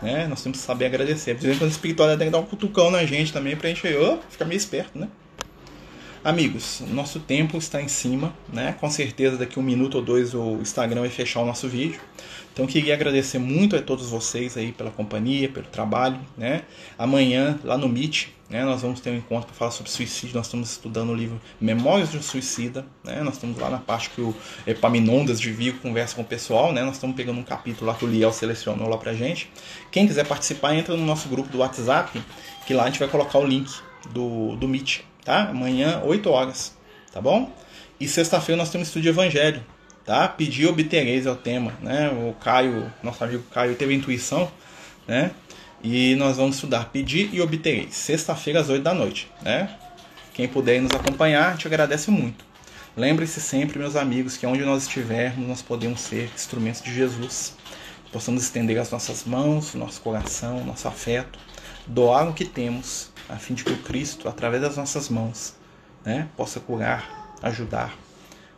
Né? 0.00 0.28
Nós 0.28 0.40
temos 0.40 0.58
que 0.58 0.64
saber 0.64 0.86
agradecer. 0.86 1.34
Por 1.34 1.46
exemplo, 1.46 1.66
a 1.66 1.68
espiritualidade 1.68 2.20
tem 2.20 2.28
que 2.28 2.32
dar 2.32 2.38
um 2.38 2.46
cutucão 2.46 2.92
na 2.92 3.04
gente 3.04 3.32
também 3.32 3.56
pra 3.56 3.68
gente 3.70 3.84
oh, 3.88 4.18
ficar 4.30 4.44
meio 4.44 4.58
esperto, 4.58 4.96
né? 4.96 5.08
Amigos, 6.22 6.82
nosso 6.88 7.18
tempo 7.18 7.56
está 7.56 7.80
em 7.80 7.88
cima, 7.88 8.34
né? 8.52 8.76
Com 8.78 8.90
certeza 8.90 9.38
daqui 9.38 9.58
um 9.58 9.62
minuto 9.62 9.94
ou 9.94 10.02
dois 10.02 10.34
o 10.34 10.58
Instagram 10.60 11.00
vai 11.00 11.08
fechar 11.08 11.40
o 11.40 11.46
nosso 11.46 11.66
vídeo. 11.66 11.98
Então 12.52 12.66
queria 12.66 12.92
agradecer 12.92 13.38
muito 13.38 13.74
a 13.74 13.80
todos 13.80 14.10
vocês 14.10 14.54
aí 14.54 14.70
pela 14.70 14.90
companhia, 14.90 15.48
pelo 15.48 15.64
trabalho, 15.68 16.20
né? 16.36 16.64
Amanhã 16.98 17.58
lá 17.64 17.78
no 17.78 17.88
Meet, 17.88 18.26
né, 18.50 18.62
nós 18.66 18.82
vamos 18.82 19.00
ter 19.00 19.08
um 19.08 19.16
encontro 19.16 19.46
para 19.46 19.54
falar 19.54 19.70
sobre 19.70 19.90
suicídio. 19.90 20.36
Nós 20.36 20.44
estamos 20.44 20.72
estudando 20.72 21.08
o 21.08 21.14
livro 21.14 21.40
Memórias 21.58 22.10
de 22.10 22.18
um 22.18 22.22
Suicida, 22.22 22.84
né? 23.02 23.22
Nós 23.22 23.36
estamos 23.36 23.58
lá 23.58 23.70
na 23.70 23.78
parte 23.78 24.10
que 24.10 24.20
o 24.20 24.36
Epaminondas 24.66 25.40
de 25.40 25.50
Vigo 25.50 25.78
conversa 25.78 26.14
com 26.14 26.20
o 26.20 26.24
pessoal, 26.26 26.70
né? 26.70 26.82
Nós 26.82 26.96
estamos 26.96 27.16
pegando 27.16 27.40
um 27.40 27.44
capítulo 27.44 27.90
lá 27.90 27.96
que 27.96 28.04
o 28.04 28.08
Liel 28.08 28.30
selecionou 28.30 28.90
lá 28.90 28.98
pra 28.98 29.14
gente. 29.14 29.50
Quem 29.90 30.06
quiser 30.06 30.26
participar, 30.26 30.74
entra 30.74 30.94
no 30.94 31.06
nosso 31.06 31.30
grupo 31.30 31.48
do 31.48 31.58
WhatsApp, 31.58 32.22
que 32.66 32.74
lá 32.74 32.82
a 32.82 32.86
gente 32.88 32.98
vai 32.98 33.08
colocar 33.08 33.38
o 33.38 33.46
link 33.46 33.72
do, 34.12 34.54
do 34.56 34.68
Meet, 34.68 35.00
tá? 35.30 35.50
Amanhã, 35.50 36.02
8 36.04 36.28
horas, 36.28 36.76
tá 37.12 37.20
bom? 37.20 37.52
E 38.00 38.08
sexta-feira 38.08 38.60
nós 38.60 38.68
temos 38.68 38.88
estudo 38.88 39.04
de 39.04 39.10
evangelho, 39.10 39.64
tá? 40.04 40.26
Pedir 40.26 40.66
obtereis 40.66 41.24
é 41.24 41.30
o 41.30 41.36
tema, 41.36 41.72
né? 41.80 42.10
O 42.10 42.32
Caio, 42.32 42.92
nosso 43.00 43.22
amigo 43.22 43.44
Caio, 43.52 43.76
teve 43.76 43.94
intuição, 43.94 44.50
né? 45.06 45.30
E 45.84 46.16
nós 46.16 46.36
vamos 46.36 46.56
estudar 46.56 46.86
pedir 46.86 47.30
e 47.32 47.40
obtereis, 47.40 47.94
sexta-feira 47.94 48.58
às 48.58 48.68
8 48.68 48.82
da 48.82 48.92
noite, 48.92 49.30
né? 49.40 49.70
Quem 50.34 50.48
puder 50.48 50.82
nos 50.82 50.90
acompanhar, 50.90 51.56
te 51.56 51.68
agradece 51.68 52.10
muito. 52.10 52.44
Lembre-se 52.96 53.40
sempre, 53.40 53.78
meus 53.78 53.94
amigos, 53.94 54.36
que 54.36 54.44
onde 54.44 54.64
nós 54.64 54.82
estivermos, 54.82 55.46
nós 55.46 55.62
podemos 55.62 56.00
ser 56.00 56.28
instrumentos 56.34 56.82
de 56.82 56.92
Jesus. 56.92 57.54
Possamos 58.10 58.42
estender 58.42 58.78
as 58.78 58.90
nossas 58.90 59.24
mãos, 59.24 59.74
nosso 59.74 60.00
coração, 60.00 60.64
nosso 60.64 60.88
afeto, 60.88 61.38
doar 61.86 62.28
o 62.28 62.32
que 62.32 62.44
temos, 62.44 63.09
a 63.30 63.36
fim 63.36 63.54
de 63.54 63.64
que 63.64 63.72
o 63.72 63.82
Cristo, 63.82 64.28
através 64.28 64.62
das 64.62 64.76
nossas 64.76 65.08
mãos, 65.08 65.54
né, 66.04 66.28
possa 66.36 66.60
curar, 66.60 67.34
ajudar 67.42 67.96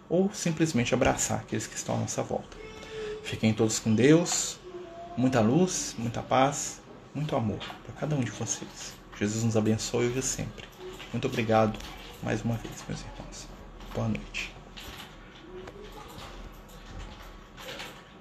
ou 0.08 0.30
simplesmente 0.32 0.94
abraçar 0.94 1.40
aqueles 1.40 1.66
que 1.66 1.76
estão 1.76 1.94
à 1.96 1.98
nossa 1.98 2.22
volta. 2.22 2.56
Fiquem 3.22 3.52
todos 3.52 3.78
com 3.78 3.94
Deus, 3.94 4.58
muita 5.16 5.40
luz, 5.40 5.94
muita 5.98 6.22
paz, 6.22 6.80
muito 7.14 7.36
amor 7.36 7.60
para 7.84 7.94
cada 8.00 8.16
um 8.16 8.20
de 8.20 8.30
vocês. 8.30 8.94
Jesus 9.18 9.44
nos 9.44 9.56
abençoe 9.56 10.08
hoje 10.08 10.18
e 10.18 10.22
sempre. 10.22 10.66
Muito 11.12 11.26
obrigado 11.26 11.78
mais 12.22 12.42
uma 12.42 12.56
vez, 12.56 12.84
meus 12.88 13.00
irmãos. 13.00 13.48
Boa 13.94 14.08
noite. 14.08 14.51